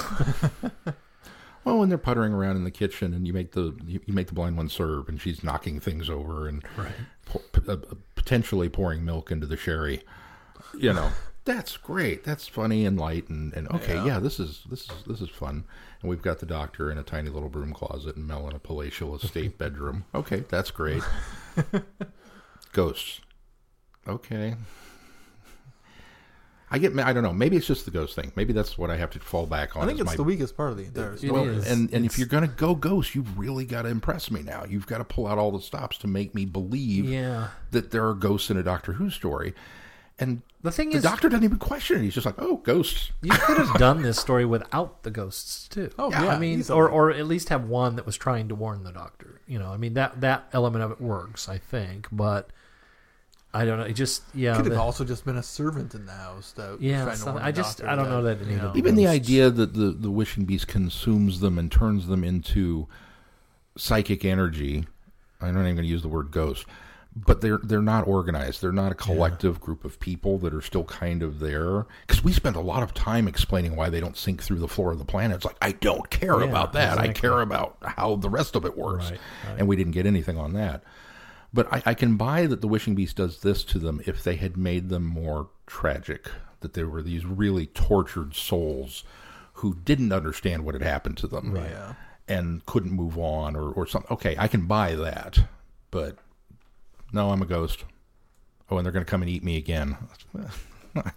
Well, 1.63 1.79
when 1.79 1.89
they're 1.89 1.97
puttering 1.97 2.31
around 2.31 2.57
in 2.57 2.63
the 2.63 2.69
kitchen 2.69 3.11
and 3.15 3.25
you 3.25 3.33
make 3.33 3.53
the 3.53 3.75
you, 3.87 3.99
you 4.05 4.13
make 4.13 4.27
the 4.27 4.35
blind 4.35 4.55
one 4.55 4.69
serve 4.69 5.09
and 5.09 5.19
she's 5.19 5.43
knocking 5.43 5.79
things 5.79 6.11
over 6.11 6.47
and 6.47 6.63
Right. 6.77 6.91
po- 7.25 7.41
p- 7.53 7.61
uh, 7.67 7.77
potentially 8.13 8.69
pouring 8.69 9.03
milk 9.03 9.31
into 9.31 9.47
the 9.47 9.57
sherry, 9.57 10.03
you 10.77 10.93
know, 10.93 11.09
that's 11.43 11.75
great. 11.77 12.23
That's 12.23 12.47
funny 12.47 12.85
and 12.85 12.99
light 12.99 13.29
and, 13.29 13.51
and 13.55 13.67
okay, 13.71 13.95
Yeah. 13.95 14.05
yeah. 14.05 14.19
this 14.19 14.39
is 14.39 14.61
this 14.69 14.81
is 14.83 15.03
this 15.07 15.21
is 15.21 15.29
fun. 15.29 15.63
And 16.01 16.09
we've 16.11 16.21
got 16.21 16.37
the 16.37 16.45
doctor 16.45 16.91
in 16.91 16.99
a 16.99 17.03
tiny 17.03 17.31
little 17.31 17.49
broom 17.49 17.73
closet 17.73 18.15
and 18.15 18.27
Mel 18.27 18.47
in 18.47 18.55
a 18.55 18.59
palatial 18.59 19.15
estate 19.15 19.57
bedroom. 19.57 20.05
Okay, 20.13 20.43
that's 20.47 20.69
great. 20.69 21.01
Ghosts. 22.73 23.21
Okay. 24.07 24.53
I 26.71 26.79
get. 26.79 26.97
I 26.97 27.13
don't 27.13 27.23
know. 27.23 27.31
Maybe 27.33 27.57
it's 27.57 27.67
just 27.67 27.85
the 27.85 27.91
ghost 27.91 28.15
thing. 28.15 28.31
Maybe 28.35 28.51
that's 28.51 28.77
what 28.77 28.89
I 28.89 28.97
have 28.97 29.11
to 29.11 29.19
fall 29.19 29.45
back 29.45 29.75
on. 29.75 29.83
I 29.83 29.85
think 29.87 29.99
it's 29.99 30.07
my 30.11 30.15
the 30.15 30.23
weakest 30.23 30.57
part 30.57 30.71
of 30.71 30.77
the 30.77 30.85
entire 30.85 31.15
story. 31.15 31.31
well, 31.31 31.47
is. 31.47 31.69
and 31.69 31.93
and 31.93 32.05
if 32.05 32.17
you're 32.17 32.27
gonna 32.27 32.47
go 32.47 32.73
ghost, 32.73 33.13
you've 33.13 33.37
really 33.37 33.65
got 33.65 33.83
to 33.83 33.89
impress 33.89 34.31
me 34.31 34.41
now. 34.41 34.65
You've 34.67 34.87
got 34.87 34.97
to 34.97 35.03
pull 35.03 35.27
out 35.27 35.37
all 35.37 35.51
the 35.51 35.61
stops 35.61 35.97
to 35.99 36.07
make 36.07 36.33
me 36.33 36.45
believe 36.45 37.05
Yeah. 37.05 37.49
that 37.71 37.91
there 37.91 38.07
are 38.07 38.13
ghosts 38.15 38.49
in 38.49 38.57
a 38.57 38.63
Doctor 38.63 38.93
Who 38.93 39.09
story. 39.11 39.53
And 40.17 40.41
The 40.63 40.71
thing 40.71 40.91
the 40.91 40.97
is, 40.97 41.03
Doctor 41.03 41.27
doesn't 41.29 41.43
even 41.43 41.57
question 41.59 41.99
it. 41.99 42.03
He's 42.03 42.13
just 42.15 42.25
like, 42.25 42.35
"Oh, 42.39 42.57
ghosts." 42.57 43.11
you 43.21 43.31
could 43.31 43.57
have 43.57 43.73
done 43.77 44.01
this 44.01 44.17
story 44.17 44.45
without 44.45 45.03
the 45.03 45.11
ghosts 45.11 45.67
too. 45.67 45.91
Oh, 45.99 46.09
Yeah, 46.09 46.23
yeah, 46.23 46.29
I 46.35 46.39
mean, 46.39 46.63
or 46.71 46.89
or 46.89 47.11
at 47.11 47.27
least 47.27 47.49
have 47.49 47.65
one 47.65 47.97
that 47.97 48.05
was 48.05 48.15
trying 48.17 48.47
to 48.47 48.55
warn 48.55 48.83
the 48.83 48.91
doctor. 48.93 49.41
You 49.45 49.59
know, 49.59 49.71
I 49.71 49.77
mean 49.77 49.93
that 49.95 50.21
that 50.21 50.47
element 50.53 50.83
of 50.83 50.91
it 50.91 51.01
works, 51.01 51.47
I 51.49 51.57
think, 51.59 52.07
but 52.11 52.49
I 53.55 53.63
don't 53.65 53.79
know. 53.79 53.85
It 53.85 53.93
just 53.93 54.23
yeah, 54.33 54.55
could 54.57 54.65
have 54.65 54.73
the- 54.75 54.81
also 54.81 55.05
just 55.05 55.23
been 55.25 55.37
a 55.37 55.43
servant 55.43 55.95
in 55.95 56.05
the 56.05 56.11
house 56.11 56.51
that 56.57 56.77
Yeah, 56.81 57.13
some- 57.13 57.37
I 57.37 57.51
just- 57.53 57.81
I 57.83 57.95
don't 57.95 58.09
know 58.09 58.21
that 58.23 58.41
it 58.41 58.47
you 58.47 58.57
know, 58.57 58.73
Even 58.75 58.95
the 58.95 59.07
idea 59.07 59.49
that 59.49 59.73
the 59.73 59.91
the 59.91 60.11
wishing 60.11 60.43
beast 60.45 60.67
consumes 60.67 61.39
them 61.39 61.57
and 61.57 61.71
turns 61.71 62.07
them 62.07 62.23
into 62.23 62.87
psychic 63.77 64.25
energy. 64.25 64.85
I'm 65.41 65.53
not 65.53 65.61
even 65.61 65.75
going 65.75 65.85
to 65.85 65.91
use 65.91 66.01
the 66.01 66.07
word 66.07 66.31
ghost, 66.31 66.65
but 67.15 67.41
they're 67.41 67.59
they're 67.63 67.81
not 67.81 68.07
organized. 68.07 68.61
They're 68.61 68.71
not 68.71 68.91
a 68.91 68.95
collective 68.95 69.59
group 69.61 69.85
of 69.85 69.99
people 69.99 70.37
that 70.39 70.53
are 70.53 70.61
still 70.61 70.83
kind 70.85 71.23
of 71.23 71.39
there. 71.39 71.85
Because 72.07 72.23
we 72.23 72.31
spend 72.33 72.55
a 72.55 72.61
lot 72.61 72.83
of 72.83 72.93
time 72.93 73.27
explaining 73.27 73.75
why 73.75 73.89
they 73.89 73.99
don't 73.99 74.17
sink 74.17 74.41
through 74.43 74.59
the 74.59 74.67
floor 74.67 74.91
of 74.91 74.99
the 74.99 75.05
planet. 75.05 75.37
It's 75.37 75.45
like 75.45 75.57
I 75.61 75.71
don't 75.73 76.09
care 76.09 76.39
Yeah, 76.41 76.47
about 76.49 76.73
that. 76.73 76.97
I 76.97 77.09
care 77.09 77.41
about 77.41 77.77
how 77.83 78.15
the 78.15 78.29
rest 78.29 78.55
of 78.55 78.65
it 78.65 78.77
works, 78.77 79.11
Right, 79.11 79.19
right. 79.47 79.59
and 79.59 79.67
we 79.67 79.75
didn't 79.75 79.93
get 79.93 80.05
anything 80.05 80.37
on 80.37 80.53
that. 80.53 80.83
But 81.55 81.71
I, 81.73 81.81
I 81.85 81.93
can 81.93 82.17
buy 82.17 82.47
that 82.47 82.59
the 82.59 82.67
wishing 82.67 82.95
beast 82.95 83.15
does 83.15 83.39
this 83.39 83.63
to 83.63 83.79
them 83.79 84.01
if 84.05 84.21
they 84.23 84.35
had 84.35 84.57
made 84.57 84.89
them 84.89 85.05
more 85.05 85.49
tragic. 85.65 86.29
That 86.59 86.73
they 86.73 86.83
were 86.83 87.01
these 87.01 87.25
really 87.25 87.67
tortured 87.67 88.35
souls 88.35 89.03
who 89.53 89.75
didn't 89.85 90.11
understand 90.11 90.65
what 90.65 90.75
had 90.75 90.81
happened 90.83 91.17
to 91.19 91.27
them 91.27 91.55
Yeah. 91.55 91.93
and 92.27 92.65
couldn't 92.65 92.91
move 92.91 93.17
on 93.17 93.55
or, 93.55 93.71
or 93.71 93.87
something. 93.87 94.11
Okay, 94.11 94.35
I 94.37 94.47
can 94.49 94.65
buy 94.67 94.95
that. 94.95 95.39
But 95.91 96.17
no, 97.13 97.29
I'm 97.31 97.41
a 97.41 97.45
ghost. 97.45 97.85
Oh, 98.69 98.77
and 98.77 98.85
they're 98.85 98.91
going 98.91 99.05
to 99.05 99.09
come 99.09 99.21
and 99.21 99.29
eat 99.31 99.43
me 99.43 99.55
again. 99.57 99.95
I 100.95 101.11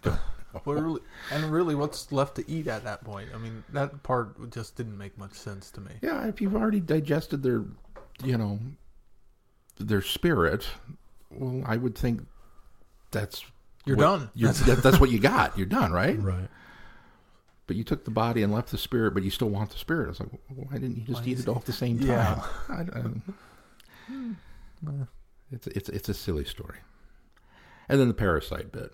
really, 0.64 1.00
and 1.32 1.44
really, 1.52 1.74
what's 1.74 2.10
left 2.12 2.36
to 2.36 2.50
eat 2.50 2.68
at 2.68 2.84
that 2.84 3.02
point? 3.04 3.28
I 3.34 3.38
mean, 3.38 3.64
that 3.72 4.02
part 4.02 4.50
just 4.50 4.76
didn't 4.76 4.96
make 4.96 5.16
much 5.18 5.32
sense 5.32 5.70
to 5.72 5.80
me. 5.80 5.92
Yeah, 6.02 6.26
if 6.26 6.40
you've 6.40 6.54
already 6.56 6.80
digested 6.80 7.42
their, 7.42 7.64
you 8.24 8.36
know, 8.38 8.58
their 9.78 10.02
spirit, 10.02 10.66
well, 11.30 11.62
I 11.66 11.76
would 11.76 11.96
think 11.96 12.26
that's 13.10 13.44
You're 13.84 13.96
what- 13.96 14.02
done. 14.02 14.30
You're, 14.34 14.52
That's- 14.52 14.66
that, 14.76 14.82
that's 14.82 15.00
what 15.00 15.10
you 15.10 15.18
got. 15.18 15.56
You're 15.56 15.66
done, 15.66 15.92
right? 15.92 16.20
Right. 16.20 16.48
But 17.66 17.76
you 17.76 17.84
took 17.84 18.04
the 18.04 18.10
body 18.10 18.42
and 18.42 18.52
left 18.52 18.70
the 18.70 18.78
spirit, 18.78 19.12
but 19.12 19.22
you 19.22 19.30
still 19.30 19.50
want 19.50 19.70
the 19.70 19.78
spirit. 19.78 20.06
I 20.06 20.08
was 20.08 20.20
like, 20.20 20.30
well, 20.32 20.66
why 20.70 20.78
didn't 20.78 20.96
you 20.96 21.02
just 21.02 21.20
Why 21.20 21.28
eat 21.28 21.38
it 21.38 21.48
all 21.48 21.56
at 21.56 21.66
the 21.66 21.72
same 21.72 21.98
time? 21.98 22.08
Yeah. 22.08 22.42
I, 22.70 22.80
I, 22.80 23.02
hmm. 24.06 24.32
it's 25.52 25.66
it's 25.66 25.88
it's 25.90 26.08
a 26.08 26.14
silly 26.14 26.44
story. 26.44 26.78
And 27.90 28.00
then 28.00 28.08
the 28.08 28.14
parasite 28.14 28.72
bit, 28.72 28.90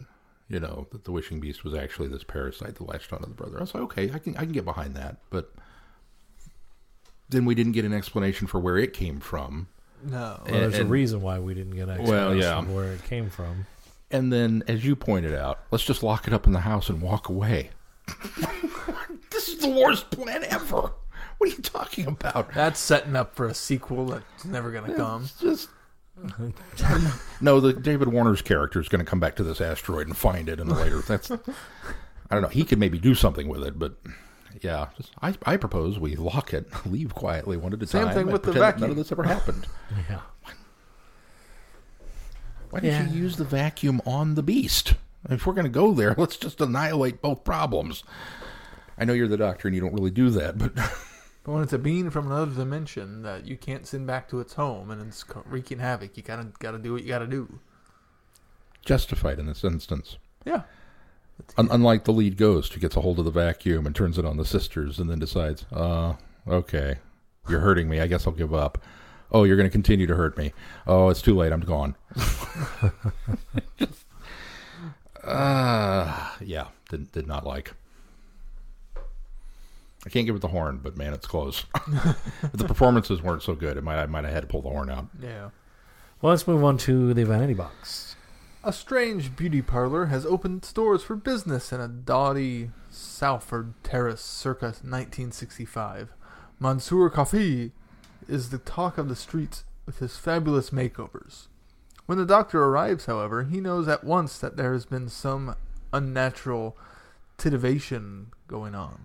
you 0.48 0.58
know, 0.58 0.88
that 0.90 1.04
the 1.04 1.12
wishing 1.12 1.38
beast 1.38 1.62
was 1.62 1.72
actually 1.72 2.08
this 2.08 2.24
parasite 2.24 2.74
that 2.74 2.88
latched 2.88 3.12
onto 3.12 3.26
the 3.26 3.34
brother. 3.34 3.58
I 3.58 3.60
was 3.60 3.74
like, 3.74 3.84
okay, 3.84 4.10
I 4.12 4.18
can 4.18 4.36
I 4.36 4.40
can 4.40 4.52
get 4.52 4.64
behind 4.64 4.96
that, 4.96 5.18
but 5.30 5.52
then 7.28 7.44
we 7.44 7.54
didn't 7.54 7.72
get 7.72 7.84
an 7.84 7.92
explanation 7.92 8.48
for 8.48 8.58
where 8.58 8.76
it 8.76 8.92
came 8.92 9.20
from. 9.20 9.68
No. 10.04 10.42
Well, 10.48 10.60
there's 10.60 10.78
a 10.78 10.84
reason 10.84 11.22
why 11.22 11.38
we 11.38 11.54
didn't 11.54 11.74
get 11.74 11.88
an 11.88 12.02
Well, 12.04 12.32
explanation 12.32 12.40
yeah. 12.40 12.58
of 12.58 12.70
where 12.72 12.92
it 12.92 13.04
came 13.04 13.30
from. 13.30 13.66
And 14.10 14.32
then, 14.32 14.62
as 14.68 14.84
you 14.84 14.94
pointed 14.94 15.34
out, 15.34 15.60
let's 15.70 15.84
just 15.84 16.02
lock 16.02 16.26
it 16.28 16.32
up 16.32 16.46
in 16.46 16.52
the 16.52 16.60
house 16.60 16.88
and 16.88 17.00
walk 17.02 17.28
away. 17.28 17.70
this 19.30 19.48
is 19.48 19.58
the 19.58 19.68
worst 19.68 20.10
plan 20.10 20.44
ever. 20.44 20.92
What 21.38 21.50
are 21.50 21.56
you 21.56 21.62
talking 21.62 22.06
about? 22.06 22.52
That's 22.52 22.78
setting 22.78 23.16
up 23.16 23.34
for 23.34 23.46
a 23.46 23.54
sequel 23.54 24.06
that's 24.06 24.44
never 24.44 24.70
going 24.70 24.90
to 24.90 24.96
come. 24.96 25.28
Just 25.40 25.68
no. 27.40 27.60
The 27.60 27.72
David 27.72 28.08
Warner's 28.08 28.42
character 28.42 28.80
is 28.80 28.88
going 28.88 29.04
to 29.04 29.08
come 29.10 29.20
back 29.20 29.36
to 29.36 29.42
this 29.42 29.60
asteroid 29.60 30.06
and 30.06 30.16
find 30.16 30.48
it, 30.48 30.60
and 30.60 30.70
later 30.70 31.00
that's 31.00 31.30
I 31.30 31.38
don't 32.30 32.42
know. 32.42 32.48
He 32.48 32.64
could 32.64 32.78
maybe 32.78 32.98
do 32.98 33.14
something 33.14 33.48
with 33.48 33.64
it, 33.64 33.78
but 33.78 33.96
yeah, 34.62 34.88
just, 34.96 35.12
I 35.22 35.34
I 35.44 35.56
propose 35.56 35.98
we 35.98 36.16
lock 36.16 36.52
it, 36.54 36.66
leave 36.86 37.14
quietly 37.14 37.56
one 37.56 37.72
at 37.72 37.82
a 37.82 37.86
Same 37.86 38.04
time. 38.06 38.14
thing 38.14 38.22
and 38.24 38.32
with 38.32 38.42
the 38.42 38.52
pretend 38.52 38.80
None 38.80 38.90
of 38.90 38.96
this 38.96 39.12
ever 39.12 39.22
happened. 39.24 39.66
Yeah. 40.08 40.20
Why 42.70 42.80
didn't 42.80 43.06
Yeah. 43.08 43.12
you 43.14 43.22
use 43.22 43.36
the 43.36 43.44
vacuum 43.44 44.00
on 44.04 44.34
the 44.34 44.42
beast? 44.42 44.94
If 45.28 45.46
we're 45.46 45.54
going 45.54 45.64
to 45.64 45.70
go 45.70 45.92
there, 45.92 46.14
let's 46.18 46.36
just 46.36 46.60
annihilate 46.60 47.22
both 47.22 47.44
problems. 47.44 48.02
I 48.98 49.04
know 49.04 49.12
you're 49.12 49.28
the 49.28 49.36
doctor 49.36 49.68
and 49.68 49.74
you 49.74 49.80
don't 49.80 49.94
really 49.94 50.10
do 50.10 50.30
that, 50.30 50.58
but 50.58 50.74
But 50.74 51.52
when 51.52 51.62
it's 51.62 51.72
a 51.74 51.78
being 51.78 52.10
from 52.10 52.26
another 52.26 52.52
dimension 52.54 53.22
that 53.22 53.46
you 53.46 53.56
can't 53.56 53.86
send 53.86 54.06
back 54.06 54.28
to 54.30 54.40
its 54.40 54.54
home 54.54 54.90
and 54.90 55.00
it's 55.02 55.24
wreaking 55.44 55.78
havoc, 55.78 56.16
you 56.16 56.22
gotta 56.22 56.48
gotta 56.58 56.78
do 56.78 56.92
what 56.94 57.02
you 57.02 57.08
gotta 57.08 57.26
do. 57.26 57.58
justified 58.84 59.38
in 59.38 59.46
this 59.46 59.62
instance. 59.64 60.16
Yeah. 60.44 60.62
Un- 61.56 61.68
unlike 61.70 62.04
the 62.04 62.12
lead 62.12 62.36
ghost 62.36 62.72
who 62.72 62.80
gets 62.80 62.96
a 62.96 63.00
hold 63.00 63.18
of 63.18 63.24
the 63.24 63.30
vacuum 63.30 63.86
and 63.86 63.94
turns 63.94 64.18
it 64.18 64.24
on 64.24 64.36
the 64.36 64.44
sisters 64.44 64.98
and 64.98 65.08
then 65.10 65.18
decides, 65.18 65.66
uh, 65.72 66.14
okay, 66.48 66.96
you're 67.48 67.60
hurting 67.60 67.88
me. 67.88 68.00
I 68.00 68.06
guess 68.06 68.26
I'll 68.26 68.32
give 68.32 68.54
up. 68.54 68.82
Oh, 69.30 69.44
you're 69.44 69.56
going 69.56 69.68
to 69.68 69.72
continue 69.72 70.06
to 70.06 70.14
hurt 70.14 70.36
me. 70.38 70.52
Oh, 70.86 71.08
it's 71.08 71.22
too 71.22 71.34
late. 71.34 71.52
I'm 71.52 71.60
gone. 71.60 71.96
uh, 75.24 76.30
yeah, 76.40 76.68
did, 76.88 77.10
did 77.12 77.26
not 77.26 77.44
like. 77.44 77.72
I 80.06 80.10
can't 80.10 80.26
give 80.26 80.36
it 80.36 80.42
the 80.42 80.48
horn, 80.48 80.80
but 80.82 80.96
man, 80.96 81.14
it's 81.14 81.26
close. 81.26 81.64
the 82.52 82.64
performances 82.64 83.22
weren't 83.22 83.42
so 83.42 83.54
good, 83.54 83.76
it 83.76 83.82
might 83.82 84.00
I 84.00 84.06
might 84.06 84.24
have 84.24 84.34
had 84.34 84.42
to 84.42 84.46
pull 84.46 84.62
the 84.62 84.68
horn 84.68 84.90
out. 84.90 85.06
Yeah. 85.20 85.50
Well, 86.20 86.30
let's 86.30 86.46
move 86.46 86.62
on 86.62 86.76
to 86.78 87.14
the 87.14 87.24
vanity 87.24 87.54
box. 87.54 88.16
A 88.66 88.72
strange 88.72 89.36
beauty 89.36 89.60
parlor 89.60 90.06
has 90.06 90.24
opened 90.24 90.62
its 90.62 90.72
doors 90.72 91.02
for 91.02 91.16
business 91.16 91.70
in 91.70 91.82
a 91.82 91.88
dotty 91.88 92.70
Salford 92.88 93.74
Terrace 93.82 94.22
circa 94.22 94.68
1965. 94.68 96.08
Mansour 96.58 97.10
Kafi 97.10 97.72
is 98.26 98.48
the 98.48 98.56
talk 98.56 98.96
of 98.96 99.10
the 99.10 99.16
streets 99.16 99.64
with 99.84 99.98
his 99.98 100.16
fabulous 100.16 100.70
makeovers. 100.70 101.48
When 102.06 102.16
the 102.16 102.24
doctor 102.24 102.64
arrives, 102.64 103.04
however, 103.04 103.42
he 103.42 103.60
knows 103.60 103.86
at 103.86 104.02
once 104.02 104.38
that 104.38 104.56
there 104.56 104.72
has 104.72 104.86
been 104.86 105.10
some 105.10 105.56
unnatural 105.92 106.74
titivation 107.36 108.28
going 108.48 108.74
on. 108.74 109.04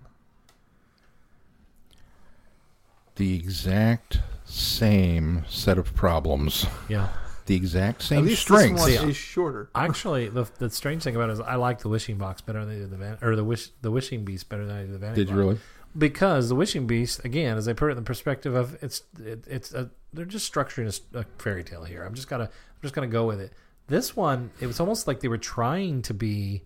The 3.16 3.34
exact 3.34 4.20
same 4.46 5.44
set 5.50 5.76
of 5.76 5.94
problems. 5.94 6.64
Yeah. 6.88 7.08
The 7.46 7.54
exact 7.56 8.02
At 8.02 8.06
same 8.06 8.24
least 8.26 8.42
strengths. 8.42 8.84
this 8.84 8.96
one 8.98 9.04
Yeah. 9.06 9.10
is 9.10 9.16
shorter. 9.16 9.70
Actually, 9.74 10.28
the 10.28 10.44
the 10.58 10.70
strange 10.70 11.02
thing 11.02 11.16
about 11.16 11.30
it 11.30 11.34
is 11.34 11.40
I 11.40 11.56
like 11.56 11.80
the 11.80 11.88
wishing 11.88 12.16
box 12.18 12.40
better 12.40 12.64
than 12.64 12.74
I 12.76 12.78
did 12.78 12.90
the 12.90 12.96
van 12.96 13.18
or 13.22 13.34
the 13.36 13.44
wish 13.44 13.70
the 13.82 13.90
wishing 13.90 14.24
beast 14.24 14.48
better 14.48 14.66
than 14.66 14.76
I 14.76 14.80
did 14.82 14.92
the 14.92 14.98
vanity. 14.98 15.24
Did 15.24 15.30
you 15.30 15.36
really? 15.36 15.58
Because 15.98 16.48
the 16.48 16.54
wishing 16.54 16.86
beast, 16.86 17.24
again, 17.24 17.56
as 17.56 17.66
I 17.66 17.72
put 17.72 17.88
it 17.88 17.92
in 17.92 17.96
the 17.96 18.02
perspective 18.02 18.54
of 18.54 18.80
it's 18.82 19.02
it, 19.18 19.44
it's 19.48 19.74
a, 19.74 19.90
they're 20.12 20.24
just 20.24 20.52
structuring 20.52 21.00
a 21.14 21.24
fairy 21.42 21.64
tale 21.64 21.82
here. 21.84 22.04
I'm 22.04 22.14
just 22.14 22.28
gonna 22.28 22.44
I'm 22.44 22.82
just 22.82 22.94
gonna 22.94 23.08
go 23.08 23.26
with 23.26 23.40
it. 23.40 23.52
This 23.88 24.14
one, 24.14 24.50
it 24.60 24.68
was 24.68 24.78
almost 24.78 25.08
like 25.08 25.18
they 25.18 25.26
were 25.28 25.36
trying 25.38 26.02
to 26.02 26.14
be 26.14 26.62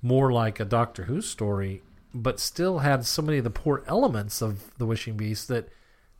more 0.00 0.32
like 0.32 0.60
a 0.60 0.64
Doctor 0.64 1.04
Who 1.04 1.20
story, 1.20 1.82
but 2.14 2.40
still 2.40 2.78
had 2.78 3.04
so 3.04 3.20
many 3.20 3.36
of 3.38 3.44
the 3.44 3.50
poor 3.50 3.82
elements 3.86 4.40
of 4.40 4.76
the 4.78 4.86
wishing 4.86 5.16
beast 5.18 5.48
that 5.48 5.68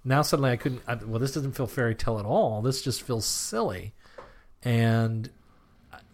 now 0.09 0.23
suddenly 0.23 0.51
I 0.51 0.57
couldn't. 0.57 0.83
I, 0.89 0.95
well, 0.97 1.21
this 1.21 1.33
doesn't 1.33 1.53
feel 1.53 1.67
fairy 1.67 1.95
tale 1.95 2.19
at 2.19 2.25
all. 2.25 2.63
This 2.63 2.83
just 2.83 3.03
feels 3.03 3.25
silly, 3.27 3.93
and 4.63 5.31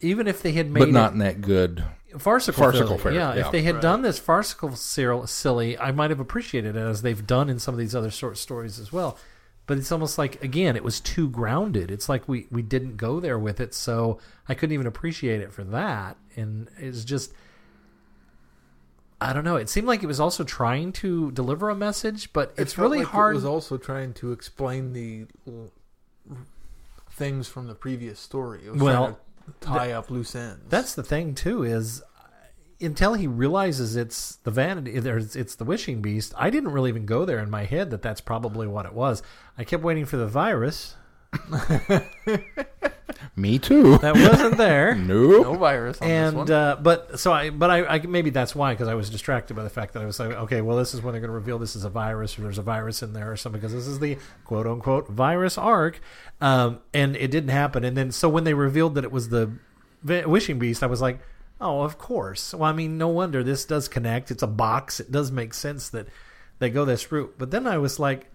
even 0.01 0.27
if 0.27 0.43
they 0.43 0.53
had 0.53 0.71
made 0.71 0.81
But 0.81 0.89
it- 0.89 0.93
not 0.93 1.13
in 1.13 1.19
that 1.21 1.41
good. 1.41 1.85
farcical, 2.19 2.63
Farcical 2.63 2.89
silly. 2.89 2.99
fair, 3.01 3.13
Yeah, 3.13 3.35
yeah. 3.35 3.47
if 3.47 3.53
they 3.53 3.63
had 3.63 3.77
Right. 3.77 3.83
done 3.83 4.03
this 4.03 4.19
farcical 4.19 4.77
serial 4.77 5.27
silly, 5.27 5.79
I 5.79 5.91
might 5.93 6.11
have 6.11 6.21
appreciated 6.21 6.77
it 6.77 6.79
as 6.79 7.03
they've 7.03 7.27
done 7.27 7.49
in 7.49 7.59
some 7.59 7.75
of 7.75 7.79
these 7.79 7.95
other 7.95 8.11
short 8.11 8.37
stories 8.39 8.79
as 8.79 8.93
well. 8.93 9.17
But 9.67 9.79
it's 9.79 9.91
almost 9.91 10.19
like 10.19 10.43
again, 10.45 10.77
it 10.77 10.85
was 10.85 11.01
too 11.01 11.29
grounded. 11.29 11.91
It's 11.91 12.09
like 12.09 12.29
we 12.29 12.47
we 12.51 12.61
didn't 12.63 12.97
go 12.99 13.19
there 13.19 13.39
with 13.39 13.61
it, 13.61 13.73
so 13.75 14.19
I 14.49 14.55
couldn't 14.55 14.75
even 14.75 14.87
appreciate 14.87 15.41
it 15.41 15.53
for 15.53 15.65
that. 15.65 16.17
And 16.37 16.69
it's 16.79 17.03
just, 17.05 17.33
I 19.25 19.33
don't 19.33 19.45
know. 19.45 19.57
It 19.57 19.69
seemed 19.69 19.87
like 19.87 20.03
it 20.03 20.07
was 20.07 20.21
also 20.21 20.45
trying 20.45 20.93
to 20.95 21.31
deliver 21.33 21.71
a 21.71 21.75
message, 21.75 22.33
but 22.33 22.53
It 22.57 22.63
it's 22.63 22.79
really 22.79 22.99
like 22.99 23.09
hard. 23.09 23.33
It 23.33 23.37
was 23.37 23.45
also 23.45 23.77
trying 23.77 24.13
to 24.15 24.33
explain 24.33 24.93
the 24.93 25.27
things 27.11 27.49
from 27.49 27.67
the 27.67 27.75
previous 27.75 28.21
story. 28.21 28.61
It 28.67 28.73
was 28.73 28.83
Well, 28.83 29.19
tie 29.61 29.93
up 29.93 30.11
loose 30.11 30.35
ends. 30.35 30.65
That's 30.69 30.95
the 30.95 31.03
thing 31.03 31.35
too 31.35 31.63
is 31.65 32.03
until 32.81 33.15
he 33.15 33.27
realizes 33.27 33.97
it's 33.97 34.37
the 34.37 34.51
vanity 34.51 34.99
there's 34.99 35.37
it's 35.37 35.55
the 35.55 35.65
wishing 35.65 36.03
beast. 36.03 36.35
I 36.37 36.51
didn't 36.51 36.73
really 36.73 36.91
even 36.91 37.07
go 37.07 37.25
there 37.25 37.39
in 37.39 37.51
my 37.51 37.65
head 37.65 37.91
that 37.91 38.03
that's 38.03 38.21
probably 38.21 38.67
what 38.67 38.85
it 38.85 38.93
was. 38.93 39.23
I 39.57 39.65
kept 39.65 39.83
waiting 39.83 40.05
for 40.05 40.17
the 40.17 40.27
virus. 40.27 40.97
Me 43.37 43.59
too. 43.59 43.99
That 44.05 44.15
wasn't 44.17 44.57
there. 44.57 44.95
Nope. 45.05 45.47
no 45.47 45.55
virus 45.55 46.01
on 46.01 46.09
this 46.09 46.15
and 46.15 46.37
one. 46.37 46.51
uh, 46.51 46.77
but 46.77 47.19
so 47.19 47.33
I 47.33 47.51
but 47.51 47.71
I, 47.71 47.85
I 47.87 47.99
maybe 48.01 48.31
that's 48.31 48.55
why 48.55 48.73
because 48.75 48.89
I 48.89 48.95
was 48.95 49.11
distracted 49.11 49.55
by 49.55 49.63
the 49.63 49.71
fact 49.71 49.93
that 49.95 50.03
I 50.03 50.07
was 50.07 50.19
like 50.19 50.33
okay 50.33 50.61
well 50.61 50.77
this 50.77 50.95
is 50.95 51.03
when 51.03 51.13
they're 51.13 51.21
going 51.21 51.29
to 51.31 51.35
reveal 51.35 51.59
this 51.59 51.75
is 51.77 51.85
a 51.85 51.91
virus 51.91 52.39
or 52.39 52.43
there's 52.43 52.59
a 52.59 52.63
virus 52.63 53.03
in 53.03 53.13
there 53.13 53.31
or 53.33 53.37
something 53.37 53.61
because 53.61 53.73
this 53.73 53.87
is 53.87 53.99
the 53.99 54.19
quote 54.45 54.67
unquote 54.67 55.09
virus 55.09 55.57
arc 55.59 56.01
um, 56.41 56.81
and 56.93 57.17
it 57.17 57.31
didn't 57.31 57.51
happen 57.51 57.85
and 57.85 57.97
then 57.97 58.11
so 58.13 58.29
when 58.29 58.45
they 58.45 58.55
revealed 58.55 58.95
that 58.95 59.05
it 59.05 59.13
was 59.13 59.29
the 59.31 59.51
wishing 60.05 60.59
beast 60.59 60.83
I 60.83 60.87
was 60.87 61.01
like 61.01 61.19
oh 61.61 61.83
of 61.83 61.99
course 61.99 62.53
well 62.55 62.69
I 62.71 62.73
mean 62.73 62.99
no 62.99 63.09
wonder 63.09 63.43
this 63.43 63.65
does 63.65 63.89
connect 63.89 64.31
it's 64.31 64.43
a 64.43 64.47
box 64.49 65.01
it 65.01 65.11
does 65.11 65.31
make 65.31 65.55
sense 65.55 65.89
that 65.91 66.07
they 66.59 66.71
go 66.71 66.85
this 66.85 67.11
route 67.11 67.35
but 67.39 67.51
then 67.51 67.67
I 67.67 67.79
was 67.79 67.99
like 67.99 68.31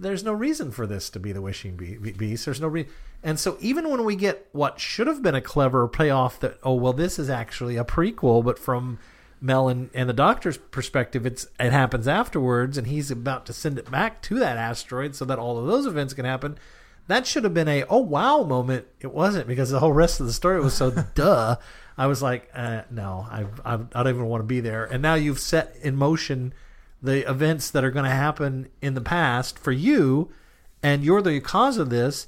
there's 0.00 0.24
no 0.24 0.32
reason 0.32 0.70
for 0.70 0.86
this 0.86 1.10
to 1.10 1.20
be 1.20 1.32
the 1.32 1.42
wishing 1.42 1.76
be- 1.76 1.96
be- 1.96 2.12
beast. 2.12 2.46
There's 2.46 2.60
no 2.60 2.68
reason. 2.68 2.90
And 3.22 3.38
so 3.38 3.58
even 3.60 3.90
when 3.90 4.04
we 4.04 4.16
get 4.16 4.48
what 4.52 4.80
should 4.80 5.06
have 5.06 5.22
been 5.22 5.34
a 5.34 5.40
clever 5.42 5.86
payoff 5.86 6.40
that 6.40 6.58
oh 6.62 6.74
well 6.74 6.94
this 6.94 7.18
is 7.18 7.28
actually 7.28 7.76
a 7.76 7.84
prequel, 7.84 8.44
but 8.44 8.58
from 8.58 8.98
Mel 9.40 9.68
and, 9.68 9.90
and 9.94 10.08
the 10.08 10.14
Doctor's 10.14 10.58
perspective, 10.58 11.26
it's 11.26 11.48
it 11.58 11.72
happens 11.72 12.08
afterwards, 12.08 12.76
and 12.78 12.86
he's 12.86 13.10
about 13.10 13.46
to 13.46 13.52
send 13.52 13.78
it 13.78 13.90
back 13.90 14.22
to 14.22 14.38
that 14.38 14.56
asteroid 14.56 15.14
so 15.14 15.24
that 15.26 15.38
all 15.38 15.58
of 15.58 15.66
those 15.66 15.86
events 15.86 16.14
can 16.14 16.24
happen. 16.24 16.58
That 17.06 17.26
should 17.26 17.44
have 17.44 17.54
been 17.54 17.68
a 17.68 17.84
oh 17.84 17.98
wow 17.98 18.42
moment. 18.42 18.86
It 19.00 19.12
wasn't 19.12 19.48
because 19.48 19.70
the 19.70 19.80
whole 19.80 19.92
rest 19.92 20.20
of 20.20 20.26
the 20.26 20.32
story 20.32 20.60
was 20.60 20.74
so 20.74 20.90
duh. 21.14 21.56
I 21.98 22.06
was 22.06 22.22
like, 22.22 22.48
uh, 22.54 22.82
no, 22.90 23.26
I, 23.30 23.44
I 23.64 23.74
I 23.74 24.02
don't 24.02 24.08
even 24.08 24.26
want 24.26 24.40
to 24.42 24.46
be 24.46 24.60
there. 24.60 24.84
And 24.84 25.02
now 25.02 25.14
you've 25.14 25.40
set 25.40 25.76
in 25.82 25.96
motion 25.96 26.54
the 27.02 27.28
events 27.28 27.70
that 27.70 27.84
are 27.84 27.90
going 27.90 28.04
to 28.04 28.10
happen 28.10 28.68
in 28.82 28.94
the 28.94 29.00
past 29.00 29.58
for 29.58 29.72
you, 29.72 30.30
and 30.82 31.04
you're 31.04 31.22
the 31.22 31.40
cause 31.40 31.78
of 31.78 31.90
this. 31.90 32.26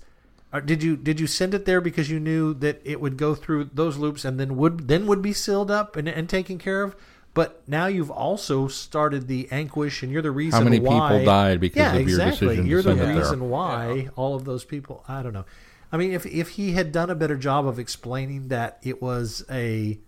Uh, 0.52 0.60
did 0.60 0.82
you 0.82 0.96
did 0.96 1.18
you 1.18 1.26
send 1.26 1.54
it 1.54 1.64
there 1.64 1.80
because 1.80 2.10
you 2.10 2.20
knew 2.20 2.52
that 2.54 2.80
it 2.84 3.00
would 3.00 3.16
go 3.16 3.34
through 3.34 3.64
those 3.72 3.96
loops 3.96 4.24
and 4.24 4.38
then 4.38 4.56
would 4.56 4.86
then 4.86 5.06
would 5.06 5.22
be 5.22 5.32
sealed 5.32 5.70
up 5.70 5.96
and, 5.96 6.08
and 6.08 6.28
taken 6.28 6.58
care 6.58 6.82
of? 6.82 6.94
But 7.34 7.62
now 7.66 7.86
you've 7.86 8.10
also 8.10 8.68
started 8.68 9.26
the 9.26 9.48
anguish, 9.50 10.02
and 10.02 10.12
you're 10.12 10.20
the 10.20 10.30
reason 10.30 10.64
many 10.64 10.78
why. 10.78 11.08
people 11.10 11.24
died 11.24 11.60
because 11.60 11.78
yeah, 11.78 11.94
of 11.94 12.06
your 12.08 12.18
decision 12.18 12.64
to 12.64 12.68
You're 12.68 12.82
the 12.82 12.90
send 12.90 13.00
it 13.00 13.04
there? 13.06 13.16
reason 13.16 13.48
why 13.48 14.10
all 14.16 14.34
of 14.34 14.44
those 14.44 14.64
people. 14.64 15.02
I 15.08 15.22
don't 15.22 15.32
know. 15.32 15.46
I 15.90 15.96
mean, 15.96 16.12
if 16.12 16.26
if 16.26 16.50
he 16.50 16.72
had 16.72 16.92
done 16.92 17.08
a 17.08 17.14
better 17.14 17.36
job 17.36 17.66
of 17.66 17.78
explaining 17.78 18.48
that 18.48 18.78
it 18.82 19.00
was 19.00 19.44
a 19.50 19.98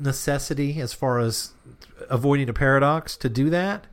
necessity 0.00 0.80
as 0.80 0.92
far 0.92 1.18
as 1.18 1.52
avoiding 2.08 2.48
a 2.48 2.52
paradox 2.52 3.16
to 3.18 3.28
do 3.28 3.50
that, 3.50 3.86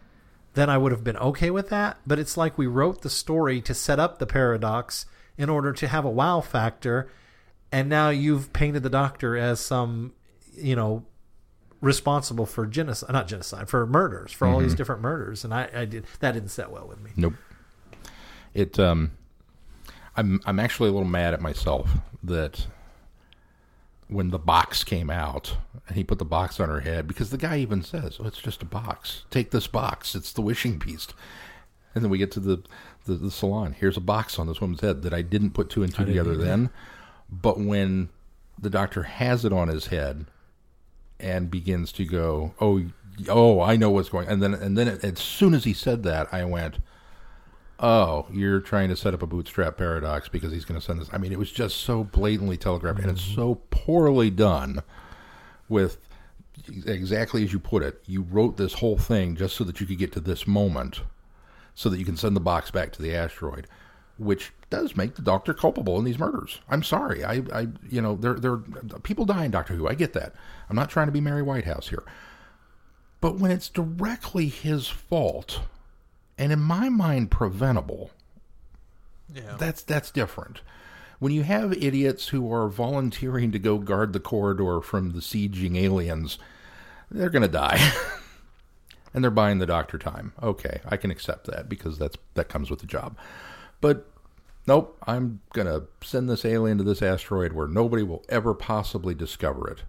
then 0.53 0.69
I 0.69 0.77
would 0.77 0.91
have 0.91 1.03
been 1.03 1.17
okay 1.17 1.51
with 1.51 1.69
that. 1.69 1.97
But 2.07 2.19
it's 2.19 2.37
like 2.37 2.57
we 2.57 2.67
wrote 2.67 3.01
the 3.01 3.09
story 3.09 3.61
to 3.61 3.73
set 3.73 3.99
up 3.99 4.17
the 4.17 4.25
paradox 4.25 5.05
in 5.37 5.49
order 5.49 5.71
to 5.73 5.87
have 5.87 6.05
a 6.05 6.09
wow 6.09 6.41
factor, 6.41 7.11
and 7.71 7.89
now 7.89 8.09
you've 8.09 8.53
painted 8.53 8.81
the 8.81 8.89
doctor 8.89 9.37
as 9.37 9.59
some, 9.59 10.13
you 10.55 10.75
know, 10.75 11.05
responsible 11.79 12.45
for 12.45 12.65
genocide, 12.65 13.11
not 13.11 13.27
genocide, 13.27 13.69
for 13.69 13.85
murders, 13.85 14.31
for 14.31 14.47
all 14.47 14.59
these 14.59 14.73
different 14.73 15.01
murders, 15.01 15.43
and 15.43 15.53
I, 15.53 15.69
I 15.73 15.85
did 15.85 16.05
that 16.19 16.31
didn't 16.31 16.49
set 16.49 16.71
well 16.71 16.87
with 16.87 16.99
me. 17.01 17.11
Nope. 17.15 17.33
It 18.53 18.79
um 18.79 19.11
I'm 20.15 20.41
I'm 20.45 20.59
actually 20.59 20.89
a 20.89 20.93
little 20.93 21.07
mad 21.07 21.35
at 21.35 21.41
myself 21.41 21.91
that 22.23 22.65
when 24.09 24.29
the 24.29 24.39
box 24.39 24.83
came 24.83 25.09
out 25.09 25.57
and 25.87 25.97
he 25.97 26.03
put 26.03 26.19
the 26.19 26.25
box 26.25 26.59
on 26.59 26.69
her 26.69 26.79
head 26.81 27.07
because 27.07 27.29
the 27.29 27.37
guy 27.37 27.57
even 27.57 27.83
says, 27.83 28.17
"Oh, 28.19 28.27
it's 28.27 28.41
just 28.41 28.61
a 28.61 28.65
box. 28.65 29.23
Take 29.29 29.51
this 29.51 29.67
box. 29.67 30.15
It's 30.15 30.31
the 30.31 30.41
wishing 30.41 30.77
beast." 30.77 31.13
And 31.93 32.03
then 32.03 32.11
we 32.11 32.17
get 32.17 32.31
to 32.31 32.39
the 32.39 32.63
the, 33.05 33.15
the 33.15 33.31
salon. 33.31 33.73
Here's 33.73 33.97
a 33.97 34.01
box 34.01 34.37
on 34.39 34.47
this 34.47 34.61
woman's 34.61 34.81
head 34.81 35.01
that 35.03 35.13
I 35.13 35.21
didn't 35.21 35.51
put 35.51 35.69
two 35.69 35.83
and 35.83 35.93
two 35.93 36.05
together 36.05 36.35
then. 36.35 36.69
But 37.29 37.59
when 37.59 38.09
the 38.59 38.69
doctor 38.69 39.03
has 39.03 39.45
it 39.45 39.53
on 39.53 39.67
his 39.67 39.87
head 39.87 40.25
and 41.19 41.51
begins 41.51 41.91
to 41.93 42.05
go, 42.05 42.53
"Oh, 42.61 42.85
oh, 43.27 43.61
I 43.61 43.75
know 43.75 43.89
what's 43.89 44.09
going," 44.09 44.27
and 44.27 44.41
then 44.41 44.53
and 44.53 44.77
then 44.77 44.87
as 44.87 45.19
soon 45.19 45.53
as 45.53 45.63
he 45.63 45.73
said 45.73 46.03
that, 46.03 46.33
I 46.33 46.45
went, 46.45 46.77
"Oh, 47.79 48.27
you're 48.31 48.59
trying 48.59 48.89
to 48.89 48.95
set 48.95 49.13
up 49.13 49.21
a 49.21 49.27
bootstrap 49.27 49.77
paradox 49.77 50.29
because 50.29 50.51
he's 50.51 50.65
going 50.65 50.79
to 50.79 50.85
send 50.85 50.99
this." 50.99 51.09
I 51.11 51.17
mean, 51.17 51.31
it 51.31 51.39
was 51.39 51.51
just 51.51 51.77
so 51.77 52.03
blatantly 52.03 52.57
telegraphed, 52.57 52.99
and 52.99 53.11
it's 53.11 53.23
mm-hmm. 53.23 53.35
so 53.35 53.55
poorly 53.71 54.29
done. 54.29 54.81
With 55.69 55.97
exactly 56.85 57.43
as 57.43 57.53
you 57.53 57.59
put 57.59 57.83
it, 57.83 58.01
you 58.05 58.21
wrote 58.21 58.57
this 58.57 58.73
whole 58.73 58.97
thing 58.97 59.35
just 59.35 59.55
so 59.55 59.63
that 59.63 59.79
you 59.79 59.85
could 59.85 59.97
get 59.97 60.11
to 60.13 60.19
this 60.19 60.47
moment, 60.47 61.01
so 61.75 61.89
that 61.89 61.99
you 61.99 62.05
can 62.05 62.17
send 62.17 62.35
the 62.35 62.41
box 62.41 62.71
back 62.71 62.91
to 62.93 63.01
the 63.01 63.15
asteroid, 63.15 63.67
which 64.17 64.53
does 64.69 64.95
make 64.95 65.15
the 65.15 65.21
Doctor 65.21 65.53
culpable 65.53 65.97
in 65.97 66.05
these 66.05 66.19
murders. 66.19 66.59
I'm 66.69 66.83
sorry, 66.83 67.23
I, 67.23 67.43
I, 67.53 67.67
you 67.89 68.01
know, 68.01 68.15
there, 68.15 68.33
there, 68.33 68.57
people 69.03 69.25
die 69.25 69.45
in 69.45 69.51
Doctor 69.51 69.75
Who. 69.75 69.87
I 69.87 69.93
get 69.93 70.13
that. 70.13 70.33
I'm 70.69 70.75
not 70.75 70.89
trying 70.89 71.07
to 71.07 71.11
be 71.11 71.21
Mary 71.21 71.41
Whitehouse 71.41 71.89
here, 71.89 72.03
but 73.21 73.37
when 73.37 73.51
it's 73.51 73.69
directly 73.69 74.47
his 74.47 74.87
fault, 74.87 75.61
and 76.37 76.51
in 76.51 76.59
my 76.59 76.89
mind 76.89 77.31
preventable, 77.31 78.11
Yeah. 79.33 79.55
that's 79.57 79.83
that's 79.83 80.11
different. 80.11 80.61
When 81.19 81.31
you 81.31 81.43
have 81.43 81.73
idiots 81.73 82.27
who 82.27 82.51
are 82.53 82.67
volunteering 82.69 83.51
to 83.51 83.59
go 83.59 83.79
guard 83.79 84.13
the 84.13 84.19
corridor 84.19 84.81
from 84.81 85.11
the 85.13 85.19
sieging 85.19 85.75
aliens, 85.75 86.37
they're 87.09 87.31
going 87.31 87.41
to 87.41 87.47
die. 87.47 87.79
and 89.13 89.23
they're 89.23 89.31
buying 89.31 89.57
the 89.57 89.65
doctor 89.65 89.97
time. 89.97 90.33
Okay, 90.43 90.79
I 90.85 90.95
can 90.97 91.09
accept 91.09 91.47
that 91.47 91.67
because 91.67 91.97
that's 91.97 92.17
that 92.35 92.49
comes 92.49 92.69
with 92.69 92.79
the 92.81 92.85
job. 92.85 93.17
But 93.81 94.07
nope, 94.67 94.95
I'm 95.07 95.41
going 95.53 95.67
to 95.67 95.87
send 96.05 96.29
this 96.29 96.45
alien 96.45 96.77
to 96.77 96.83
this 96.83 97.01
asteroid 97.01 97.53
where 97.53 97.67
nobody 97.67 98.03
will 98.03 98.23
ever 98.29 98.53
possibly 98.53 99.15
discover 99.15 99.67
it. 99.69 99.83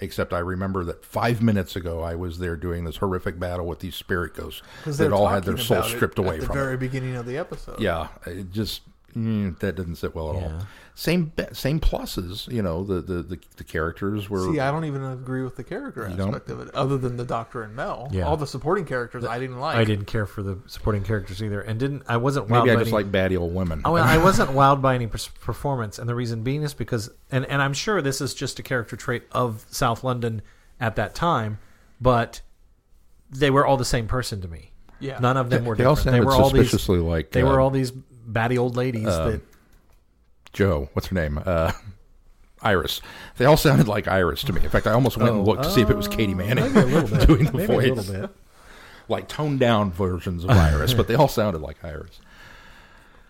Except 0.00 0.32
I 0.32 0.38
remember 0.38 0.82
that 0.84 1.04
five 1.04 1.42
minutes 1.42 1.76
ago 1.76 2.00
I 2.02 2.14
was 2.14 2.38
there 2.38 2.56
doing 2.56 2.84
this 2.84 2.96
horrific 2.96 3.38
battle 3.38 3.66
with 3.66 3.80
these 3.80 3.94
spirit 3.94 4.34
ghosts 4.34 4.62
that 4.86 5.12
all 5.12 5.28
had 5.28 5.44
their 5.44 5.58
soul 5.58 5.82
stripped 5.82 6.18
away 6.18 6.34
at 6.36 6.40
the 6.40 6.46
from 6.46 6.54
very 6.56 6.74
it. 6.74 6.80
beginning 6.80 7.16
of 7.16 7.26
the 7.26 7.36
episode. 7.36 7.78
Yeah, 7.80 8.08
it 8.26 8.50
just 8.50 8.82
mm, 9.14 9.58
that 9.60 9.76
didn't 9.76 9.96
sit 9.96 10.14
well 10.14 10.30
at 10.36 10.42
all. 10.42 10.52
Same 10.94 11.32
same 11.52 11.80
pluses, 11.80 12.46
you 12.52 12.60
know. 12.60 12.84
The 12.84 13.00
the 13.00 13.22
the, 13.22 13.38
the 13.56 13.64
characters 13.64 14.28
were. 14.28 14.52
See, 14.52 14.60
I 14.60 14.70
don't 14.70 14.84
even 14.84 15.02
agree 15.02 15.42
with 15.42 15.56
the 15.56 15.64
character 15.64 16.06
You 16.10 16.16
don't? 16.16 16.28
aspect 16.28 16.50
of 16.50 16.60
it, 16.60 16.74
other 16.74 16.98
than 16.98 17.16
the 17.16 17.24
Doctor 17.24 17.62
and 17.62 17.74
Mel. 17.74 18.08
Yeah. 18.12 18.24
All 18.26 18.36
the 18.36 18.46
supporting 18.46 18.84
characters 18.84 19.24
I 19.24 19.38
didn't 19.38 19.60
like. 19.60 19.76
I 19.76 19.84
didn't 19.84 20.04
care 20.06 20.26
for 20.26 20.42
the 20.42 20.58
supporting 20.66 21.02
characters 21.02 21.42
either, 21.42 21.60
and 21.62 21.80
didn't 21.80 22.02
I 22.06 22.18
wasn't 22.18 22.48
wowed 22.48 22.64
maybe 22.64 22.70
I 22.72 22.74
by 22.74 22.80
just 22.82 22.92
any- 22.92 23.02
like 23.04 23.12
batty 23.12 23.36
old 23.36 23.54
women. 23.54 23.80
Oh, 23.84 23.92
well, 23.92 24.04
I 24.04 24.18
wasn't 24.22 24.50
wowed 24.50 24.82
by 24.82 24.94
any 24.94 25.06
performance, 25.06 25.98
and 25.98 26.08
the 26.08 26.14
reason 26.14 26.42
being 26.42 26.62
is 26.62 26.74
because, 26.74 27.08
and, 27.30 27.46
and 27.46 27.62
I'm 27.62 27.72
sure 27.72 28.02
this 28.02 28.20
is 28.20 28.34
just 28.34 28.58
a 28.58 28.62
character 28.62 28.96
trait 28.96 29.22
of 29.32 29.64
South 29.70 30.04
London 30.04 30.42
at 30.80 30.96
that 30.96 31.14
time, 31.14 31.58
but 32.00 32.42
they 33.30 33.50
were 33.50 33.64
all 33.64 33.76
the 33.78 33.84
same 33.84 34.06
person 34.06 34.42
to 34.42 34.48
me. 34.48 34.72
Yeah. 34.98 35.18
None 35.18 35.38
of 35.38 35.48
them 35.48 35.64
were 35.64 35.76
they 35.76 35.84
all 35.84 35.94
different. 35.94 36.12
They 36.16 36.18
sounded 36.18 36.26
were 36.26 36.32
all 36.42 36.50
these. 36.50 36.64
suspiciously 36.70 36.98
like 36.98 37.30
They 37.30 37.40
uh, 37.42 37.46
were 37.48 37.58
all 37.58 37.70
these 37.70 37.90
batty 38.32 38.56
old 38.58 38.76
ladies 38.76 39.06
uh, 39.06 39.30
that. 39.30 39.40
Joe. 40.52 40.88
What's 40.94 41.08
her 41.08 41.14
name? 41.14 41.40
Uh, 41.44 41.72
Iris. 42.62 43.00
They 43.38 43.44
all 43.44 43.56
sounded 43.56 43.88
like 43.88 44.08
Iris 44.08 44.42
to 44.44 44.52
me. 44.52 44.62
In 44.62 44.68
fact, 44.70 44.86
I 44.86 44.92
almost 44.92 45.16
went 45.16 45.30
and 45.30 45.40
Oh, 45.40 45.44
looked 45.44 45.62
to 45.64 45.70
see 45.70 45.80
if 45.80 45.88
it 45.90 45.96
was 45.96 46.08
Katy 46.08 46.34
Manning 46.34 46.72
Maybe 46.74 46.80
a 46.92 47.00
little 47.00 47.08
bit. 47.18 47.26
doing 47.28 47.44
the 47.46 47.52
Maybe 47.52 47.66
voice. 47.66 47.86
a 47.88 47.94
little 47.94 48.20
bit. 48.22 48.30
like 49.08 49.28
toned 49.28 49.60
down 49.60 49.90
versions 49.92 50.44
of 50.44 50.50
Iris, 50.50 50.92
but 50.94 51.08
they 51.08 51.14
all 51.14 51.28
sounded 51.28 51.60
like 51.62 51.82
Iris. 51.84 52.20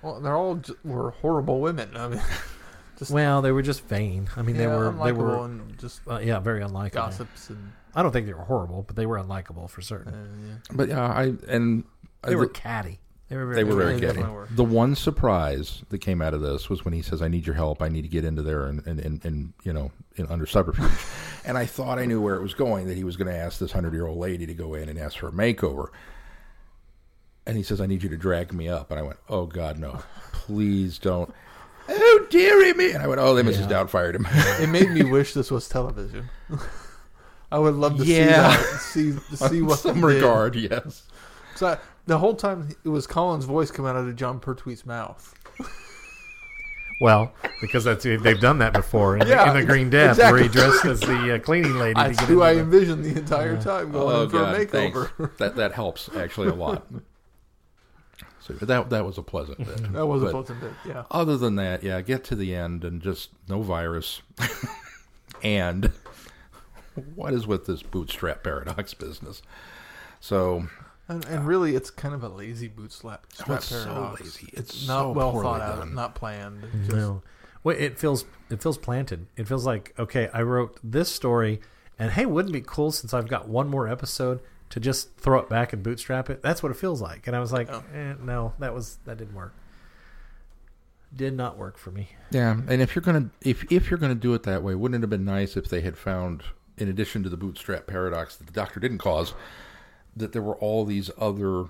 Well, 0.02 0.18
they're 0.18 0.34
all 0.34 0.54
j- 0.54 0.72
were 0.82 1.10
horrible 1.10 1.60
women. 1.60 1.94
I 1.94 2.08
mean, 2.08 2.22
just 2.98 3.10
Well, 3.10 3.42
they 3.42 3.52
were 3.52 3.60
just 3.60 3.84
vain. 3.84 4.30
I 4.34 4.40
mean, 4.40 4.56
they 4.56 4.66
were. 4.66 4.90
They 5.04 5.12
were. 5.12 5.44
and 5.44 5.78
just 5.78 6.00
Uh, 6.08 6.20
yeah, 6.20 6.38
very 6.40 6.62
unlikable. 6.62 6.92
gossips 6.92 7.50
and 7.50 7.72
I 7.94 8.02
don't 8.02 8.10
think 8.10 8.26
they 8.26 8.32
were 8.32 8.44
horrible, 8.44 8.82
but 8.82 8.96
they 8.96 9.04
were 9.04 9.18
unlikable 9.18 9.68
for 9.68 9.82
certain. 9.82 10.14
uh, 10.14 10.46
yeah. 10.48 10.54
But 10.74 10.88
yeah, 10.88 11.06
I 11.06 11.34
and 11.48 11.84
they 12.22 12.32
I- 12.32 12.36
were 12.36 12.46
catty. 12.46 12.98
They 13.30 13.36
were. 13.36 13.46
Very, 13.46 13.56
They 13.56 13.64
were 13.64 13.76
very 13.76 13.94
they 13.94 14.00
definitely 14.00 14.32
were. 14.34 14.48
The 14.50 14.64
one 14.64 14.94
surprise 14.96 15.82
that 15.88 15.98
came 15.98 16.20
out 16.20 16.34
of 16.34 16.40
this 16.42 16.68
was 16.68 16.84
when 16.84 16.92
he 16.92 17.00
says, 17.00 17.22
"I 17.22 17.28
need 17.28 17.46
your 17.46 17.54
help. 17.54 17.80
I 17.80 17.88
need 17.88 18.02
to 18.02 18.08
get 18.08 18.24
into 18.24 18.42
there 18.42 18.66
and 18.66 18.84
and, 18.86 18.98
and, 19.00 19.24
and 19.24 19.52
you 19.62 19.72
know 19.72 19.92
in, 20.16 20.26
under 20.26 20.46
subterfuge." 20.46 20.90
and 21.44 21.56
I 21.56 21.64
thought 21.64 21.98
I 21.98 22.04
knew 22.06 22.20
where 22.20 22.34
it 22.34 22.42
was 22.42 22.54
going. 22.54 22.88
That 22.88 22.96
he 22.96 23.04
was 23.04 23.16
going 23.16 23.28
to 23.28 23.36
ask 23.38 23.58
this 23.60 23.70
hundred 23.72 23.94
year 23.94 24.06
old 24.06 24.18
lady 24.18 24.46
to 24.46 24.54
go 24.54 24.74
in 24.74 24.88
and 24.88 24.98
ask 24.98 25.16
for 25.16 25.28
a 25.28 25.32
makeover. 25.32 25.86
And 27.46 27.56
he 27.56 27.62
says, 27.62 27.80
"I 27.80 27.86
need 27.86 28.02
you 28.02 28.08
to 28.10 28.16
drag 28.16 28.52
me 28.52 28.68
up." 28.68 28.90
And 28.90 28.98
I 28.98 29.02
went, 29.02 29.18
"Oh 29.28 29.46
God, 29.46 29.78
no! 29.78 30.00
Please 30.32 30.98
don't." 30.98 31.32
Oh 31.88 32.26
dearie 32.30 32.74
me! 32.74 32.90
And 32.92 33.02
I 33.02 33.06
went, 33.06 33.20
"Oh, 33.20 33.34
then 33.34 33.46
Mrs. 33.46 33.70
Yeah. 33.70 33.84
Doubtfire 33.84 34.14
him." 34.14 34.26
It 34.62 34.68
made 34.68 34.90
me 34.90 35.04
wish 35.04 35.34
this 35.34 35.50
was 35.50 35.68
television. 35.68 36.28
I 37.52 37.58
would 37.58 37.74
love 37.74 37.96
to 37.98 38.04
Yeah. 38.04 38.56
see 38.78 39.10
that, 39.10 39.20
see 39.30 39.36
see 39.48 39.62
what 39.62 39.78
some 39.78 40.00
they 40.00 40.08
did. 40.08 40.14
regard, 40.16 40.54
yes. 40.56 41.04
So 41.56 41.68
I- 41.68 41.78
the 42.10 42.18
whole 42.18 42.34
time 42.34 42.68
it 42.84 42.88
was 42.88 43.06
Colin's 43.06 43.44
voice 43.44 43.70
coming 43.70 43.90
out 43.90 43.96
of 43.96 44.16
Jon 44.16 44.40
Pertwee's 44.40 44.84
mouth. 44.84 45.32
Well, 47.00 47.32
because 47.62 47.84
that's 47.84 48.02
they've 48.04 48.40
done 48.40 48.58
that 48.58 48.72
before 48.74 49.16
in, 49.16 49.26
Yeah, 49.26 49.44
the, 49.44 49.50
in 49.58 49.60
the 49.60 49.72
Green 49.72 49.88
Death, 49.90 50.18
where 50.18 50.36
he 50.36 50.48
dressed 50.48 50.84
as 50.84 51.00
the 51.00 51.36
uh, 51.36 51.38
cleaning 51.38 51.76
lady. 51.76 51.94
to 51.94 52.00
That's 52.00 52.18
get 52.20 52.28
who 52.28 52.42
I 52.42 52.50
into 52.52 52.64
the- 52.64 52.76
envisioned 52.76 53.04
the 53.04 53.18
entire 53.18 53.56
time 53.62 53.92
going 53.92 54.14
Oh 54.16 54.28
for 54.28 54.32
God, 54.32 54.54
a 54.60 54.66
thanks. 54.66 54.98
makeover. 54.98 55.30
That 55.38 55.56
that 55.56 55.72
helps 55.72 56.10
actually 56.14 56.48
a 56.48 56.54
lot. 56.54 56.86
So 58.40 58.54
that 58.54 58.90
that 58.90 59.06
was 59.06 59.16
a 59.16 59.22
pleasant 59.22 59.58
bit. 59.58 59.92
That 59.92 60.06
was 60.06 60.22
a 60.24 60.30
pleasant 60.30 60.60
bit. 60.60 60.72
Yeah. 60.86 61.04
Other 61.10 61.38
than 61.38 61.54
that, 61.56 61.82
yeah, 61.82 62.00
get 62.02 62.24
to 62.24 62.34
the 62.34 62.54
end 62.54 62.84
and 62.84 63.00
just 63.00 63.30
no 63.48 63.62
virus. 63.62 64.20
and 65.42 65.92
what 67.14 67.32
is 67.32 67.46
with 67.46 67.64
this 67.66 67.82
bootstrap 67.82 68.42
paradox 68.42 68.92
business? 68.92 69.40
So 70.20 70.66
And, 71.10 71.24
and 71.26 71.46
really, 71.46 71.74
it's 71.74 71.90
kind 71.90 72.14
of 72.14 72.22
a 72.22 72.28
lazy 72.28 72.68
bootstrap 72.68 73.26
Oh, 73.40 73.42
strap 73.42 73.58
it's 73.58 73.66
so 73.66 74.16
lazy. 74.20 74.48
It's 74.52 74.86
not 74.86 75.00
so 75.02 75.12
well 75.12 75.32
poorly 75.32 75.44
thought 75.46 75.60
out, 75.60 75.78
done. 75.80 75.94
not 75.94 76.14
planned. 76.14 76.62
Just, 76.86 76.96
No. 76.96 77.22
Well, 77.64 77.76
it 77.78 77.98
feels 77.98 78.24
it 78.48 78.62
feels 78.62 78.78
planted. 78.78 79.26
It 79.36 79.46
feels 79.48 79.66
like 79.66 79.92
okay, 79.98 80.30
I 80.32 80.42
wrote 80.42 80.78
this 80.82 81.10
story, 81.10 81.60
and 81.98 82.12
hey, 82.12 82.24
wouldn't 82.26 82.54
it 82.54 82.58
be 82.60 82.64
cool 82.66 82.92
since 82.92 83.12
I've 83.12 83.28
got 83.28 83.48
one 83.48 83.68
more 83.68 83.86
episode 83.88 84.40
to 84.70 84.80
just 84.80 85.14
throw 85.18 85.40
it 85.40 85.48
back 85.50 85.72
and 85.72 85.82
bootstrap 85.82 86.30
it? 86.30 86.42
That's 86.42 86.62
what 86.62 86.70
it 86.72 86.76
feels 86.76 87.02
like. 87.02 87.26
And 87.26 87.34
I 87.36 87.40
was 87.40 87.52
like, 87.52 87.68
Oh. 87.70 87.82
eh, 87.94 88.14
no, 88.22 88.54
that 88.60 88.72
was 88.74 88.98
that 89.04 89.18
didn't 89.18 89.34
work. 89.34 89.52
Did 91.14 91.34
not 91.34 91.58
work 91.58 91.76
for 91.76 91.90
me. 91.90 92.10
yeah, 92.30 92.52
and 92.52 92.80
if 92.80 92.94
you're 92.94 93.02
gonna 93.02 93.30
if 93.42 93.70
if 93.72 93.90
you're 93.90 93.98
gonna 93.98 94.14
do 94.14 94.32
it 94.34 94.44
that 94.44 94.62
way, 94.62 94.76
wouldn't 94.76 95.00
it 95.00 95.02
have 95.02 95.10
been 95.10 95.24
nice 95.24 95.56
if 95.56 95.68
they 95.68 95.80
had 95.80 95.98
found, 95.98 96.44
in 96.78 96.88
addition 96.88 97.24
to 97.24 97.28
the 97.28 97.36
bootstrap 97.36 97.88
paradox 97.88 98.36
that 98.36 98.46
the 98.46 98.52
doctor 98.52 98.78
didn't 98.78 98.98
cause, 98.98 99.34
that 100.16 100.32
there 100.32 100.42
were 100.42 100.56
all 100.56 100.84
these 100.84 101.10
other 101.18 101.66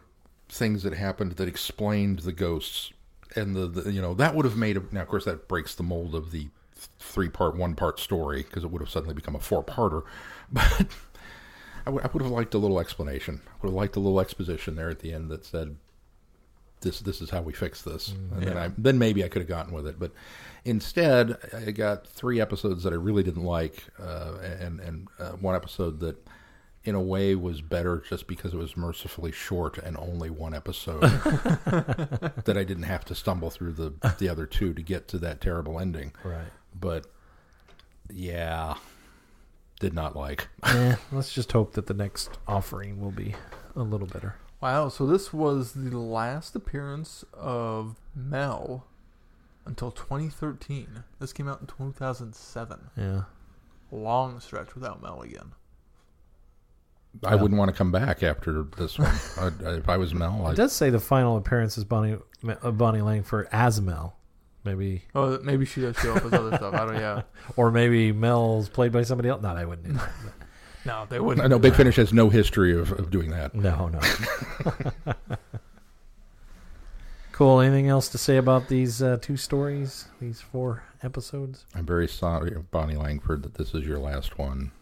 things 0.48 0.82
that 0.82 0.94
happened 0.94 1.32
that 1.32 1.48
explained 1.48 2.20
the 2.20 2.32
ghosts. 2.32 2.92
And 3.36 3.54
the, 3.54 3.66
the 3.66 3.92
you 3.92 4.02
know 4.02 4.14
that 4.14 4.34
would 4.34 4.44
have 4.44 4.56
made 4.56 4.76
a, 4.76 4.82
now 4.90 5.02
of 5.02 5.08
course 5.08 5.24
that 5.24 5.46
breaks 5.46 5.74
the 5.76 5.84
mold 5.84 6.16
of 6.16 6.32
the 6.32 6.48
three 6.98 7.28
part 7.28 7.56
one 7.56 7.76
part 7.76 8.00
story 8.00 8.42
because 8.42 8.64
it 8.64 8.70
would 8.70 8.82
have 8.82 8.90
suddenly 8.90 9.14
become 9.14 9.36
a 9.36 9.40
four 9.40 9.62
parter 9.62 10.02
but 10.52 10.88
I 11.86 11.90
would, 11.90 12.04
I 12.04 12.10
would 12.12 12.22
have 12.22 12.30
liked 12.30 12.54
a 12.54 12.58
little 12.58 12.80
explanation. 12.80 13.40
I 13.46 13.50
would 13.62 13.68
have 13.68 13.74
liked 13.74 13.96
a 13.96 14.00
little 14.00 14.20
exposition 14.20 14.74
there 14.74 14.90
at 14.90 14.98
the 14.98 15.12
end 15.12 15.30
that 15.30 15.44
said 15.44 15.76
this 16.80 17.00
this 17.00 17.20
is 17.20 17.30
how 17.30 17.42
we 17.42 17.52
fix 17.52 17.82
this. 17.82 18.08
And 18.08 18.42
then 18.42 18.56
I 18.56 18.70
then 18.76 18.98
maybe 18.98 19.24
I 19.24 19.28
could 19.28 19.42
have 19.42 19.48
gotten 19.48 19.72
with 19.72 19.86
it. 19.86 19.98
But 19.98 20.12
instead 20.64 21.36
I 21.54 21.70
got 21.70 22.06
three 22.06 22.40
episodes 22.40 22.82
that 22.82 22.92
I 22.92 22.96
really 22.96 23.22
didn't 23.22 23.44
like 23.44 23.84
uh, 23.98 24.34
and 24.60 24.80
and 24.80 25.08
uh, 25.18 25.32
one 25.32 25.54
episode 25.54 26.00
that 26.00 26.16
in 26.84 26.94
a 26.94 27.00
way 27.00 27.34
was 27.34 27.60
better 27.60 28.02
just 28.08 28.26
because 28.26 28.54
it 28.54 28.56
was 28.56 28.76
mercifully 28.76 29.30
short 29.32 29.76
and 29.78 29.96
only 29.98 30.30
one 30.30 30.54
episode 30.54 31.00
that 31.02 32.54
I 32.56 32.64
didn't 32.64 32.84
have 32.84 33.04
to 33.06 33.14
stumble 33.14 33.50
through 33.50 33.72
the 33.72 33.92
the 34.18 34.28
other 34.28 34.46
two 34.46 34.72
to 34.74 34.82
get 34.82 35.06
to 35.08 35.18
that 35.18 35.40
terrible 35.40 35.78
ending 35.78 36.12
Right. 36.24 36.48
but 36.78 37.06
yeah 38.08 38.74
did 39.78 39.94
not 39.94 40.14
like. 40.14 40.48
eh, 40.64 40.96
let's 41.10 41.32
just 41.32 41.52
hope 41.52 41.72
that 41.72 41.86
the 41.86 41.94
next 41.94 42.38
offering 42.46 43.00
will 43.00 43.10
be 43.10 43.34
a 43.74 43.82
little 43.82 44.06
better. 44.06 44.34
Wow, 44.60 44.90
so 44.90 45.06
this 45.06 45.32
was 45.32 45.72
the 45.72 45.96
last 45.98 46.54
appearance 46.54 47.24
of 47.32 47.96
Mel 48.14 48.84
until 49.64 49.90
2013. 49.90 51.04
This 51.18 51.32
came 51.32 51.48
out 51.48 51.62
in 51.62 51.66
2007. 51.66 52.90
Yeah. 52.94 53.22
Long 53.90 54.38
stretch 54.38 54.74
without 54.74 55.00
Mel 55.02 55.22
again. 55.22 55.52
I 57.24 57.34
wouldn't 57.34 57.58
want 57.58 57.70
to 57.70 57.76
come 57.76 57.90
back 57.92 58.22
after 58.22 58.62
this 58.76 58.98
one. 58.98 59.12
I, 59.66 59.70
if 59.74 59.88
I 59.88 59.96
was 59.96 60.14
Mel, 60.14 60.48
It 60.48 60.56
does 60.56 60.72
say 60.72 60.90
the 60.90 61.00
final 61.00 61.36
appearance 61.36 61.76
is 61.76 61.84
Bonnie 61.84 62.16
uh, 62.62 62.70
Bonnie 62.70 63.02
Langford 63.02 63.48
as 63.52 63.80
Mel. 63.80 64.16
Maybe, 64.64 65.02
Oh, 65.14 65.38
maybe 65.42 65.64
she 65.64 65.80
does 65.80 65.96
show 65.96 66.14
up 66.14 66.24
as 66.24 66.32
other 66.34 66.54
stuff. 66.56 66.74
I 66.74 66.84
don't. 66.84 66.96
Yeah. 66.96 67.22
or 67.56 67.70
maybe 67.70 68.12
Mel's 68.12 68.68
played 68.68 68.92
by 68.92 69.02
somebody 69.02 69.28
else. 69.30 69.42
No, 69.42 69.48
I 69.48 69.64
wouldn't 69.64 69.86
do 69.88 69.94
that. 69.94 70.10
No, 70.86 71.04
they 71.10 71.20
wouldn't. 71.20 71.44
I 71.44 71.46
know 71.48 71.58
Big 71.58 71.74
Finish 71.74 71.96
has 71.96 72.10
no 72.10 72.30
history 72.30 72.74
of, 72.74 72.90
of 72.92 73.10
doing 73.10 73.28
that. 73.32 73.54
No, 73.54 73.88
no. 73.88 74.00
cool. 77.32 77.60
Anything 77.60 77.88
else 77.88 78.08
to 78.08 78.16
say 78.16 78.38
about 78.38 78.68
these 78.68 79.02
uh, 79.02 79.18
two 79.20 79.36
stories? 79.36 80.06
These 80.22 80.40
four 80.40 80.82
episodes? 81.02 81.66
I'm 81.74 81.84
very 81.84 82.08
sorry, 82.08 82.56
Bonnie 82.70 82.96
Langford, 82.96 83.42
that 83.42 83.54
this 83.54 83.74
is 83.74 83.84
your 83.84 83.98
last 83.98 84.38
one. 84.38 84.72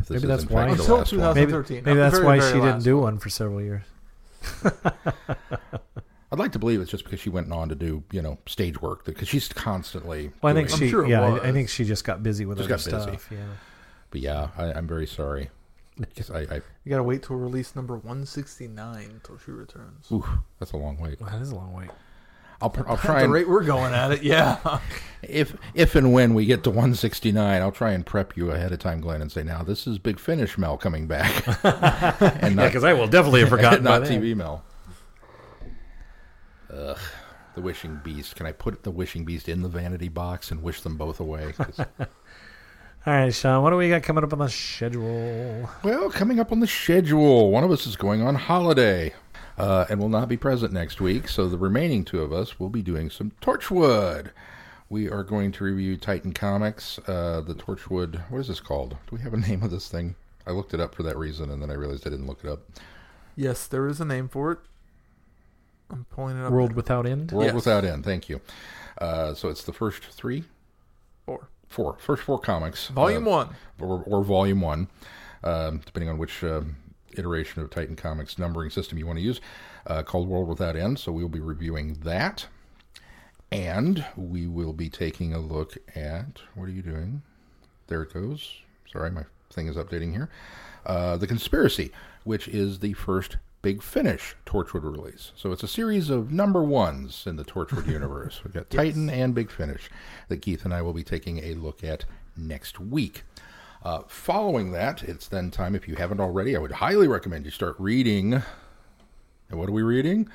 If 0.00 0.10
Maybe 0.10 0.26
that's 0.26 0.44
why- 0.46 0.68
Until 0.68 0.96
last 0.96 1.12
one. 1.12 1.34
2000 1.34 1.34
Maybe, 1.50 1.52
maybe 1.82 1.98
that's 1.98 2.14
very, 2.16 2.26
why 2.26 2.38
very 2.38 2.52
she 2.52 2.60
didn't 2.60 2.82
do 2.84 2.96
one. 2.96 3.04
one 3.04 3.18
for 3.18 3.28
several 3.30 3.60
years. 3.60 3.82
I'd 6.30 6.38
like 6.38 6.52
to 6.52 6.58
believe 6.58 6.80
it's 6.82 6.90
just 6.90 7.04
because 7.04 7.20
she 7.20 7.30
went 7.30 7.50
on 7.50 7.70
to 7.70 7.74
do, 7.74 8.02
you 8.12 8.20
know, 8.20 8.36
stage 8.46 8.80
work 8.82 9.04
because 9.06 9.28
she's 9.28 9.48
constantly. 9.48 10.30
Well, 10.42 10.52
I 10.52 10.54
think 10.54 10.68
doing- 10.68 10.80
I'm 10.82 10.86
she. 10.86 10.90
sure 10.90 11.06
yeah, 11.06 11.22
I. 11.22 11.48
I 11.48 11.52
think 11.52 11.68
she 11.70 11.84
just 11.84 12.04
got 12.04 12.22
busy 12.22 12.44
with 12.44 12.58
Just 12.58 12.70
other 12.86 12.90
got 12.98 13.06
busy. 13.06 13.18
stuff. 13.18 13.32
Yeah. 13.32 13.46
But 14.10 14.20
yeah, 14.20 14.48
I, 14.58 14.72
I'm 14.74 14.86
very 14.86 15.06
sorry. 15.06 15.50
'Cause 16.16 16.30
I, 16.30 16.40
I, 16.40 16.54
You 16.84 16.90
gotta 16.90 17.02
wait 17.02 17.22
till 17.24 17.36
release 17.36 17.74
number 17.74 17.96
169 17.96 19.10
until 19.10 19.38
she 19.38 19.50
returns. 19.50 20.06
oof, 20.12 20.28
that's 20.60 20.72
a 20.72 20.76
long 20.76 20.96
wait. 20.98 21.18
That 21.18 21.40
is 21.40 21.50
a 21.50 21.56
long 21.56 21.72
wait. 21.72 21.90
I'll, 22.60 22.74
I'll 22.88 22.94
At 22.94 23.00
try 23.00 23.18
the 23.18 23.24
and 23.24 23.32
rate 23.32 23.48
we're 23.48 23.62
going 23.64 23.94
at 23.94 24.10
it, 24.12 24.22
yeah. 24.22 24.80
if 25.22 25.56
if 25.74 25.94
and 25.94 26.12
when 26.12 26.34
we 26.34 26.44
get 26.44 26.64
to 26.64 26.70
169, 26.70 27.62
I'll 27.62 27.70
try 27.70 27.92
and 27.92 28.04
prep 28.04 28.36
you 28.36 28.50
ahead 28.50 28.72
of 28.72 28.80
time, 28.80 29.00
Glenn, 29.00 29.22
and 29.22 29.30
say, 29.30 29.44
now 29.44 29.62
this 29.62 29.86
is 29.86 29.98
Big 29.98 30.18
Finish 30.18 30.58
Mel 30.58 30.76
coming 30.76 31.06
back, 31.06 31.30
and 32.42 32.56
not, 32.56 32.66
because 32.66 32.82
I 32.84 32.94
will 32.94 33.06
definitely 33.06 33.40
have 33.40 33.48
forgotten. 33.50 33.84
not. 33.84 34.02
TV 34.02 34.34
Mel. 34.36 34.64
Ugh, 36.72 36.98
the 37.54 37.60
Wishing 37.60 38.00
Beast. 38.02 38.36
Can 38.36 38.46
I 38.46 38.52
put 38.52 38.82
the 38.82 38.90
Wishing 38.90 39.24
Beast 39.24 39.48
in 39.48 39.62
the 39.62 39.68
vanity 39.68 40.08
box 40.08 40.50
and 40.50 40.62
wish 40.62 40.80
them 40.82 40.96
both 40.96 41.20
away? 41.20 41.54
All 43.06 43.14
right, 43.14 43.32
Sean. 43.32 43.62
What 43.62 43.70
do 43.70 43.76
we 43.76 43.88
got 43.88 44.02
coming 44.02 44.22
up 44.24 44.32
on 44.32 44.40
the 44.40 44.48
schedule? 44.50 45.70
Well, 45.82 46.10
coming 46.10 46.40
up 46.40 46.52
on 46.52 46.60
the 46.60 46.66
schedule, 46.66 47.50
one 47.50 47.64
of 47.64 47.70
us 47.70 47.86
is 47.86 47.96
going 47.96 48.20
on 48.20 48.34
holiday 48.34 49.14
uh, 49.58 49.86
and 49.88 50.00
will 50.00 50.08
not 50.08 50.28
be 50.28 50.36
present 50.36 50.72
next 50.72 51.00
week, 51.00 51.28
so 51.28 51.48
the 51.48 51.58
remaining 51.58 52.04
two 52.04 52.22
of 52.22 52.32
us 52.32 52.58
will 52.58 52.68
be 52.70 52.82
doing 52.82 53.10
some 53.10 53.32
Torchwood. 53.40 54.30
We 54.90 55.10
are 55.10 55.22
going 55.22 55.52
to 55.52 55.64
review 55.64 55.96
Titan 55.98 56.32
Comics, 56.32 56.98
uh, 57.06 57.42
the 57.46 57.54
Torchwood. 57.54 58.30
What 58.30 58.38
is 58.38 58.48
this 58.48 58.60
called? 58.60 58.90
Do 58.90 59.16
we 59.16 59.20
have 59.20 59.34
a 59.34 59.36
name 59.48 59.62
of 59.62 59.70
this 59.70 59.88
thing? 59.88 60.14
I 60.46 60.52
looked 60.52 60.72
it 60.72 60.80
up 60.80 60.94
for 60.94 61.02
that 61.02 61.16
reason, 61.18 61.50
and 61.50 61.60
then 61.60 61.70
I 61.70 61.74
realized 61.74 62.06
I 62.06 62.10
didn't 62.10 62.26
look 62.26 62.42
it 62.42 62.50
up. 62.50 62.60
yes, 63.36 63.66
there 63.66 63.86
is 63.86 64.00
a 64.00 64.04
name 64.04 64.28
for 64.28 64.52
it. 64.52 64.58
I'm 65.90 66.04
pulling 66.10 66.38
it 66.38 66.44
up. 66.44 66.52
World 66.52 66.74
Without 66.74 67.06
End. 67.06 67.32
World 67.32 67.46
Yes. 67.46 67.54
Without 67.54 67.84
End. 67.84 68.04
Thank 68.04 68.28
you. 68.28 68.40
Uh, 68.98 69.32
so 69.34 69.48
it's 69.48 69.62
the 69.64 69.72
first 69.72 70.04
three, 70.04 70.44
Four. 71.24 71.48
four, 71.68 71.96
first 72.00 72.22
four 72.22 72.38
comics, 72.38 72.88
Volume 72.88 73.26
uh, 73.28 73.30
1. 73.30 73.48
or, 73.80 74.02
or 74.06 74.24
volume 74.24 74.60
one, 74.60 74.88
um, 75.44 75.80
depending 75.84 76.08
on 76.10 76.18
which 76.18 76.42
um, 76.44 76.76
iteration 77.18 77.62
of 77.62 77.70
Titan 77.70 77.96
Comics 77.96 78.38
numbering 78.38 78.70
system 78.70 78.98
you 78.98 79.06
want 79.06 79.18
to 79.18 79.24
use, 79.24 79.40
uh, 79.86 80.02
called 80.02 80.28
World 80.28 80.48
Without 80.48 80.76
End. 80.76 80.98
So 80.98 81.12
we'll 81.12 81.28
be 81.28 81.40
reviewing 81.40 81.94
that. 82.04 82.46
And 83.50 84.04
we 84.16 84.46
will 84.46 84.74
be 84.74 84.90
taking 84.90 85.32
a 85.32 85.38
look 85.38 85.76
at 85.94 86.40
what 86.54 86.68
are 86.68 86.72
you 86.72 86.82
doing? 86.82 87.22
There 87.86 88.02
it 88.02 88.12
goes. 88.12 88.60
Sorry, 88.92 89.10
my 89.10 89.24
thing 89.50 89.68
is 89.68 89.76
updating 89.76 90.12
here. 90.12 90.28
Uh, 90.84 91.16
the 91.16 91.26
Conspiracy, 91.26 91.90
which 92.24 92.46
is 92.48 92.80
the 92.80 92.92
first 92.92 93.38
Big 93.60 93.82
Finish 93.82 94.36
Torchwood 94.46 94.84
release. 94.84 95.32
So 95.34 95.50
it's 95.50 95.62
a 95.62 95.68
series 95.68 96.10
of 96.10 96.30
number 96.30 96.62
ones 96.62 97.24
in 97.26 97.36
the 97.36 97.44
Torchwood 97.44 97.86
universe. 97.92 98.40
We've 98.44 98.54
got 98.54 98.70
Titan 98.70 99.10
and 99.10 99.34
Big 99.34 99.50
Finish 99.50 99.90
that 100.28 100.42
Keith 100.42 100.64
and 100.64 100.72
I 100.72 100.82
will 100.82 100.92
be 100.92 101.02
taking 101.02 101.38
a 101.38 101.54
look 101.54 101.82
at 101.82 102.04
next 102.36 102.78
week. 102.78 103.24
Uh, 103.82 104.02
following 104.08 104.72
that, 104.72 105.02
it's 105.02 105.28
then 105.28 105.50
time, 105.50 105.74
if 105.74 105.86
you 105.86 105.94
haven't 105.94 106.20
already, 106.20 106.56
I 106.56 106.58
would 106.58 106.72
highly 106.72 107.06
recommend 107.06 107.44
you 107.44 107.50
start 107.50 107.76
reading. 107.78 108.34
And 108.34 109.58
what 109.58 109.68
are 109.68 109.72
we 109.72 109.82
reading? 109.82 110.28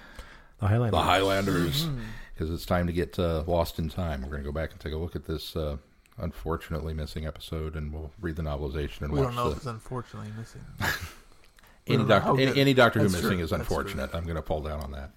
The 0.60 0.68
Highlanders. 0.68 0.92
The 0.92 1.04
Highlanders. 1.04 1.88
Because 2.34 2.52
it's 2.52 2.66
time 2.66 2.88
to 2.88 2.94
get 2.94 3.20
uh, 3.20 3.44
lost 3.46 3.80
in 3.80 3.90
time. 3.90 4.22
We're 4.22 4.30
going 4.30 4.44
to 4.44 4.48
go 4.48 4.54
back 4.54 4.72
and 4.72 4.80
take 4.80 4.94
a 4.94 4.98
look 4.98 5.16
at 5.16 5.26
this 5.26 5.56
uh, 5.56 5.78
unfortunately 6.18 6.94
missing 6.94 7.26
episode, 7.28 7.76
and 7.76 7.92
we'll 7.94 8.12
read 8.22 8.36
the 8.38 8.44
novelization 8.44 9.02
and 9.02 9.12
We 9.12 9.20
watch 9.20 9.28
don't 9.28 9.36
know 9.36 9.46
the. 9.46 9.52
if 9.52 9.58
it's 9.58 9.66
unfortunately 9.66 10.32
missing. 10.38 10.62
any 10.80 10.88
we 11.88 11.98
don't 11.98 12.08
know 12.08 12.20
how 12.20 12.36
doctor, 12.36 12.42
any, 12.42 12.62
any 12.62 12.74
Doctor 12.74 13.00
Who 13.00 13.10
missing 13.10 13.22
true. 13.22 13.40
is 13.44 13.52
unfortunate. 13.52 14.16
I'm 14.16 14.24
going 14.24 14.36
to 14.36 14.42
fall 14.42 14.62
down 14.62 14.82
on 14.82 14.92
that. 14.94 15.12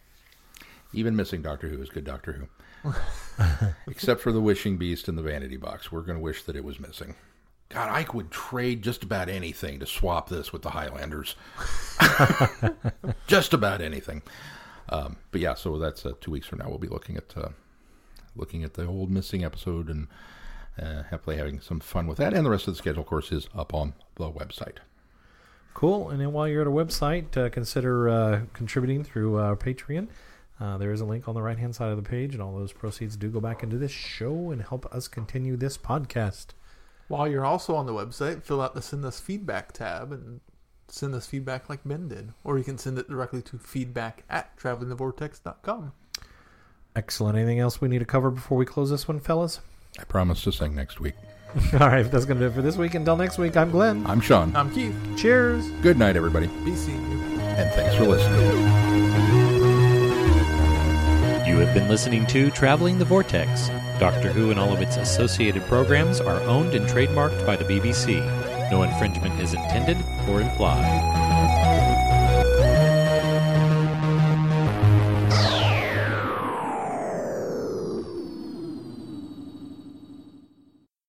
Even 0.93 1.17
missing 1.17 1.43
Doctor 1.43 1.69
Who 1.69 1.81
is 1.81 1.89
good 1.89 2.05
Doctor 2.05 2.49
Who, 2.83 2.95
except 3.87 4.21
for 4.21 4.33
the 4.33 4.41
Wishing 4.41 4.77
Beast 4.79 5.09
and 5.09 5.17
the 5.17 5.23
Vanity 5.23 5.57
Box. 5.57 5.91
We're 5.93 6.03
going 6.03 6.19
to 6.19 6.23
wish 6.23 6.43
that 6.45 6.57
it 6.57 6.65
was 6.65 6.81
missing. 6.81 7.15
God, 7.69 7.89
I 7.89 8.07
would 8.13 8.31
trade 8.31 8.83
just 8.83 9.03
about 9.03 9.29
anything 9.29 9.81
to 9.81 9.87
swap 9.87 10.29
this 10.29 10.53
with 10.53 10.63
the 10.63 10.71
Highlanders. 10.71 11.35
just 13.27 13.53
about 13.53 13.81
anything. 13.81 14.23
Um, 14.89 15.17
but 15.33 15.41
yeah, 15.41 15.55
so 15.55 15.79
that's 15.79 16.07
uh, 16.07 16.13
two 16.21 16.31
weeks 16.31 16.47
from 16.47 16.61
now. 16.61 16.69
We'll 16.69 16.79
be 16.79 16.89
looking 16.89 17.17
at 17.17 17.37
uh, 17.37 17.49
looking 18.37 18.63
at 18.63 18.75
the 18.75 18.87
old 18.87 19.11
missing 19.11 19.45
episode 19.45 19.89
and 19.89 20.07
uh, 20.81 21.03
hopefully 21.05 21.37
having 21.37 21.61
some 21.61 21.81
fun 21.81 22.07
with 22.07 22.19
that. 22.19 22.35
And 22.35 22.47
the 22.47 22.51
rest 22.51 22.69
of 22.69 22.75
the 22.75 22.79
schedule, 22.79 23.03
of 23.03 23.09
course, 23.09 23.33
is 23.33 23.49
up 23.55 23.75
on 23.75 23.95
the 24.17 24.31
website. 24.31 24.79
Cool. 25.75 26.11
And 26.11 26.21
then 26.21 26.33
while 26.33 26.49
you're 26.49 26.63
at 26.63 26.67
our 26.67 26.73
website, 26.73 27.37
uh, 27.37 27.51
consider 27.51 28.09
uh, 28.09 28.41
contributing 28.53 29.05
through 29.05 29.37
uh, 29.37 29.55
Patreon. 29.57 30.09
Uh, 30.59 30.79
there 30.79 30.91
is 30.91 31.03
a 31.03 31.05
link 31.05 31.29
on 31.29 31.35
the 31.35 31.43
right 31.43 31.59
hand 31.59 31.75
side 31.75 31.91
of 31.91 32.03
the 32.03 32.09
page, 32.09 32.33
and 32.33 32.43
all 32.43 32.57
those 32.57 32.73
proceeds 32.73 33.17
do 33.17 33.29
go 33.29 33.41
back 33.41 33.63
into 33.63 33.77
this 33.77 33.91
show 33.91 34.51
and 34.51 34.63
help 34.63 34.87
us 34.87 35.07
continue 35.07 35.55
this 35.57 35.77
podcast. 35.77 36.47
While 37.09 37.29
you're 37.29 37.45
also 37.45 37.75
on 37.77 37.87
the 37.87 37.93
website, 37.93 38.43
fill 38.43 38.61
out 38.61 38.75
the 38.75 38.83
send 38.83 39.05
us 39.05 39.21
feedback 39.21 39.73
tab 39.73 40.11
and 40.13 40.41
send 40.89 41.15
us 41.15 41.27
feedback 41.27 41.69
like 41.69 41.81
Ben 41.85 42.09
did. 42.09 42.33
Or 42.43 42.59
you 42.59 42.65
can 42.65 42.79
send 42.79 42.99
it 42.99 43.09
directly 43.09 43.43
to 43.43 43.59
feedback 43.59 44.25
at 44.29 44.57
travelingthevortex.com. 44.59 45.93
Excellent. 46.97 47.37
Anything 47.39 47.61
else 47.61 47.81
we 47.81 47.89
need 47.89 48.01
to 48.01 48.05
cover 48.05 48.31
before 48.31 48.59
we 48.59 48.65
close 48.67 48.91
this 48.91 49.07
one, 49.07 49.21
fellas? 49.21 49.61
I 49.99 50.05
promise 50.05 50.43
to 50.45 50.53
sing 50.53 50.75
next 50.75 50.99
week. 50.99 51.15
All 51.75 51.89
right, 51.89 52.03
that's 52.11 52.25
going 52.25 52.39
to 52.41 52.47
do 52.47 52.51
it 52.51 52.55
for 52.55 52.63
this 52.63 52.77
week. 52.77 52.95
Until 52.95 53.17
next 53.17 53.39
week, 53.39 53.57
I'm 53.57 53.71
Glenn. 53.71 54.05
I'm 54.07 54.21
Sean. 54.21 54.55
I'm 54.57 54.71
Keith. 54.73 54.95
Cheers. 55.17 55.69
Good 55.83 55.99
night, 55.99 56.17
everybody, 56.17 56.49
Be 56.65 56.75
seeing 56.75 57.01
you. 57.11 57.19
and 57.41 57.71
thanks 57.73 57.95
for 57.95 58.05
listening. 58.05 58.41
You 61.47 61.57
have 61.63 61.73
been 61.73 61.89
listening 61.89 62.27
to 62.27 62.51
Traveling 62.51 62.99
the 62.99 63.05
Vortex. 63.05 63.71
Doctor 63.99 64.31
Who 64.31 64.51
and 64.51 64.61
all 64.61 64.73
of 64.73 64.83
its 64.83 64.97
associated 64.97 65.65
programs 65.65 66.21
are 66.21 66.41
owned 66.43 66.75
and 66.75 66.87
trademarked 66.87 67.47
by 67.47 67.57
the 67.57 67.65
BBC. 67.65 68.21
No 68.71 68.83
infringement 68.83 69.41
is 69.41 69.55
intended 69.55 69.97
or 70.29 70.43
implied. 70.43 71.66